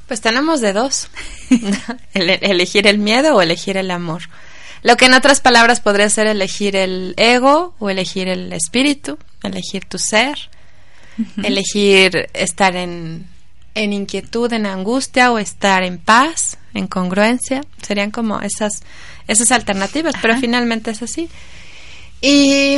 pues 0.07 0.21
tenemos 0.21 0.61
de 0.61 0.73
dos. 0.73 1.09
El- 2.13 2.29
elegir 2.29 2.87
el 2.87 2.97
miedo 2.97 3.35
o 3.35 3.41
elegir 3.41 3.77
el 3.77 3.91
amor. 3.91 4.23
Lo 4.81 4.97
que 4.97 5.05
en 5.05 5.13
otras 5.13 5.39
palabras 5.39 5.79
podría 5.79 6.09
ser 6.09 6.27
elegir 6.27 6.75
el 6.75 7.13
ego 7.17 7.73
o 7.79 7.89
elegir 7.89 8.27
el 8.27 8.51
espíritu, 8.51 9.17
elegir 9.41 9.85
tu 9.85 9.97
ser, 9.97 10.49
elegir 11.41 12.29
estar 12.33 12.75
en, 12.75 13.25
en 13.75 13.93
inquietud, 13.93 14.51
en 14.51 14.65
angustia 14.65 15.31
o 15.31 15.39
estar 15.39 15.83
en 15.83 15.99
paz, 15.99 16.57
en 16.73 16.87
congruencia. 16.87 17.61
Serían 17.81 18.11
como 18.11 18.41
esas, 18.41 18.83
esas 19.27 19.51
alternativas, 19.53 20.15
pero 20.21 20.37
finalmente 20.37 20.91
es 20.91 21.01
así. 21.01 21.29
Y 22.19 22.77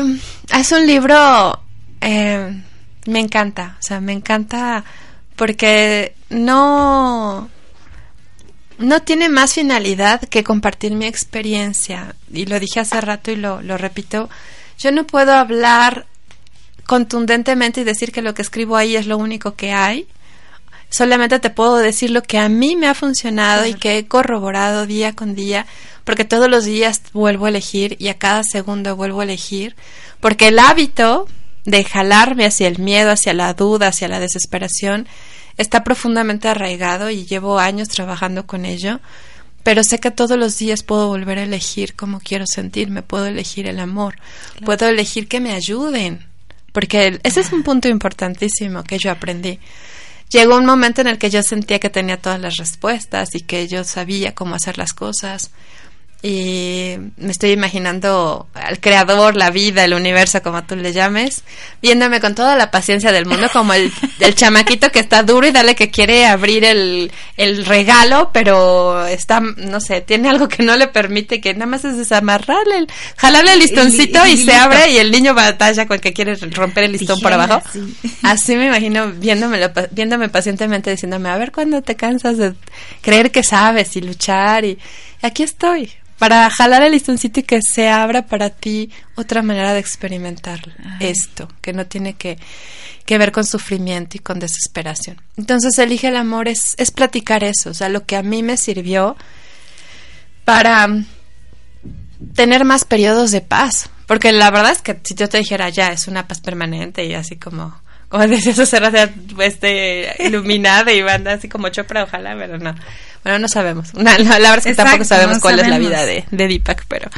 es 0.53 0.71
un 0.71 0.85
libro, 0.85 1.59
eh, 2.01 2.61
me 3.07 3.19
encanta, 3.19 3.77
o 3.79 3.83
sea, 3.83 3.99
me 3.99 4.13
encanta 4.13 4.83
porque 5.35 6.15
no, 6.29 7.49
no 8.77 9.01
tiene 9.01 9.29
más 9.29 9.53
finalidad 9.53 10.21
que 10.21 10.43
compartir 10.43 10.93
mi 10.93 11.05
experiencia. 11.05 12.15
Y 12.31 12.45
lo 12.45 12.59
dije 12.59 12.79
hace 12.79 12.99
rato 13.01 13.31
y 13.31 13.35
lo, 13.35 13.61
lo 13.61 13.77
repito, 13.77 14.29
yo 14.77 14.91
no 14.91 15.05
puedo 15.05 15.33
hablar 15.33 16.05
contundentemente 16.85 17.81
y 17.81 17.83
decir 17.83 18.11
que 18.11 18.21
lo 18.21 18.33
que 18.33 18.41
escribo 18.41 18.77
ahí 18.77 18.95
es 18.95 19.07
lo 19.07 19.17
único 19.17 19.55
que 19.55 19.71
hay. 19.71 20.07
Solamente 20.89 21.39
te 21.39 21.49
puedo 21.49 21.77
decir 21.77 22.11
lo 22.11 22.21
que 22.21 22.37
a 22.37 22.47
mí 22.47 22.75
me 22.75 22.87
ha 22.87 22.93
funcionado 22.93 23.65
y 23.65 23.73
que 23.73 23.97
he 23.97 24.07
corroborado 24.07 24.85
día 24.85 25.13
con 25.13 25.35
día, 25.35 25.65
porque 26.03 26.25
todos 26.25 26.49
los 26.49 26.63
días 26.63 27.01
vuelvo 27.11 27.45
a 27.45 27.49
elegir 27.49 27.97
y 27.99 28.09
a 28.09 28.17
cada 28.17 28.43
segundo 28.43 28.95
vuelvo 28.95 29.21
a 29.21 29.23
elegir, 29.23 29.75
porque 30.19 30.49
el 30.49 30.59
hábito 30.59 31.27
de 31.65 31.83
jalarme 31.83 32.45
hacia 32.45 32.67
el 32.67 32.79
miedo, 32.79 33.11
hacia 33.11 33.33
la 33.33 33.53
duda, 33.53 33.87
hacia 33.87 34.07
la 34.07 34.19
desesperación, 34.19 35.07
está 35.57 35.83
profundamente 35.83 36.47
arraigado 36.47 37.09
y 37.09 37.25
llevo 37.25 37.59
años 37.59 37.89
trabajando 37.89 38.45
con 38.45 38.65
ello, 38.65 38.99
pero 39.63 39.83
sé 39.83 39.99
que 39.99 40.11
todos 40.11 40.37
los 40.37 40.57
días 40.59 40.83
puedo 40.83 41.07
volver 41.07 41.39
a 41.39 41.43
elegir 41.43 41.95
cómo 41.95 42.19
quiero 42.19 42.45
sentirme, 42.47 43.01
puedo 43.01 43.25
elegir 43.25 43.67
el 43.67 43.79
amor, 43.79 44.15
puedo 44.63 44.87
elegir 44.87 45.27
que 45.27 45.39
me 45.39 45.53
ayuden, 45.53 46.25
porque 46.71 47.07
el- 47.07 47.19
ese 47.23 47.39
es 47.41 47.51
un 47.51 47.63
punto 47.63 47.87
importantísimo 47.87 48.83
que 48.83 48.99
yo 48.99 49.11
aprendí. 49.11 49.59
Llegó 50.29 50.57
un 50.57 50.65
momento 50.65 51.01
en 51.01 51.07
el 51.07 51.17
que 51.17 51.29
yo 51.29 51.41
sentía 51.41 51.79
que 51.79 51.89
tenía 51.89 52.17
todas 52.17 52.39
las 52.39 52.57
respuestas 52.57 53.33
y 53.33 53.41
que 53.41 53.67
yo 53.67 53.83
sabía 53.83 54.35
cómo 54.35 54.55
hacer 54.55 54.77
las 54.77 54.93
cosas. 54.93 55.51
Y 56.27 56.95
me 57.17 57.31
estoy 57.31 57.51
imaginando 57.51 58.47
al 58.55 58.79
creador, 58.79 59.35
la 59.35 59.51
vida, 59.51 59.83
el 59.85 59.93
universo, 59.93 60.41
como 60.41 60.63
tú 60.63 60.75
le 60.75 60.91
llames, 60.91 61.43
viéndome 61.83 62.19
con 62.19 62.33
toda 62.33 62.55
la 62.55 62.71
paciencia 62.71 63.11
del 63.11 63.27
mundo, 63.27 63.47
como 63.53 63.73
el, 63.75 63.91
el 64.19 64.33
chamaquito 64.33 64.91
que 64.91 64.97
está 65.01 65.21
duro 65.21 65.45
y 65.45 65.51
dale 65.51 65.75
que 65.75 65.91
quiere 65.91 66.25
abrir 66.25 66.63
el, 66.65 67.11
el 67.37 67.63
regalo, 67.65 68.31
pero 68.33 69.05
está, 69.05 69.39
no 69.39 69.79
sé, 69.79 70.01
tiene 70.01 70.27
algo 70.29 70.47
que 70.47 70.63
no 70.63 70.75
le 70.77 70.87
permite, 70.87 71.39
que 71.39 71.53
nada 71.53 71.67
más 71.67 71.85
es 71.85 71.95
desamarrarle, 71.95 72.79
el, 72.79 72.87
jalarle 73.17 73.53
el 73.53 73.59
listoncito 73.59 74.25
Y- 74.25 74.29
y 74.29 74.33
y, 74.33 74.37
se 74.37 74.45
listo. 74.45 74.61
abre 74.63 74.89
y 74.91 74.97
el 74.97 75.11
niño 75.11 75.35
batalla 75.35 75.85
con 75.85 75.99
que 75.99 76.11
quiere 76.11 76.33
romper 76.35 76.85
el 76.85 76.93
listón 76.93 77.19
por 77.19 77.33
abajo. 77.33 77.61
sí. 77.71 77.95
Así 78.23 78.55
me 78.55 78.65
imagino 78.65 79.11
viéndome, 79.11 79.59
viéndome 79.91 80.29
pacientemente 80.29 80.89
diciéndome, 80.89 81.29
a 81.29 81.37
ver 81.37 81.51
cuándo 81.51 81.83
te 81.83 81.95
cansas 81.95 82.37
de 82.37 82.53
creer 83.01 83.29
que 83.31 83.43
sabes 83.43 83.95
y 83.95 84.01
luchar 84.01 84.65
y 84.65 84.79
aquí 85.21 85.43
estoy 85.43 85.91
para 86.17 86.49
jalar 86.49 86.81
el 86.83 86.93
listoncito 86.93 87.41
y 87.41 87.43
que 87.43 87.59
se 87.61 87.89
abra 87.89 88.25
para 88.25 88.49
ti 88.49 88.89
otra 89.15 89.41
manera 89.41 89.73
de 89.73 89.79
experimentar 89.79 90.61
esto, 90.99 91.49
que 91.61 91.73
no 91.73 91.87
tiene 91.87 92.13
que, 92.13 92.37
que 93.05 93.17
ver 93.17 93.31
con 93.31 93.45
sufrimiento 93.45 94.15
y 94.17 94.21
con 94.21 94.39
desesperación. 94.39 95.21
Entonces, 95.35 95.77
elige 95.77 96.07
el 96.07 96.15
amor 96.15 96.47
es, 96.47 96.75
es 96.77 96.91
platicar 96.91 97.43
eso, 97.43 97.71
o 97.71 97.73
sea, 97.73 97.89
lo 97.89 98.05
que 98.05 98.15
a 98.15 98.23
mí 98.23 98.43
me 98.43 98.55
sirvió 98.55 99.17
para 100.45 100.87
tener 102.33 102.63
más 102.63 102.85
periodos 102.85 103.31
de 103.31 103.41
paz. 103.41 103.89
Porque 104.07 104.31
la 104.31 104.51
verdad 104.51 104.71
es 104.71 104.81
que 104.81 104.99
si 105.03 105.15
yo 105.15 105.27
te 105.27 105.39
dijera 105.39 105.69
ya 105.69 105.87
es 105.87 106.07
una 106.07 106.27
paz 106.27 106.39
permanente 106.39 107.05
y 107.05 107.15
así 107.15 107.37
como, 107.37 107.75
como 108.15 108.27
decías 108.29 108.57
hace 108.59 108.79
rato, 108.79 108.97
este, 109.41 110.09
iluminada 110.19 110.93
y 110.93 111.01
banda 111.01 111.33
así 111.33 111.49
como 111.49 111.67
Chopra, 111.67 112.03
ojalá, 112.03 112.33
pero 112.37 112.57
no. 112.57 112.73
Bueno, 113.23 113.39
no 113.39 113.49
sabemos. 113.49 113.93
No, 113.93 114.03
no, 114.03 114.39
la 114.39 114.51
verdad 114.51 114.59
es 114.59 114.63
que 114.63 114.69
Exacto, 114.69 114.91
tampoco 114.91 115.03
sabemos 115.03 115.35
no 115.35 115.41
cuál 115.41 115.59
es 115.59 115.67
la 115.67 115.77
vida 115.77 116.05
de, 116.05 116.23
de 116.31 116.47
Deepak, 116.47 116.85
pero, 116.87 117.09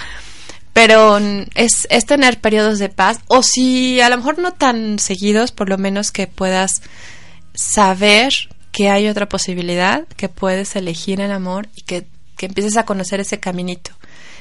pero 0.74 1.20
es, 1.54 1.86
es 1.92 2.06
tener 2.08 2.42
periodos 2.42 2.80
de 2.80 2.90
paz. 2.90 3.20
O 3.28 3.44
si 3.44 4.02
a 4.02 4.10
lo 4.10 4.18
mejor 4.18 4.40
no 4.40 4.54
tan 4.54 4.98
seguidos, 4.98 5.52
por 5.52 5.70
lo 5.70 5.78
menos 5.78 6.12
que 6.12 6.26
puedas 6.26 6.82
saber 7.54 8.34
que 8.72 8.90
hay 8.90 9.08
otra 9.08 9.30
posibilidad, 9.30 10.08
que 10.16 10.30
puedes 10.30 10.76
elegir 10.76 11.22
el 11.22 11.32
amor 11.32 11.70
y 11.76 11.84
que, 11.84 12.08
que 12.38 12.48
empieces 12.48 12.76
a 12.76 12.86
conocer 12.86 13.20
ese 13.20 13.40
caminito. 13.40 13.92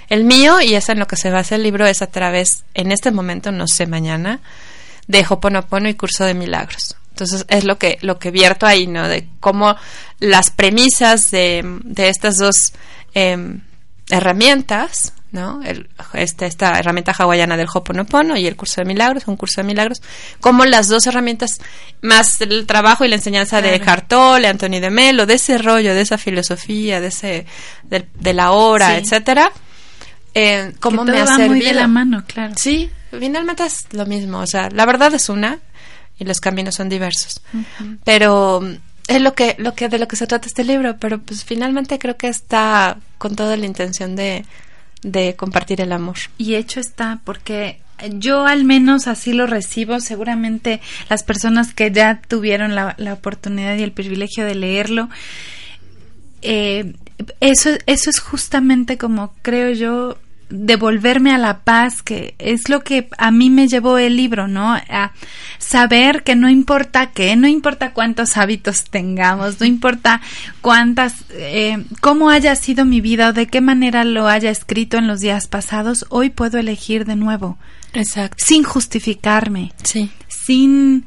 El 0.09 0.25
mío, 0.25 0.63
y 0.63 0.75
es 0.75 0.89
en 0.89 1.01
lo 1.01 1.07
que 1.07 1.17
se 1.17 1.31
basa 1.31 1.57
el 1.57 1.65
libro, 1.65 1.85
es 1.85 2.01
a 2.01 2.07
través, 2.07 2.65
en 2.73 2.93
este 2.93 3.11
momento, 3.11 3.53
no 3.53 3.69
sé 3.69 3.87
mañana, 3.87 4.41
de 5.07 5.25
Hoponopono 5.29 5.89
y 5.89 5.95
Curso 5.95 6.25
de 6.25 6.35
Milagros. 6.35 6.97
Entonces 7.11 7.47
es 7.49 7.65
lo 7.65 7.79
que, 7.79 7.99
lo 8.03 8.19
que 8.19 8.31
vierto 8.31 8.67
ahí, 8.67 8.87
¿no? 8.87 9.09
De 9.09 9.27
cómo 9.41 9.75
las 10.21 10.51
premisas 10.51 11.31
de, 11.31 11.63
de 11.85 12.09
estas 12.11 12.37
dos 12.39 12.73
em, 13.15 13.61
herramientas, 14.11 15.13
¿no? 15.33 15.61
El, 15.63 15.89
esta, 16.15 16.47
esta 16.47 16.79
herramienta 16.79 17.13
hawaiana 17.13 17.57
del 17.57 17.69
Hoponopono 17.73 18.37
y 18.37 18.47
el 18.47 18.57
curso 18.57 18.81
de 18.81 18.85
milagros, 18.87 19.25
un 19.27 19.37
curso 19.37 19.61
de 19.61 19.67
milagros, 19.67 20.03
como 20.41 20.65
las 20.65 20.89
dos 20.89 21.07
herramientas, 21.07 21.59
más 22.03 22.41
el 22.41 22.67
trabajo 22.67 23.05
y 23.05 23.09
la 23.09 23.17
enseñanza 23.17 23.61
de 23.63 23.81
Hartol, 23.85 24.43
de 24.43 24.49
Anthony 24.49 24.81
de 24.81 24.91
Melo, 24.91 25.27
de 25.27 25.35
ese 25.35 25.59
rollo, 25.59 25.95
de 25.95 26.01
esa 26.03 26.19
filosofía, 26.19 27.01
de 27.01 27.09
ese, 27.09 27.47
de, 27.85 28.07
de 28.15 28.35
la 28.35 28.53
hora, 28.53 28.91
Sí. 28.91 29.03
etcétera, 29.03 29.53
eh, 30.35 30.73
cómo 30.81 31.05
me 31.05 31.19
ha 31.19 31.25
va 31.25 31.39
muy 31.39 31.61
de 31.61 31.73
la 31.75 31.87
mano, 31.89 32.25
claro. 32.27 32.55
Sí, 32.57 32.91
finalmente 33.19 33.65
es 33.65 33.87
lo 33.93 34.07
mismo. 34.07 34.39
O 34.39 34.47
sea, 34.47 34.71
la 34.71 34.87
verdad 34.87 35.15
es 35.15 35.29
una 35.29 35.59
y 36.19 36.25
los 36.25 36.41
caminos 36.41 36.75
son 36.75 36.89
diversos. 36.89 37.41
Pero 38.05 38.61
mm, 38.61 38.75
es 39.09 39.21
lo 39.21 39.35
que, 39.35 39.55
lo 39.59 39.75
que 39.75 39.89
de 39.89 39.99
lo 39.99 40.09
que 40.09 40.17
se 40.17 40.27
trata 40.27 40.47
este 40.47 40.65
libro. 40.65 40.97
Pero 40.99 41.21
pues 41.21 41.45
finalmente 41.45 41.99
creo 41.99 42.17
que 42.17 42.29
está 42.29 42.99
con 43.19 43.37
toda 43.37 43.57
la 43.57 43.67
intención 43.67 44.17
de, 44.17 44.45
de 45.03 45.37
compartir 45.37 45.81
el 45.81 45.93
amor. 45.93 46.17
Y 46.39 46.55
hecho 46.55 46.81
está, 46.81 47.21
porque 47.25 47.81
yo 48.11 48.47
al 48.47 48.65
menos 48.65 49.07
así 49.07 49.33
lo 49.33 49.47
recibo. 49.47 50.01
Seguramente 50.01 50.81
las 51.09 51.23
personas 51.23 51.75
que 51.75 51.91
ya 51.91 52.21
tuvieron 52.27 52.75
la, 52.75 52.95
la 52.99 53.13
oportunidad 53.13 53.77
y 53.77 53.83
el 53.83 53.93
privilegio 53.93 54.45
de 54.45 54.55
leerlo, 54.55 55.09
eh, 56.43 56.95
eso, 57.41 57.71
eso 57.87 58.11
es 58.11 58.21
justamente 58.21 58.99
como 58.99 59.33
creo 59.43 59.71
yo 59.73 60.19
devolverme 60.49 61.33
a 61.33 61.39
la 61.39 61.59
paz 61.61 62.03
que 62.03 62.35
es 62.39 62.69
lo 62.69 62.81
que 62.81 63.09
a 63.19 63.31
mí 63.31 63.51
me 63.51 63.67
llevó 63.69 63.99
el 63.99 64.17
libro, 64.17 64.47
¿no? 64.49 64.75
A 64.75 65.13
saber 65.59 66.23
que 66.23 66.37
no 66.37 66.49
importa 66.49 67.11
qué, 67.11 67.35
no 67.37 67.49
importa 67.49 67.93
cuántos 67.93 68.37
hábitos 68.37 68.85
tengamos, 68.85 69.61
no 69.61 69.67
importa 69.67 70.21
cuántas, 70.61 71.25
eh, 71.31 71.85
cómo 72.01 72.31
haya 72.31 72.55
sido 72.55 72.85
mi 72.85 73.01
vida 73.01 73.29
o 73.31 73.33
de 73.33 73.47
qué 73.47 73.61
manera 73.61 74.05
lo 74.05 74.29
haya 74.29 74.51
escrito 74.51 74.97
en 74.99 75.07
los 75.09 75.21
días 75.21 75.49
pasados, 75.49 76.07
hoy 76.11 76.31
puedo 76.31 76.59
elegir 76.59 77.05
de 77.05 77.17
nuevo, 77.17 77.59
Exacto. 77.93 78.37
sin 78.39 78.63
justificarme, 78.63 79.73
Sí. 79.83 80.11
sin 80.29 81.07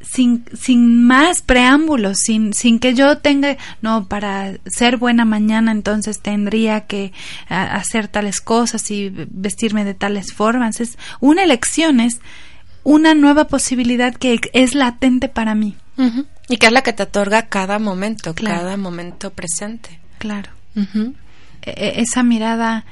sin, 0.00 0.44
sin 0.58 1.04
más 1.04 1.42
preámbulos, 1.42 2.18
sin, 2.18 2.52
sin 2.54 2.78
que 2.78 2.94
yo 2.94 3.18
tenga, 3.18 3.56
no, 3.82 4.06
para 4.08 4.54
ser 4.66 4.96
buena 4.96 5.24
mañana 5.24 5.72
entonces 5.72 6.20
tendría 6.20 6.86
que 6.86 7.12
a- 7.48 7.76
hacer 7.76 8.08
tales 8.08 8.40
cosas 8.40 8.90
y 8.90 9.10
vestirme 9.30 9.84
de 9.84 9.94
tales 9.94 10.32
formas. 10.32 10.80
Es 10.80 10.96
una 11.20 11.42
elección, 11.42 12.00
es 12.00 12.20
una 12.82 13.14
nueva 13.14 13.46
posibilidad 13.46 14.14
que 14.14 14.40
es 14.52 14.74
latente 14.74 15.28
para 15.28 15.54
mí. 15.54 15.76
Y 16.48 16.56
que 16.56 16.66
es 16.66 16.72
la 16.72 16.80
que 16.82 16.94
te 16.94 17.02
otorga 17.02 17.42
cada 17.48 17.78
momento, 17.78 18.34
Claro. 18.34 18.60
cada 18.62 18.76
momento 18.78 19.30
presente. 19.32 20.00
Claro. 20.18 20.48
E- 20.74 21.12
e- 21.62 22.00
esa 22.00 22.22
mirada 22.22 22.86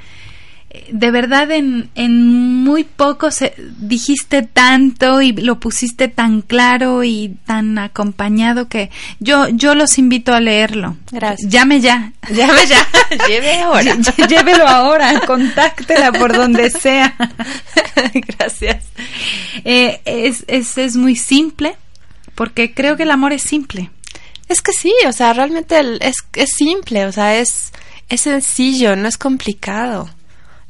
de 0.93 1.11
verdad 1.11 1.51
en, 1.51 1.89
en 1.95 2.23
muy 2.62 2.85
poco 2.85 3.31
se, 3.31 3.55
dijiste 3.79 4.43
tanto 4.43 5.23
y 5.23 5.33
lo 5.33 5.59
pusiste 5.61 6.09
tan 6.09 6.43
claro 6.43 7.05
y 7.05 7.37
tan 7.47 7.79
acompañado 7.79 8.69
que 8.69 8.91
yo 9.19 9.49
yo 9.49 9.75
los 9.75 9.97
invito 9.99 10.35
a 10.35 10.41
leerlo 10.41 10.97
Gracias. 11.11 11.51
llame 11.51 11.81
ya 11.81 12.12
Llame 12.31 12.66
ya, 12.66 12.87
lleve 13.29 13.61
ahora. 13.62 13.83
Lle- 13.97 14.29
llévelo 14.29 14.69
ahora 14.69 15.21
contáctela 15.27 16.12
por 16.12 16.35
donde 16.37 16.69
sea 16.71 17.14
Gracias. 18.39 18.85
Eh, 19.64 20.01
es, 20.05 20.45
es 20.49 20.77
es 20.79 20.97
muy 20.97 21.16
simple 21.16 21.77
porque 22.35 22.73
creo 22.75 22.97
que 22.97 23.03
el 23.05 23.11
amor 23.11 23.33
es 23.33 23.43
simple 23.43 23.91
Es 24.49 24.61
que 24.62 24.73
sí, 24.73 24.93
o 25.07 25.12
sea, 25.12 25.33
realmente 25.33 25.79
el- 25.79 25.99
es, 26.03 26.16
es 26.35 26.51
simple, 26.53 27.07
o 27.07 27.12
sea, 27.12 27.37
es, 27.39 27.73
es 28.09 28.21
sencillo, 28.21 28.97
no 28.97 29.09
es 29.09 29.16
complicado. 29.19 30.11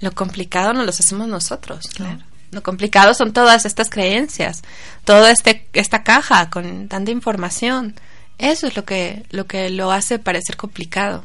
Lo 0.00 0.12
complicado 0.12 0.72
no 0.72 0.84
lo 0.84 0.90
hacemos 0.90 1.28
nosotros. 1.28 1.84
¿no? 1.98 2.18
Lo 2.50 2.62
complicado 2.62 3.14
son 3.14 3.32
todas 3.32 3.66
estas 3.66 3.90
creencias, 3.90 4.62
toda 5.04 5.30
este, 5.30 5.66
esta 5.72 6.02
caja 6.02 6.50
con 6.50 6.88
tanta 6.88 7.10
información. 7.10 7.94
Eso 8.38 8.66
es 8.66 8.76
lo 8.76 8.84
que, 8.84 9.24
lo 9.30 9.46
que 9.46 9.70
lo 9.70 9.92
hace 9.92 10.18
parecer 10.18 10.56
complicado. 10.56 11.24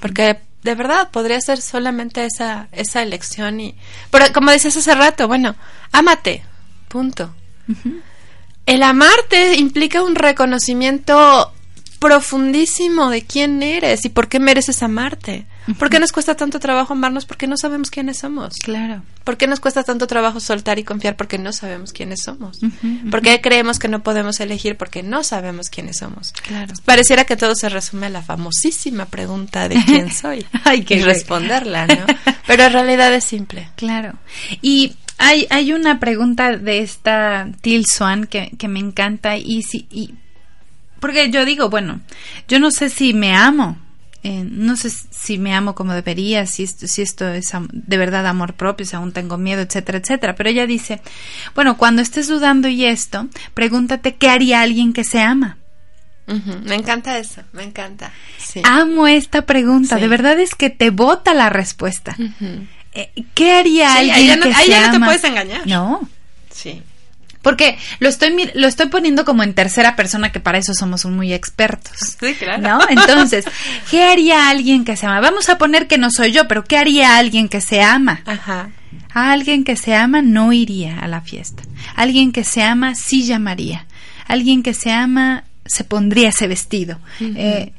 Porque 0.00 0.38
de 0.62 0.74
verdad 0.74 1.10
podría 1.10 1.40
ser 1.40 1.60
solamente 1.60 2.24
esa, 2.26 2.68
esa 2.72 3.02
elección 3.02 3.60
y, 3.60 3.74
pero 4.10 4.26
como 4.32 4.50
decías 4.50 4.76
hace 4.76 4.94
rato, 4.94 5.26
bueno, 5.26 5.56
ámate, 5.92 6.42
punto. 6.88 7.34
El 8.66 8.82
amarte 8.82 9.54
implica 9.56 10.02
un 10.02 10.14
reconocimiento 10.14 11.52
profundísimo 11.98 13.10
de 13.10 13.22
quién 13.22 13.62
eres 13.62 14.04
y 14.04 14.08
por 14.08 14.28
qué 14.28 14.40
mereces 14.40 14.82
amarte. 14.82 15.46
¿Por 15.78 15.90
qué 15.90 15.98
nos 16.00 16.12
cuesta 16.12 16.34
tanto 16.36 16.58
trabajo 16.58 16.92
amarnos? 16.94 17.24
Porque 17.26 17.46
no 17.46 17.56
sabemos 17.56 17.90
quiénes 17.90 18.18
somos. 18.18 18.54
claro 18.56 19.02
¿Por 19.24 19.36
qué 19.36 19.46
nos 19.46 19.60
cuesta 19.60 19.84
tanto 19.84 20.06
trabajo 20.06 20.40
soltar 20.40 20.78
y 20.78 20.84
confiar? 20.84 21.14
Porque 21.16 21.38
no 21.38 21.52
sabemos 21.52 21.92
quiénes 21.92 22.20
somos. 22.24 22.58
¿Por 23.10 23.20
qué 23.22 23.40
creemos 23.40 23.78
que 23.78 23.86
no 23.88 24.02
podemos 24.02 24.40
elegir? 24.40 24.76
Porque 24.76 25.02
no 25.02 25.22
sabemos 25.22 25.68
quiénes 25.68 25.98
somos. 25.98 26.32
Claro. 26.32 26.72
Pareciera 26.84 27.24
que 27.24 27.36
todo 27.36 27.54
se 27.54 27.68
resume 27.68 28.06
a 28.06 28.10
la 28.10 28.22
famosísima 28.22 29.04
pregunta 29.06 29.68
de 29.68 29.76
quién 29.84 30.10
soy. 30.12 30.46
Ay, 30.64 30.82
qué 30.84 30.94
y 30.96 31.02
re- 31.02 31.12
responderla, 31.12 31.86
¿no? 31.86 32.06
Pero 32.46 32.64
en 32.64 32.72
realidad 32.72 33.12
es 33.14 33.24
simple. 33.24 33.68
Claro. 33.76 34.14
Y 34.62 34.96
hay, 35.18 35.46
hay 35.50 35.72
una 35.74 36.00
pregunta 36.00 36.56
de 36.56 36.78
esta 36.80 37.46
Till 37.60 37.84
Swan 37.86 38.26
que, 38.26 38.50
que 38.58 38.68
me 38.68 38.80
encanta 38.80 39.36
y 39.36 39.62
si 39.62 39.86
y 39.90 40.14
porque 40.98 41.30
yo 41.30 41.44
digo, 41.44 41.70
bueno, 41.70 42.00
yo 42.48 42.58
no 42.58 42.70
sé 42.70 42.88
si 42.90 43.14
me 43.14 43.34
amo. 43.34 43.78
Eh, 44.22 44.44
no 44.48 44.76
sé 44.76 44.90
si 44.90 45.38
me 45.38 45.54
amo 45.54 45.74
como 45.74 45.94
debería, 45.94 46.44
si 46.46 46.62
esto, 46.64 46.86
si 46.86 47.02
esto 47.02 47.28
es 47.28 47.52
de 47.72 47.96
verdad 47.96 48.26
amor 48.26 48.54
propio, 48.54 48.84
si 48.86 48.94
aún 48.96 49.12
tengo 49.12 49.38
miedo, 49.38 49.62
etcétera, 49.62 49.98
etcétera. 49.98 50.34
Pero 50.36 50.50
ella 50.50 50.66
dice, 50.66 51.00
bueno, 51.54 51.76
cuando 51.78 52.02
estés 52.02 52.28
dudando 52.28 52.68
y 52.68 52.84
esto, 52.84 53.28
pregúntate 53.54 54.16
qué 54.16 54.28
haría 54.28 54.60
alguien 54.60 54.92
que 54.92 55.04
se 55.04 55.20
ama. 55.20 55.56
Me 56.64 56.76
encanta 56.76 57.18
eso, 57.18 57.42
me 57.52 57.64
encanta. 57.64 58.12
Sí. 58.38 58.62
Amo 58.64 59.08
esta 59.08 59.46
pregunta, 59.46 59.96
Sí. 59.96 60.02
de 60.02 60.08
verdad 60.08 60.38
es 60.38 60.54
que 60.54 60.70
te 60.70 60.90
bota 60.90 61.34
la 61.34 61.48
respuesta. 61.50 62.16
Eh, 62.92 63.10
¿Qué 63.34 63.50
haría 63.52 63.90
Sí, 63.92 63.98
alguien 63.98 64.14
ahí 64.16 64.26
ya 64.28 64.36
no- 64.36 64.42
que 64.44 64.54
ahí 64.54 64.64
se 64.66 64.70
ya 64.70 64.80
no 64.86 64.90
te 64.90 64.96
ama? 64.96 65.06
puedes 65.06 65.24
engañar. 65.24 65.66
No, 65.66 66.08
Sí. 66.52 66.82
Porque 67.42 67.78
lo 67.98 68.08
estoy 68.08 68.50
lo 68.54 68.66
estoy 68.66 68.88
poniendo 68.88 69.24
como 69.24 69.42
en 69.42 69.54
tercera 69.54 69.96
persona 69.96 70.30
que 70.32 70.40
para 70.40 70.58
eso 70.58 70.74
somos 70.74 71.04
muy 71.06 71.32
expertos. 71.32 72.16
Sí, 72.20 72.34
claro. 72.34 72.62
¿No? 72.62 72.80
Entonces, 72.88 73.44
¿qué 73.90 74.04
haría 74.04 74.50
alguien 74.50 74.84
que 74.84 74.96
se 74.96 75.06
ama? 75.06 75.20
Vamos 75.20 75.48
a 75.48 75.58
poner 75.58 75.86
que 75.86 75.98
no 75.98 76.10
soy 76.10 76.32
yo, 76.32 76.46
pero 76.48 76.64
¿qué 76.64 76.76
haría 76.76 77.16
alguien 77.16 77.48
que 77.48 77.60
se 77.60 77.82
ama? 77.82 78.20
Ajá. 78.26 78.70
A 79.12 79.32
alguien 79.32 79.64
que 79.64 79.76
se 79.76 79.94
ama 79.94 80.22
no 80.22 80.52
iría 80.52 80.98
a 80.98 81.08
la 81.08 81.20
fiesta. 81.20 81.62
Alguien 81.96 82.32
que 82.32 82.44
se 82.44 82.62
ama 82.62 82.94
sí 82.94 83.24
llamaría. 83.24 83.86
Alguien 84.26 84.62
que 84.62 84.74
se 84.74 84.92
ama 84.92 85.44
se 85.64 85.84
pondría 85.84 86.28
ese 86.28 86.46
vestido. 86.46 86.98
Eh, 87.20 87.72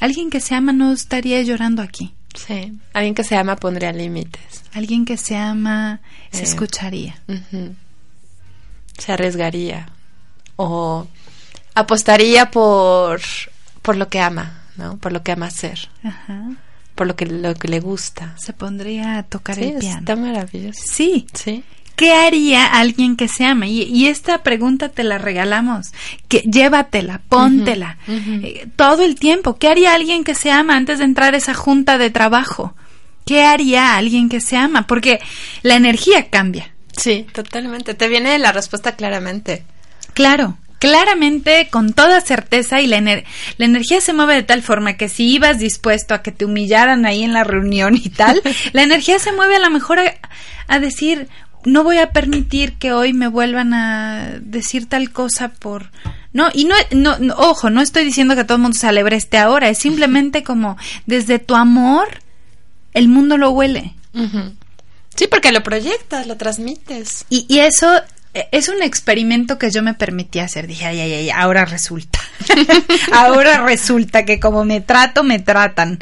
alguien 0.00 0.30
que 0.30 0.40
se 0.40 0.54
ama 0.54 0.72
no 0.72 0.92
estaría 0.92 1.42
llorando 1.42 1.82
aquí. 1.82 2.14
Sí. 2.34 2.72
Alguien 2.92 3.14
que 3.14 3.24
se 3.24 3.36
ama 3.36 3.56
pondría 3.56 3.92
límites. 3.92 4.62
Alguien 4.72 5.04
que 5.04 5.16
se 5.16 5.36
ama 5.36 6.00
se 6.30 6.44
escucharía. 6.44 7.16
Se 8.98 9.12
arriesgaría. 9.12 9.88
O 10.56 11.06
apostaría 11.74 12.50
por, 12.50 13.20
por 13.82 13.96
lo 13.96 14.08
que 14.08 14.20
ama, 14.20 14.62
¿no? 14.76 14.96
Por 14.98 15.12
lo 15.12 15.22
que 15.22 15.32
ama 15.32 15.46
hacer. 15.46 15.88
Ajá. 16.02 16.42
Por 16.94 17.06
lo 17.06 17.14
que, 17.16 17.26
lo 17.26 17.54
que 17.54 17.68
le 17.68 17.80
gusta. 17.80 18.34
Se 18.38 18.52
pondría 18.52 19.18
a 19.18 19.22
tocar 19.22 19.54
Sí, 19.56 19.64
el 19.64 19.78
piano. 19.78 19.98
está 20.00 20.16
maravilloso. 20.16 20.80
Sí. 20.84 21.26
Sí. 21.32 21.62
¿Qué 21.94 22.12
haría 22.12 22.64
alguien 22.66 23.16
que 23.16 23.26
se 23.28 23.44
ama? 23.44 23.66
Y, 23.66 23.82
y 23.82 24.06
esta 24.06 24.42
pregunta 24.44 24.88
te 24.88 25.02
la 25.04 25.18
regalamos. 25.18 25.88
Que 26.28 26.38
llévatela, 26.40 27.20
póntela. 27.28 27.98
eh, 28.08 28.68
todo 28.76 29.04
el 29.04 29.16
tiempo. 29.16 29.56
¿Qué 29.58 29.68
haría 29.68 29.94
alguien 29.94 30.22
que 30.24 30.34
se 30.36 30.50
ama 30.52 30.76
antes 30.76 30.98
de 30.98 31.04
entrar 31.04 31.34
a 31.34 31.38
esa 31.38 31.54
junta 31.54 31.98
de 31.98 32.10
trabajo? 32.10 32.74
¿Qué 33.26 33.42
haría 33.42 33.96
alguien 33.96 34.28
que 34.28 34.40
se 34.40 34.56
ama? 34.56 34.86
Porque 34.86 35.18
la 35.62 35.74
energía 35.74 36.30
cambia. 36.30 36.72
Sí, 36.98 37.26
totalmente. 37.32 37.94
Te 37.94 38.08
viene 38.08 38.38
la 38.38 38.52
respuesta 38.52 38.94
claramente. 38.96 39.64
Claro, 40.14 40.58
claramente, 40.78 41.68
con 41.70 41.92
toda 41.92 42.20
certeza, 42.20 42.80
y 42.80 42.86
la, 42.86 42.98
ener- 42.98 43.24
la 43.56 43.64
energía 43.66 44.00
se 44.00 44.12
mueve 44.12 44.34
de 44.34 44.42
tal 44.42 44.62
forma 44.62 44.94
que 44.94 45.08
si 45.08 45.32
ibas 45.32 45.58
dispuesto 45.58 46.14
a 46.14 46.22
que 46.22 46.32
te 46.32 46.44
humillaran 46.44 47.06
ahí 47.06 47.22
en 47.22 47.32
la 47.32 47.44
reunión 47.44 47.96
y 47.96 48.08
tal, 48.10 48.42
la 48.72 48.82
energía 48.82 49.18
se 49.18 49.32
mueve 49.32 49.56
a 49.56 49.60
lo 49.60 49.70
mejor 49.70 50.00
a, 50.00 50.14
a 50.66 50.78
decir, 50.80 51.28
no 51.64 51.84
voy 51.84 51.98
a 51.98 52.10
permitir 52.10 52.74
que 52.78 52.92
hoy 52.92 53.12
me 53.12 53.28
vuelvan 53.28 53.74
a 53.74 54.30
decir 54.40 54.88
tal 54.88 55.10
cosa 55.12 55.48
por... 55.50 55.90
No, 56.32 56.48
y 56.52 56.64
no, 56.66 56.74
no, 56.92 57.18
no, 57.18 57.34
ojo, 57.36 57.70
no 57.70 57.80
estoy 57.80 58.04
diciendo 58.04 58.36
que 58.36 58.44
todo 58.44 58.56
el 58.56 58.62
mundo 58.62 58.76
se 58.78 58.86
alebreste 58.86 59.38
ahora, 59.38 59.68
es 59.70 59.78
simplemente 59.78 60.42
como 60.42 60.76
desde 61.06 61.38
tu 61.38 61.54
amor, 61.54 62.06
el 62.92 63.08
mundo 63.08 63.36
lo 63.38 63.50
huele. 63.50 63.94
Sí, 65.18 65.26
porque 65.26 65.50
lo 65.50 65.64
proyectas, 65.64 66.28
lo 66.28 66.36
transmites. 66.36 67.24
Y, 67.28 67.44
y 67.48 67.58
eso 67.58 67.92
eh, 68.34 68.46
es 68.52 68.68
un 68.68 68.82
experimento 68.84 69.58
que 69.58 69.72
yo 69.72 69.82
me 69.82 69.94
permití 69.94 70.38
hacer. 70.38 70.68
Dije, 70.68 70.86
ay, 70.86 71.00
ay, 71.00 71.12
ay, 71.12 71.30
ahora 71.30 71.64
resulta. 71.64 72.20
ahora 73.12 73.64
resulta 73.64 74.24
que 74.24 74.38
como 74.38 74.64
me 74.64 74.80
trato, 74.80 75.24
me 75.24 75.40
tratan. 75.40 75.98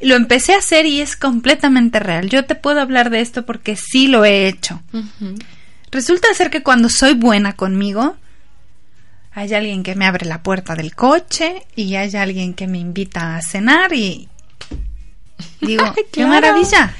Lo 0.00 0.14
empecé 0.14 0.54
a 0.54 0.58
hacer 0.58 0.86
y 0.86 1.00
es 1.00 1.16
completamente 1.16 1.98
real. 1.98 2.28
Yo 2.30 2.44
te 2.44 2.54
puedo 2.54 2.80
hablar 2.80 3.10
de 3.10 3.20
esto 3.20 3.44
porque 3.44 3.74
sí 3.74 4.06
lo 4.06 4.24
he 4.24 4.46
hecho. 4.46 4.80
Resulta 5.90 6.32
ser 6.32 6.50
que 6.50 6.62
cuando 6.62 6.88
soy 6.88 7.14
buena 7.14 7.54
conmigo, 7.54 8.16
hay 9.32 9.52
alguien 9.54 9.82
que 9.82 9.96
me 9.96 10.06
abre 10.06 10.24
la 10.24 10.44
puerta 10.44 10.76
del 10.76 10.94
coche 10.94 11.66
y 11.74 11.96
hay 11.96 12.14
alguien 12.14 12.54
que 12.54 12.68
me 12.68 12.78
invita 12.78 13.34
a 13.36 13.42
cenar 13.42 13.92
y 13.92 14.28
digo, 15.60 15.84
Ay, 15.84 15.92
qué 15.96 16.04
claro. 16.10 16.28
maravilla. 16.30 16.94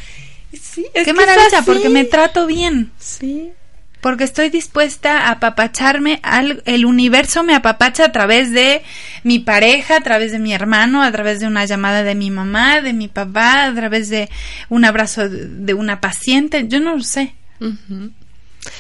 Sí, 0.61 0.87
Qué 0.93 1.13
maravilla, 1.13 1.63
porque 1.65 1.89
me 1.89 2.05
trato 2.05 2.47
bien. 2.47 2.93
Sí. 2.99 3.53
Porque 4.01 4.25
estoy 4.25 4.51
dispuesta 4.51 5.29
a 5.29 5.31
apapacharme, 5.33 6.19
al, 6.25 6.63
el 6.67 6.85
universo 6.85 7.45
me 7.45 7.55
apapacha 7.55 8.07
a 8.07 8.13
través 8.13 8.51
de 8.51 8.83
mi 9.23 9.39
pareja, 9.39 9.97
a 9.97 10.01
través 10.01 10.33
de 10.33 10.41
mi 10.41 10.53
hermano, 10.53 11.03
a 11.03 11.13
través 11.13 11.39
de 11.39 11.47
una 11.47 11.65
llamada 11.67 12.03
de 12.03 12.17
mi 12.17 12.29
mamá, 12.29 12.81
de 12.81 12.93
mi 12.93 13.07
papá, 13.07 13.67
a 13.67 13.75
través 13.75 14.09
de 14.09 14.29
un 14.69 14.85
abrazo 14.85 15.29
de, 15.29 15.75
una 15.75 16.01
paciente, 16.01 16.67
yo 16.67 16.81
no 16.81 16.97
lo 16.97 17.05
sé. 17.05 17.35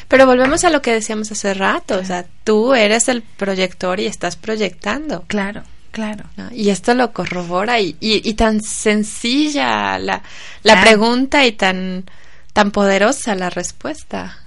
Pero 0.09 0.27
volvemos 0.27 0.65
a 0.65 0.71
lo 0.71 0.83
que 0.83 0.93
decíamos 0.93 1.31
hace 1.31 1.55
rato, 1.55 1.99
o 1.99 2.05
sea, 2.05 2.27
tú 2.43 2.75
eres 2.75 3.09
el 3.09 3.23
proyector 3.23 4.01
y 4.01 4.07
estás 4.07 4.35
proyectando. 4.35 5.25
Claro, 5.29 5.63
claro. 5.93 6.25
¿no? 6.37 6.49
Y 6.53 6.71
esto 6.71 6.95
lo 6.95 7.13
corrobora 7.13 7.79
y, 7.81 7.97
y, 8.01 8.29
y 8.29 8.35
tan 8.35 8.61
sencilla 8.63 9.99
la, 9.99 10.23
la 10.65 10.73
Claro. 10.75 10.81
pregunta 10.83 11.47
y 11.47 11.53
tan, 11.53 12.05
tan 12.53 12.71
poderosa 12.73 13.35
la 13.37 13.49
respuesta. 13.51 14.39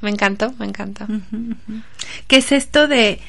Me 0.00 0.10
encantó, 0.10 0.52
me 0.58 0.66
encantó. 0.66 1.06
¿Qué 2.26 2.38
es 2.38 2.50
esto 2.50 2.88
de 2.88 3.20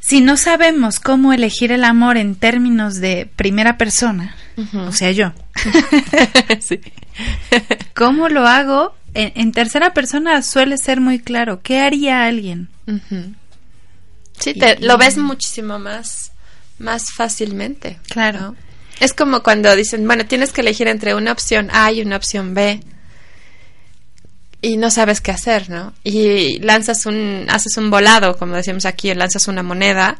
si 0.00 0.20
no 0.20 0.36
sabemos 0.36 1.00
cómo 1.00 1.32
elegir 1.32 1.72
el 1.72 1.82
amor 1.82 2.16
en 2.18 2.34
términos 2.36 2.96
de 2.96 3.28
primera 3.36 3.76
persona, 3.78 4.36
o 4.86 4.92
sea, 4.92 5.10
yo, 5.10 5.32
sí. 6.60 6.78
¿cómo 7.94 8.28
lo 8.28 8.46
hago? 8.46 8.94
En, 9.14 9.32
en 9.34 9.50
tercera 9.52 9.94
persona 9.94 10.42
suele 10.42 10.76
ser 10.78 11.00
muy 11.00 11.18
claro. 11.18 11.60
¿Qué 11.62 11.80
haría 11.80 12.24
alguien? 12.26 12.68
Sí, 14.38 14.54
te, 14.54 14.76
y- 14.80 14.84
lo 14.84 14.98
ves 14.98 15.16
muchísimo 15.18 15.78
más, 15.78 16.25
más 16.78 17.12
fácilmente. 17.12 17.98
Claro. 18.08 18.40
¿no? 18.40 18.56
Es 19.00 19.12
como 19.12 19.42
cuando 19.42 19.74
dicen, 19.76 20.06
bueno, 20.06 20.26
tienes 20.26 20.52
que 20.52 20.62
elegir 20.62 20.88
entre 20.88 21.14
una 21.14 21.32
opción 21.32 21.68
A 21.72 21.92
y 21.92 22.00
una 22.00 22.16
opción 22.16 22.54
B. 22.54 22.80
Y 24.62 24.78
no 24.78 24.90
sabes 24.90 25.20
qué 25.20 25.30
hacer, 25.30 25.68
¿no? 25.68 25.92
Y 26.02 26.58
lanzas 26.60 27.06
un, 27.06 27.46
haces 27.48 27.76
un 27.76 27.90
volado, 27.90 28.36
como 28.36 28.56
decíamos 28.56 28.86
aquí, 28.86 29.12
lanzas 29.14 29.48
una 29.48 29.62
moneda. 29.62 30.16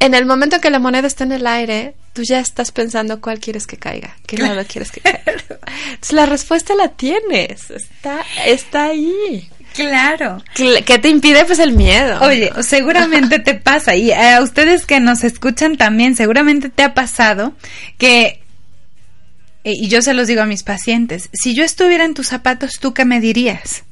En 0.00 0.14
el 0.14 0.26
momento 0.26 0.60
que 0.60 0.70
la 0.70 0.78
moneda 0.78 1.06
está 1.06 1.24
en 1.24 1.32
el 1.32 1.46
aire, 1.46 1.94
tú 2.12 2.22
ya 2.22 2.40
estás 2.40 2.72
pensando 2.72 3.20
cuál 3.20 3.38
quieres 3.38 3.66
que 3.66 3.76
caiga, 3.76 4.16
qué 4.26 4.38
lado 4.38 4.62
quieres 4.66 4.90
que 4.90 5.00
caiga. 5.00 5.22
Entonces 5.26 6.12
la 6.12 6.26
respuesta 6.26 6.74
la 6.74 6.88
tienes, 6.88 7.70
está, 7.70 8.24
está 8.46 8.86
ahí. 8.86 9.48
Claro. 9.74 10.42
Cl- 10.56 10.84
¿Qué 10.84 10.98
te 10.98 11.08
impide? 11.08 11.44
Pues 11.44 11.58
el 11.58 11.72
miedo. 11.72 12.18
Oye, 12.22 12.50
seguramente 12.62 13.38
te 13.38 13.54
pasa 13.54 13.94
y 13.96 14.12
a 14.12 14.40
ustedes 14.42 14.84
que 14.86 15.00
nos 15.00 15.22
escuchan 15.24 15.76
también, 15.76 16.16
seguramente 16.16 16.68
te 16.70 16.82
ha 16.82 16.92
pasado 16.94 17.52
que, 17.98 18.42
eh, 19.64 19.72
y 19.72 19.88
yo 19.88 20.02
se 20.02 20.14
los 20.14 20.26
digo 20.26 20.42
a 20.42 20.46
mis 20.46 20.62
pacientes, 20.62 21.28
si 21.32 21.54
yo 21.54 21.64
estuviera 21.64 22.04
en 22.04 22.14
tus 22.14 22.26
zapatos, 22.28 22.72
¿tú 22.80 22.92
qué 22.94 23.04
me 23.04 23.20
dirías? 23.20 23.84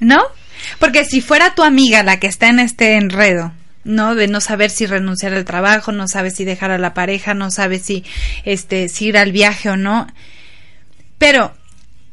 ¿No? 0.00 0.22
Porque 0.78 1.04
si 1.04 1.20
fuera 1.20 1.54
tu 1.54 1.62
amiga 1.62 2.02
la 2.02 2.18
que 2.18 2.26
está 2.28 2.48
en 2.48 2.58
este 2.58 2.94
enredo, 2.94 3.52
¿no? 3.84 4.14
De 4.14 4.28
no 4.28 4.40
saber 4.40 4.70
si 4.70 4.86
renunciar 4.86 5.34
al 5.34 5.44
trabajo, 5.44 5.92
no 5.92 6.08
sabe 6.08 6.30
si 6.30 6.44
dejar 6.46 6.70
a 6.70 6.78
la 6.78 6.94
pareja, 6.94 7.34
no 7.34 7.50
sabe 7.50 7.78
si, 7.78 8.04
este, 8.46 8.88
si 8.88 9.06
ir 9.08 9.18
al 9.18 9.32
viaje 9.32 9.68
o 9.68 9.76
no. 9.76 10.06
Pero 11.18 11.54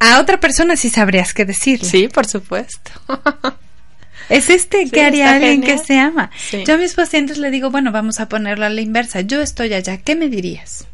a 0.01 0.19
otra 0.19 0.39
persona 0.39 0.75
sí 0.75 0.89
sabrías 0.89 1.33
qué 1.33 1.45
decirle. 1.45 1.87
Sí, 1.89 2.07
por 2.07 2.25
supuesto. 2.27 2.91
Es 4.29 4.49
este 4.49 4.85
Sí, 4.85 4.91
que 4.91 5.03
haría 5.03 5.31
alguien 5.33 5.61
genial. 5.61 5.79
que 5.79 5.85
se 5.85 5.99
ama. 5.99 6.31
Sí. 6.37 6.63
Yo 6.65 6.75
a 6.75 6.77
mis 6.77 6.93
pacientes 6.93 7.37
le 7.37 7.51
digo, 7.51 7.69
bueno, 7.69 7.91
vamos 7.91 8.21
a 8.21 8.29
ponerlo 8.29 8.65
a 8.65 8.69
la 8.69 8.79
inversa. 8.79 9.19
Yo 9.21 9.41
estoy 9.41 9.73
allá, 9.73 9.97
¿qué 9.97 10.15
me 10.15 10.29
dirías? 10.29 10.85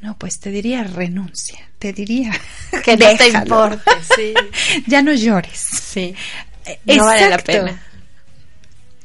No, 0.00 0.16
pues 0.16 0.40
te 0.40 0.50
diría 0.50 0.82
renuncia. 0.84 1.58
Te 1.78 1.92
diría 1.92 2.32
que 2.84 2.96
no 2.96 3.14
te 3.18 3.28
importe, 3.28 3.90
sí. 4.16 4.32
ya 4.86 5.02
no 5.02 5.12
llores. 5.12 5.66
Sí. 5.82 6.14
No 6.86 7.04
vale 7.04 7.28
la 7.28 7.36
pena. 7.38 7.82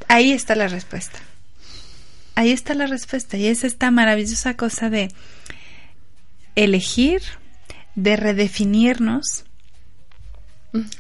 Ahí 0.07 0.31
está 0.31 0.55
la 0.55 0.69
respuesta. 0.69 1.19
Ahí 2.35 2.51
está 2.51 2.75
la 2.75 2.85
respuesta. 2.87 3.35
Y 3.35 3.47
es 3.47 3.65
esta 3.65 3.91
maravillosa 3.91 4.55
cosa 4.55 4.89
de 4.89 5.09
elegir, 6.55 7.21
de 7.95 8.15
redefinirnos, 8.15 9.45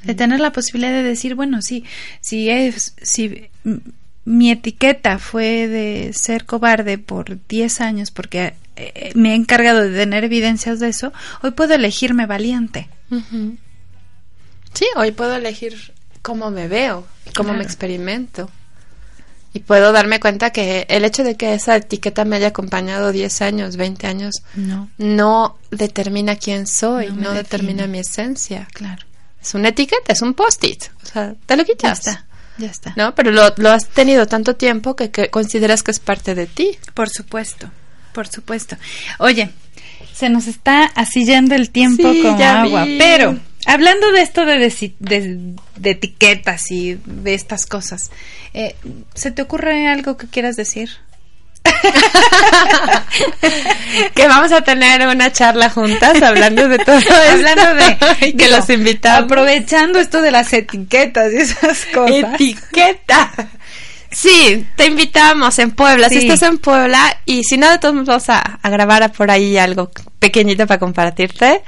de 0.03 0.15
tener 0.15 0.39
la 0.41 0.51
posibilidad 0.51 0.91
de 0.91 1.03
decir, 1.03 1.35
bueno, 1.35 1.61
sí, 1.61 1.85
si 2.19 2.49
es, 2.49 2.93
si 3.01 3.49
mi 4.25 4.51
etiqueta 4.51 5.17
fue 5.17 5.67
de 5.67 6.11
ser 6.13 6.45
cobarde 6.45 6.97
por 6.97 7.37
10 7.47 7.79
años 7.81 8.11
porque 8.11 8.53
eh, 8.75 9.11
me 9.15 9.31
he 9.31 9.35
encargado 9.35 9.81
de 9.81 9.97
tener 9.97 10.23
evidencias 10.25 10.79
de 10.79 10.89
eso, 10.89 11.13
hoy 11.41 11.51
puedo 11.51 11.73
elegirme 11.73 12.25
valiente. 12.25 12.89
Sí, 14.73 14.85
hoy 14.95 15.11
puedo 15.11 15.35
elegir 15.35 15.93
cómo 16.21 16.51
me 16.51 16.67
veo, 16.67 17.07
cómo 17.35 17.47
Claro. 17.49 17.57
me 17.59 17.63
experimento. 17.63 18.49
Y 19.53 19.59
puedo 19.59 19.91
darme 19.91 20.19
cuenta 20.21 20.51
que 20.51 20.85
el 20.89 21.03
hecho 21.03 21.23
de 21.25 21.35
que 21.35 21.53
esa 21.53 21.75
etiqueta 21.75 22.23
me 22.23 22.37
haya 22.37 22.47
acompañado 22.47 23.11
10 23.11 23.41
años, 23.41 23.75
20 23.75 24.07
años, 24.07 24.35
No, 24.55 24.89
no 24.97 25.57
determina 25.71 26.37
quién 26.37 26.67
soy, 26.67 27.11
No 27.11 27.33
determina 27.33 27.85
mi 27.87 27.99
esencia. 27.99 28.67
claro. 28.73 29.03
Es 29.41 29.53
una 29.55 29.69
etiqueta, 29.69 30.13
es 30.13 30.21
un 30.21 30.35
post-it. 30.35 30.83
O 31.03 31.05
sea, 31.07 31.33
te 31.47 31.57
lo 31.57 31.63
Ya 31.63 31.67
quitas. 31.67 31.99
está, 31.99 32.25
ya 32.59 32.67
está. 32.67 32.93
¿No? 32.95 33.15
Pero 33.15 33.31
lo, 33.31 33.51
lo 33.57 33.71
has 33.71 33.87
tenido 33.87 34.27
tanto 34.27 34.55
tiempo 34.55 34.95
que, 34.95 35.09
que 35.09 35.29
consideras 35.29 35.81
que 35.81 35.89
es 35.91 35.99
parte 35.99 36.35
de 36.35 36.45
ti. 36.45 36.77
Por 36.93 37.09
supuesto, 37.09 37.71
por 38.13 38.27
supuesto. 38.27 38.77
Oye, 39.17 39.49
se 40.13 40.29
nos 40.29 40.45
está 40.47 40.85
así 40.95 41.25
yendo 41.25 41.55
el 41.55 41.71
tiempo 41.71 42.11
Sí, 42.13 42.21
como 42.21 42.37
ya 42.37 42.61
agua, 42.61 42.83
vi. 42.85 42.97
pero 42.99 43.39
hablando 43.65 44.11
de 44.11 44.21
esto 44.21 44.45
de, 44.45 44.93
de, 44.99 45.55
de 45.75 45.89
etiquetas 45.91 46.71
y 46.71 46.97
de 47.05 47.33
estas 47.33 47.65
cosas, 47.65 48.11
eh, 48.53 48.75
¿se 49.13 49.31
te 49.31 49.41
ocurre 49.41 49.87
algo 49.87 50.17
que 50.17 50.27
quieras 50.27 50.55
decir? 50.55 50.89
que 54.15 54.27
vamos 54.27 54.51
a 54.51 54.61
tener 54.61 55.07
una 55.07 55.31
charla 55.31 55.69
juntas 55.69 56.21
hablando 56.21 56.67
de 56.67 56.79
todo 56.79 56.95
esto. 56.99 57.13
Hablando 57.13 57.75
de 57.75 57.97
que 58.19 58.45
digo, 58.45 58.57
los 58.57 58.69
invitamos. 58.69 59.23
aprovechando 59.25 59.99
esto 59.99 60.21
de 60.21 60.31
las 60.31 60.51
etiquetas 60.53 61.31
y 61.33 61.37
esas 61.37 61.85
cosas. 61.93 62.33
Etiqueta. 62.33 63.31
Sí, 64.11 64.65
te 64.75 64.87
invitamos 64.87 65.57
en 65.59 65.71
Puebla. 65.71 66.09
Si 66.09 66.17
estás 66.17 66.41
en 66.41 66.57
Puebla 66.57 67.17
y 67.25 67.43
si 67.43 67.57
no, 67.57 67.69
de 67.69 67.77
todos 67.79 67.95
vamos 67.95 68.29
a, 68.29 68.39
a 68.39 68.69
grabar 68.69 69.09
por 69.13 69.31
ahí 69.31 69.57
algo 69.57 69.89
pequeñito 70.19 70.67
para 70.67 70.79
compartirte. 70.79 71.61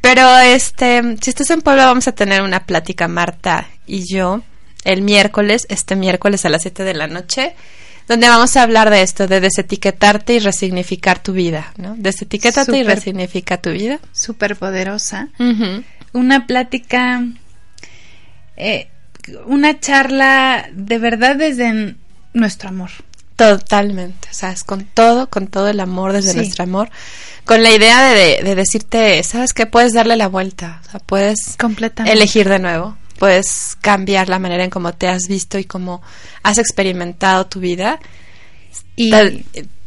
Pero 0.00 0.38
este, 0.38 1.16
si 1.20 1.30
estás 1.30 1.50
en 1.50 1.60
Puebla 1.60 1.86
vamos 1.86 2.08
a 2.08 2.12
tener 2.12 2.42
una 2.42 2.64
plática 2.64 3.08
Marta 3.08 3.68
y 3.86 4.04
yo 4.12 4.42
el 4.84 5.02
miércoles, 5.02 5.66
este 5.68 5.96
miércoles 5.96 6.44
a 6.44 6.48
las 6.48 6.62
7 6.62 6.84
de 6.84 6.94
la 6.94 7.08
noche, 7.08 7.54
donde 8.06 8.28
vamos 8.28 8.56
a 8.56 8.62
hablar 8.62 8.90
de 8.90 9.02
esto, 9.02 9.26
de 9.26 9.40
desetiquetarte 9.40 10.34
y 10.34 10.38
resignificar 10.38 11.22
tu 11.22 11.34
vida, 11.34 11.72
¿no? 11.76 11.94
Desetiquétate 11.98 12.78
y 12.78 12.82
resignifica 12.82 13.58
tu 13.58 13.70
vida. 13.70 14.00
Súper 14.12 14.56
poderosa. 14.56 15.28
Una 16.12 16.46
plática, 16.46 17.22
eh, 18.56 18.88
una 19.44 19.78
charla 19.78 20.70
de 20.72 20.98
verdad 20.98 21.36
desde 21.36 21.96
nuestro 22.32 22.70
amor. 22.70 22.90
Totalmente, 23.38 24.28
o 24.30 24.34
sea, 24.34 24.50
es 24.50 24.64
con 24.64 24.84
todo, 24.84 25.30
con 25.30 25.46
todo 25.46 25.68
el 25.68 25.78
amor 25.78 26.12
desde 26.12 26.32
Sí. 26.32 26.36
nuestro 26.38 26.64
amor, 26.64 26.90
con 27.44 27.62
la 27.62 27.70
idea 27.70 28.02
de, 28.02 28.14
de- 28.14 28.42
de 28.42 28.54
decirte, 28.56 29.22
sabes 29.22 29.52
que 29.52 29.64
puedes 29.64 29.92
darle 29.94 30.16
la 30.16 30.26
vuelta, 30.26 30.82
o 30.88 30.90
sea, 30.90 31.00
puedes 31.00 31.56
elegir 32.10 32.48
de 32.48 32.58
nuevo, 32.58 32.96
puedes 33.16 33.76
cambiar 33.80 34.28
la 34.28 34.40
manera 34.40 34.64
en 34.64 34.70
cómo 34.70 34.92
te 34.92 35.06
has 35.06 35.28
visto 35.28 35.56
y 35.56 35.64
cómo 35.64 36.02
has 36.42 36.58
experimentado 36.58 37.46
tu 37.46 37.60
vida, 37.60 38.00
Y, 38.96 39.10
tan, 39.10 39.44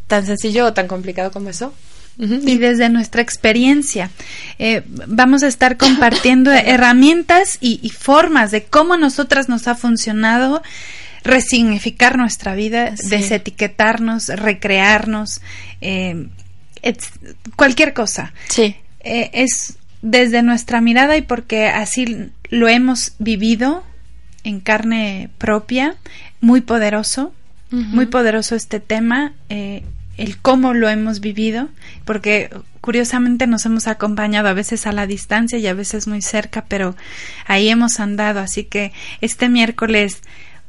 tan 0.07 0.25
sencillo 0.25 0.67
o 0.67 0.73
tan 0.73 0.87
complicado 0.87 1.31
como 1.31 1.49
eso. 1.49 1.73
Y 2.17 2.57
desde 2.57 2.87
nuestra 2.89 3.21
experiencia 3.21 4.11
eh, 4.59 4.83
vamos 5.07 5.43
a 5.43 5.47
estar 5.47 5.75
compartiendo 5.77 6.51
herramientas 6.53 7.57
y, 7.61 7.79
y 7.83 7.89
formas 7.89 8.51
de 8.51 8.63
cómo 8.65 8.93
a 8.93 8.97
nosotras 8.97 9.49
nos 9.49 9.67
ha 9.67 9.75
funcionado 9.75 10.61
resignificar 11.23 12.17
nuestra 12.17 12.55
vida, 12.55 12.95
Sí. 12.97 13.09
desetiquetarnos, 13.09 14.27
recrearnos, 14.29 15.41
eh, 15.81 16.27
cualquier 17.55 17.93
cosa. 17.93 18.33
Sí, 18.49 18.75
Eh, 19.03 19.31
es 19.33 19.77
desde 20.03 20.43
nuestra 20.43 20.79
mirada 20.79 21.17
y 21.17 21.23
porque 21.23 21.65
así 21.67 22.29
lo 22.49 22.67
hemos 22.67 23.15
vivido 23.17 23.83
en 24.43 24.59
carne 24.59 25.29
propia, 25.39 25.95
muy 26.39 26.61
poderoso, 26.61 27.33
muy 27.71 28.05
poderoso 28.05 28.53
este 28.55 28.79
tema, 28.79 29.33
eh, 29.49 29.81
el 30.17 30.37
cómo 30.37 30.73
lo 30.75 30.87
hemos 30.89 31.19
vivido, 31.19 31.69
porque 32.05 32.51
curiosamente 32.81 33.47
nos 33.47 33.65
hemos 33.65 33.87
acompañado 33.87 34.49
a 34.49 34.53
veces 34.53 34.85
a 34.85 34.91
la 34.91 35.07
distancia 35.07 35.57
y 35.57 35.65
a 35.65 35.73
veces 35.73 36.05
muy 36.05 36.21
cerca, 36.21 36.65
pero 36.67 36.95
ahí 37.47 37.69
hemos 37.69 37.99
andado, 37.99 38.39
así 38.39 38.65
que 38.65 38.91
este 39.21 39.49
miércoles, 39.49 40.21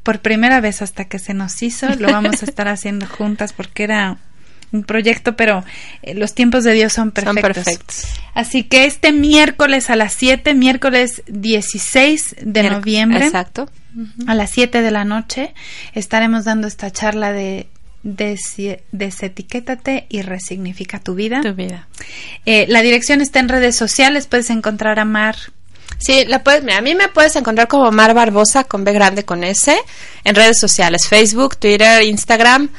por 0.03 0.21
primera 0.21 0.61
vez 0.61 0.83
hasta 0.83 1.05
que 1.05 1.19
se 1.19 1.35
nos 1.35 1.63
hizo, 1.63 1.89
lo 1.97 2.11
vamos 2.11 2.43
a 2.43 2.47
estar 2.47 2.69
haciendo 2.69 3.07
juntas 3.07 3.53
porque 3.53 3.85
era 3.85 4.19
un 4.73 4.85
proyecto, 4.85 5.37
pero 5.37 5.65
eh, 6.03 6.15
los 6.15 6.35
tiempos 6.35 6.65
de 6.65 6.73
Dios 6.73 6.93
son 6.93 7.11
perfectos. 7.11 7.43
Son 7.43 7.65
perfectos. 7.65 8.05
Así 8.35 8.65
que 8.65 8.87
este 8.87 9.13
miércoles 9.13 9.91
a 9.91 9.97
las 9.97 10.15
7, 10.15 10.55
miércoles 10.55 11.23
16 11.27 12.37
de 12.43 12.71
noviembre, 12.71 13.27
Exacto. 13.27 13.71
a 14.27 14.35
las 14.35 14.51
7 14.51 14.83
de 14.83 14.91
la 14.91 15.05
noche, 15.05 15.55
estaremos 15.93 16.45
dando 16.45 16.67
esta 16.67 16.91
charla 16.91 17.33
de 17.33 17.69
desetiquétate 18.03 20.07
y 20.09 20.23
resignifica 20.23 20.99
tu 20.99 21.15
vida. 21.15 21.41
Tu 21.41 21.55
vida. 21.55 21.87
Eh, 22.47 22.67
la 22.69 22.83
dirección 22.83 23.21
está 23.21 23.39
en 23.39 23.49
redes 23.49 23.77
sociales, 23.77 24.27
puedes 24.27 24.51
encontrar 24.51 24.99
a 24.99 25.05
Mar. 25.05 25.37
Sí, 26.03 26.25
la 26.27 26.43
puedes, 26.43 26.65
mira, 26.65 26.79
a 26.79 26.83
mí 26.83 26.97
me 26.97 27.09
puedes 27.09 27.37
encontrar 27.37 27.69
como 27.69 27.91
Mar 27.93 28.13
Barbosa 28.13 28.65
con 28.65 28.83
B 28.83 28.93
grande 28.93 29.25
con 29.25 29.45
S 29.45 29.77
en 30.25 30.35
redes 30.35 30.59
sociales, 30.59 31.07
Facebook, 31.09 31.57
Twitter, 31.57 32.03
Instagram, 32.03 32.71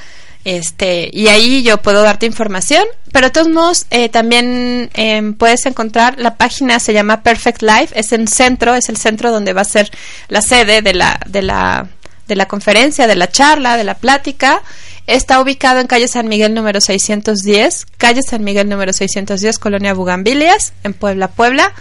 este, 0.44 1.10
y 1.14 1.28
ahí 1.28 1.64
yo 1.64 1.82
puedo 1.82 2.02
darte 2.02 2.26
información, 2.26 2.84
pero 3.14 3.28
de 3.28 3.32
todos 3.32 3.48
modos 3.48 3.86
eh, 3.92 4.10
también 4.10 4.90
em, 4.94 5.36
puedes 5.36 5.66
encontrar 5.66 6.20
la 6.20 6.36
página 6.36 6.82
se 6.82 6.92
llama 6.92 7.24
Perfect 7.24 7.62
Life, 7.62 7.98
es 7.98 8.12
en 8.12 8.28
centro, 8.28 8.76
es 8.76 8.90
el 8.90 8.98
centro 8.98 9.32
donde 9.32 9.54
va 9.54 9.62
a 9.62 9.66
ser 9.66 9.90
la 10.28 10.42
sede 10.42 10.82
de 10.82 10.94
la 10.94 11.18
de 11.26 11.44
la 11.44 11.88
de 12.28 12.36
la 12.36 12.48
conferencia, 12.48 13.08
de 13.08 13.16
la 13.16 13.30
charla, 13.30 13.78
de 13.78 13.84
la 13.84 13.96
plática. 13.96 14.62
Está 15.08 15.42
ubicado 15.42 15.80
en 15.80 15.88
calle 15.88 16.08
San 16.08 16.28
Miguel 16.28 16.54
número 16.54 16.80
610, 16.80 17.86
calle 17.98 18.22
San 18.22 18.44
Miguel 18.44 18.70
número 18.70 18.94
610, 18.94 19.60
Colonia 19.60 19.94
Bugambilias, 19.94 20.74
en 20.84 20.94
Puebla, 20.94 21.30
Puebla. 21.30 21.74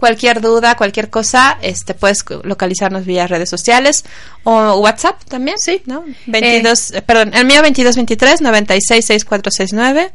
Cualquier 0.00 0.40
duda, 0.40 0.78
cualquier 0.78 1.10
cosa, 1.10 1.58
este 1.60 1.92
puedes 1.92 2.24
localizarnos 2.42 3.04
vía 3.04 3.26
redes 3.26 3.50
sociales 3.50 4.06
o 4.44 4.76
WhatsApp 4.76 5.22
también, 5.24 5.58
sí, 5.58 5.82
¿no? 5.84 6.06
22, 6.24 6.92
eh, 6.92 7.02
perdón, 7.02 7.34
el 7.34 7.44
mío 7.44 7.56
2223 7.56 8.40
966469 8.40 10.12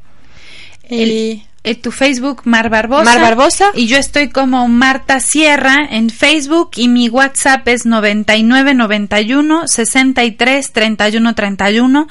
y 0.90 1.44
Eh, 1.66 1.74
tu 1.74 1.92
Facebook, 1.92 2.42
Mar 2.46 2.70
Barbosa. 2.70 3.04
Mar 3.06 3.22
Barbosa. 3.22 3.72
Y 3.74 3.88
yo 3.88 3.98
estoy 3.98 4.30
como 4.30 4.68
Marta 4.68 5.20
Sierra 5.20 5.78
en 5.90 6.12
Facebook 6.12 6.70
y 6.76 6.88
mi 6.90 7.10
WhatsApp 7.10 7.68
es 7.68 7.88
9991 7.88 9.68
63 9.68 10.72
31 10.72 11.34
31. 11.34 12.08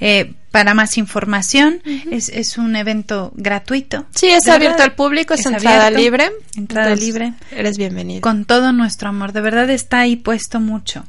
Eh, 0.00 0.32
para 0.50 0.72
más 0.74 0.96
información, 0.96 1.82
es, 2.10 2.30
es 2.30 2.56
un 2.56 2.74
evento 2.74 3.32
gratuito. 3.34 4.06
Sí, 4.14 4.28
es 4.28 4.44
¿De 4.44 4.52
abierto 4.52 4.82
al 4.82 4.94
público, 4.94 5.34
es, 5.34 5.40
Es 5.40 5.46
entrada 5.46 5.88
abierto, 5.88 6.02
libre. 6.02 6.32
entrada 6.56 6.94
libre. 6.94 7.34
Eres 7.50 7.76
bienvenido. 7.76 8.22
con 8.22 8.44
todo 8.46 8.72
nuestro 8.72 9.10
amor. 9.10 9.32
De 9.32 9.40
verdad 9.42 9.68
está 9.68 10.00
ahí 10.00 10.16
puesto 10.16 10.58
mucho. 10.58 11.04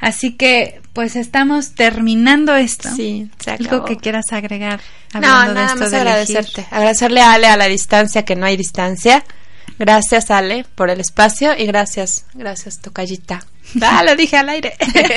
Así 0.00 0.32
que, 0.32 0.80
pues 0.94 1.14
estamos 1.14 1.74
terminando 1.74 2.56
esto. 2.56 2.88
Sí, 2.96 3.30
se 3.38 3.52
Algo 3.52 3.84
que 3.84 3.96
quieras 3.98 4.32
agregar. 4.32 4.80
No, 5.14 5.20
hablando 5.28 5.48
de 5.48 5.54
nada 5.54 5.66
esto 5.68 5.78
más 5.78 5.90
de 5.92 5.96
elegir? 6.00 6.08
agradecerte. 6.08 6.66
Agradecerle 6.72 7.20
a 7.20 7.32
Ale 7.34 7.46
a 7.46 7.56
la 7.56 7.66
distancia, 7.66 8.24
que 8.24 8.34
no 8.34 8.46
hay 8.46 8.56
distancia. 8.56 9.24
Gracias, 9.78 10.30
Ale, 10.32 10.66
por 10.74 10.90
el 10.90 11.00
espacio 11.00 11.56
y 11.56 11.66
gracias, 11.66 12.26
gracias, 12.34 12.80
Tocayita. 12.80 13.44
Ah, 13.80 14.02
lo 14.04 14.16
dije 14.16 14.36
al 14.36 14.48
aire. 14.48 14.74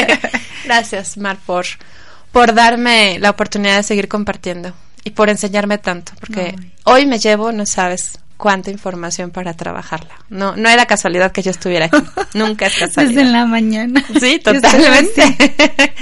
gracias, 0.66 1.18
Mar, 1.18 1.38
por, 1.46 1.66
por 2.36 2.54
darme 2.54 3.18
la 3.18 3.30
oportunidad 3.30 3.78
de 3.78 3.84
seguir 3.84 4.10
compartiendo 4.10 4.74
y 5.06 5.12
por 5.12 5.30
enseñarme 5.30 5.78
tanto, 5.78 6.12
porque 6.20 6.54
hoy 6.84 7.06
me 7.06 7.18
llevo, 7.18 7.54
no 7.54 7.66
sabes 7.66 8.20
cuánta 8.36 8.72
información 8.72 9.32
para 9.32 9.54
trabajarla. 9.54 10.14
No, 10.28 10.54
no 10.58 10.68
era 10.68 10.86
casualidad 10.86 11.32
que 11.32 11.42
yo 11.42 11.52
estuviera 11.52 11.86
aquí. 11.86 11.98
Nunca 12.34 12.66
es 12.66 12.76
casualidad. 12.76 13.22
Desde 13.22 13.32
la 13.32 13.46
mañana. 13.46 14.04
Sí, 14.20 14.40
totalmente. 14.44 15.38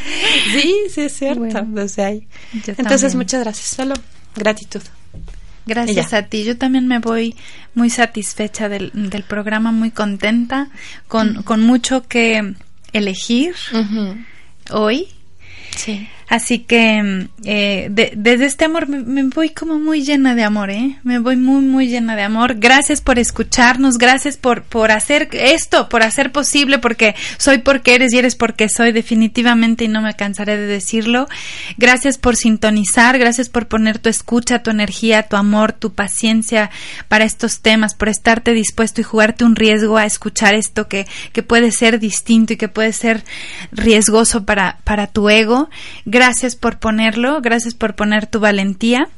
sí, 0.54 0.76
sí, 0.90 1.02
es 1.02 1.16
cierto. 1.16 1.42
Bueno. 1.42 1.66
desde 1.68 2.04
ahí. 2.04 2.28
Yo 2.66 2.74
Entonces, 2.78 3.02
también. 3.02 3.18
muchas 3.20 3.44
gracias. 3.44 3.68
Solo 3.68 3.94
gratitud. 4.36 4.82
Gracias 5.68 6.14
a 6.16 6.24
ti. 6.24 6.46
Yo 6.46 6.58
también 6.58 6.88
me 6.88 6.98
voy 6.98 7.36
muy 7.76 7.92
satisfecha 7.92 8.70
del, 8.70 8.90
del 8.92 9.22
programa, 9.22 9.72
muy 9.72 9.92
contenta, 9.92 10.70
con, 11.08 11.44
con 11.44 11.62
mucho 11.62 12.08
que 12.08 12.56
elegir 12.92 13.54
hoy. 14.72 15.10
Sí. 15.76 16.10
Así 16.30 16.60
que 16.60 17.02
mm, 17.04 17.30
eh, 17.46 17.88
de- 17.92 18.14
desde 18.16 18.46
este 18.46 18.66
amor 18.66 18.88
me, 18.88 19.24
voy 19.24 19.50
como 19.50 19.80
muy 19.80 20.04
llena 20.04 20.36
de 20.36 20.44
amor, 20.44 20.70
¿eh? 20.70 20.98
Me 21.04 21.20
voy 21.20 21.36
muy, 21.36 21.62
muy 21.62 21.88
llena 21.88 22.16
de 22.16 22.24
amor. 22.24 22.56
Gracias 22.60 23.02
por 23.02 23.20
escucharnos, 23.20 23.98
gracias 23.98 24.38
por, 24.38 24.64
por 24.64 24.92
hacer 24.92 25.30
esto, 25.34 25.90
por 25.90 26.04
hacer 26.04 26.32
posible, 26.32 26.80
porque 26.80 27.16
soy 27.38 27.60
porque 27.60 27.96
eres 27.96 28.14
y 28.14 28.18
eres 28.18 28.36
porque 28.36 28.70
soy 28.70 28.92
definitivamente 28.92 29.84
y 29.86 29.88
no 29.88 30.02
me 30.02 30.16
cansaré 30.16 30.58
de 30.58 30.68
decirlo. 30.68 31.28
Gracias 31.78 32.18
por 32.18 32.36
sintonizar, 32.36 33.18
gracias 33.20 33.50
por 33.50 33.68
poner 33.68 34.00
tu 34.00 34.10
escucha, 34.10 34.64
tu 34.64 34.72
energía, 34.72 35.24
tu 35.24 35.36
amor, 35.36 35.74
tu 35.74 35.94
paciencia 35.94 36.70
para 37.08 37.26
estos 37.26 37.60
temas, 37.60 37.96
por 37.96 38.10
estarte 38.10 38.54
dispuesto 38.54 39.02
y 39.02 39.04
jugarte 39.04 39.44
un 39.46 39.56
riesgo 39.56 39.98
a 39.98 40.06
escuchar 40.06 40.56
esto 40.56 40.88
que, 40.88 41.06
que 41.32 41.44
puede 41.44 41.72
ser 41.72 42.00
distinto 42.00 42.54
y 42.54 42.58
que 42.58 42.68
puede 42.68 42.94
ser 42.94 43.24
riesgoso 43.72 44.46
para, 44.46 44.78
para 44.84 45.08
tu 45.08 45.30
ego. 45.30 45.70
Por 46.56 46.80
ponerlo, 46.80 47.42
gracias 47.42 47.74
por 47.74 47.96
poner 47.96 48.28
tu 48.28 48.40
valentía. 48.40 49.10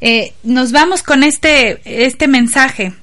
Eh, 0.00 0.32
nos 0.42 0.72
vamos 0.72 1.04
con 1.04 1.22
este, 1.22 1.80
este 1.84 2.26
mensaje. 2.26 2.94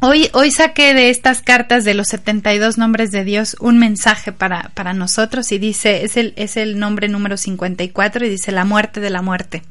Hoy, 0.00 0.28
hoy 0.34 0.50
saqué 0.50 0.92
de 0.92 1.08
estas 1.08 1.40
cartas 1.40 1.84
de 1.84 1.94
los 1.94 2.08
72 2.08 2.76
nombres 2.76 3.10
de 3.12 3.24
Dios 3.24 3.56
un 3.60 3.78
mensaje 3.78 4.30
para, 4.30 4.70
para 4.74 4.92
nosotros 4.92 5.52
y 5.52 5.58
dice, 5.58 6.04
es 6.04 6.18
el, 6.18 6.34
es 6.36 6.58
el 6.58 6.78
nombre 6.78 7.08
número 7.08 7.38
54 7.38 8.26
y 8.26 8.28
dice 8.28 8.52
la 8.52 8.66
muerte 8.66 9.00
de 9.00 9.08
la 9.08 9.22
muerte. 9.22 9.62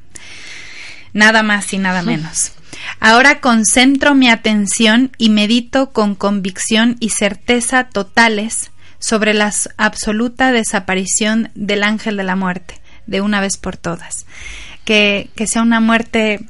Nada 1.14 1.43
más 1.43 1.72
y 1.74 1.78
nada 1.78 2.01
menos. 2.01 2.53
Ahora 2.99 3.39
concentro 3.39 4.16
mi 4.16 4.30
atención 4.30 5.12
y 5.20 5.30
medito 5.30 5.91
con 5.91 6.16
convicción 6.16 6.97
y 6.99 7.10
certeza 7.10 7.84
totales 7.84 8.72
sobre 8.97 9.36
la 9.36 9.53
absoluta 9.78 10.51
desaparición 10.51 11.51
del 11.53 11.84
ángel 11.84 12.18
de 12.18 12.24
la 12.24 12.36
muerte, 12.36 12.82
de 13.08 13.22
una 13.22 13.41
vez 13.41 13.58
por 13.58 13.78
todas. 13.78 14.26
Que, 14.84 15.30
que 15.36 15.47
sea 15.47 15.62
una 15.62 15.80
muerte 15.80 16.41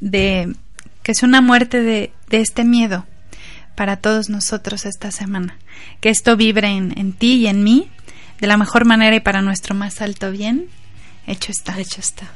de 0.00 0.54
que 1.02 1.14
sea 1.14 1.28
una 1.28 1.42
muerte 1.42 1.82
de, 1.82 2.12
de 2.30 2.40
este 2.40 2.64
miedo 2.64 3.06
para 3.76 3.98
todos 3.98 4.30
nosotros 4.30 4.86
esta 4.86 5.10
semana. 5.10 5.58
Que 6.00 6.08
esto 6.08 6.36
vibre 6.36 6.68
en, 6.68 6.98
en 6.98 7.12
ti 7.12 7.34
y 7.34 7.46
en 7.46 7.62
mí 7.62 7.90
de 8.40 8.46
la 8.46 8.56
mejor 8.56 8.84
manera 8.84 9.14
y 9.14 9.20
para 9.20 9.42
nuestro 9.42 9.74
más 9.74 10.00
alto 10.00 10.30
bien. 10.30 10.66
Hecho 11.26 11.52
está. 11.52 11.78
Hecho 11.78 12.00
está. 12.00 12.30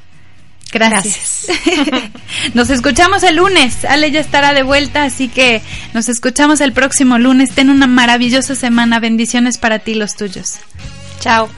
Gracias. 0.73 1.47
nos 2.55 2.71
escuchamos 2.71 3.23
el 3.23 3.37
lunes. 3.37 3.85
Ale 3.85 4.11
ya 4.11 4.21
estará 4.21 4.55
de 4.55 4.63
vuelta, 4.63 5.05
así 5.05 5.29
que 5.29 5.63
nos 5.95 6.09
escuchamos 6.09 6.61
el 6.61 6.73
próximo 6.73 7.19
lunes. 7.19 7.53
Ten 7.55 7.71
una 7.71 7.87
maravillosa 7.87 8.55
semana. 8.55 9.01
Bendiciones 9.01 9.59
para 9.59 9.79
ti 9.79 9.93
y 9.93 9.97
los 9.97 10.15
tuyos. 10.15 10.59
Chao. 11.21 11.49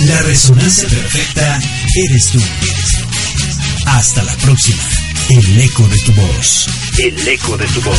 La 0.00 0.22
resonancia 0.22 0.88
perfecta 0.88 1.58
eres 2.08 2.26
tú. 2.32 2.40
Hasta 3.86 4.22
la 4.22 4.34
próxima. 4.36 4.82
El 5.28 5.60
eco 5.60 5.86
de 5.88 5.98
tu 5.98 6.12
voz. 6.12 6.66
El 6.98 7.28
eco 7.28 7.56
de 7.56 7.66
tu 7.66 7.80
voz. 7.82 7.98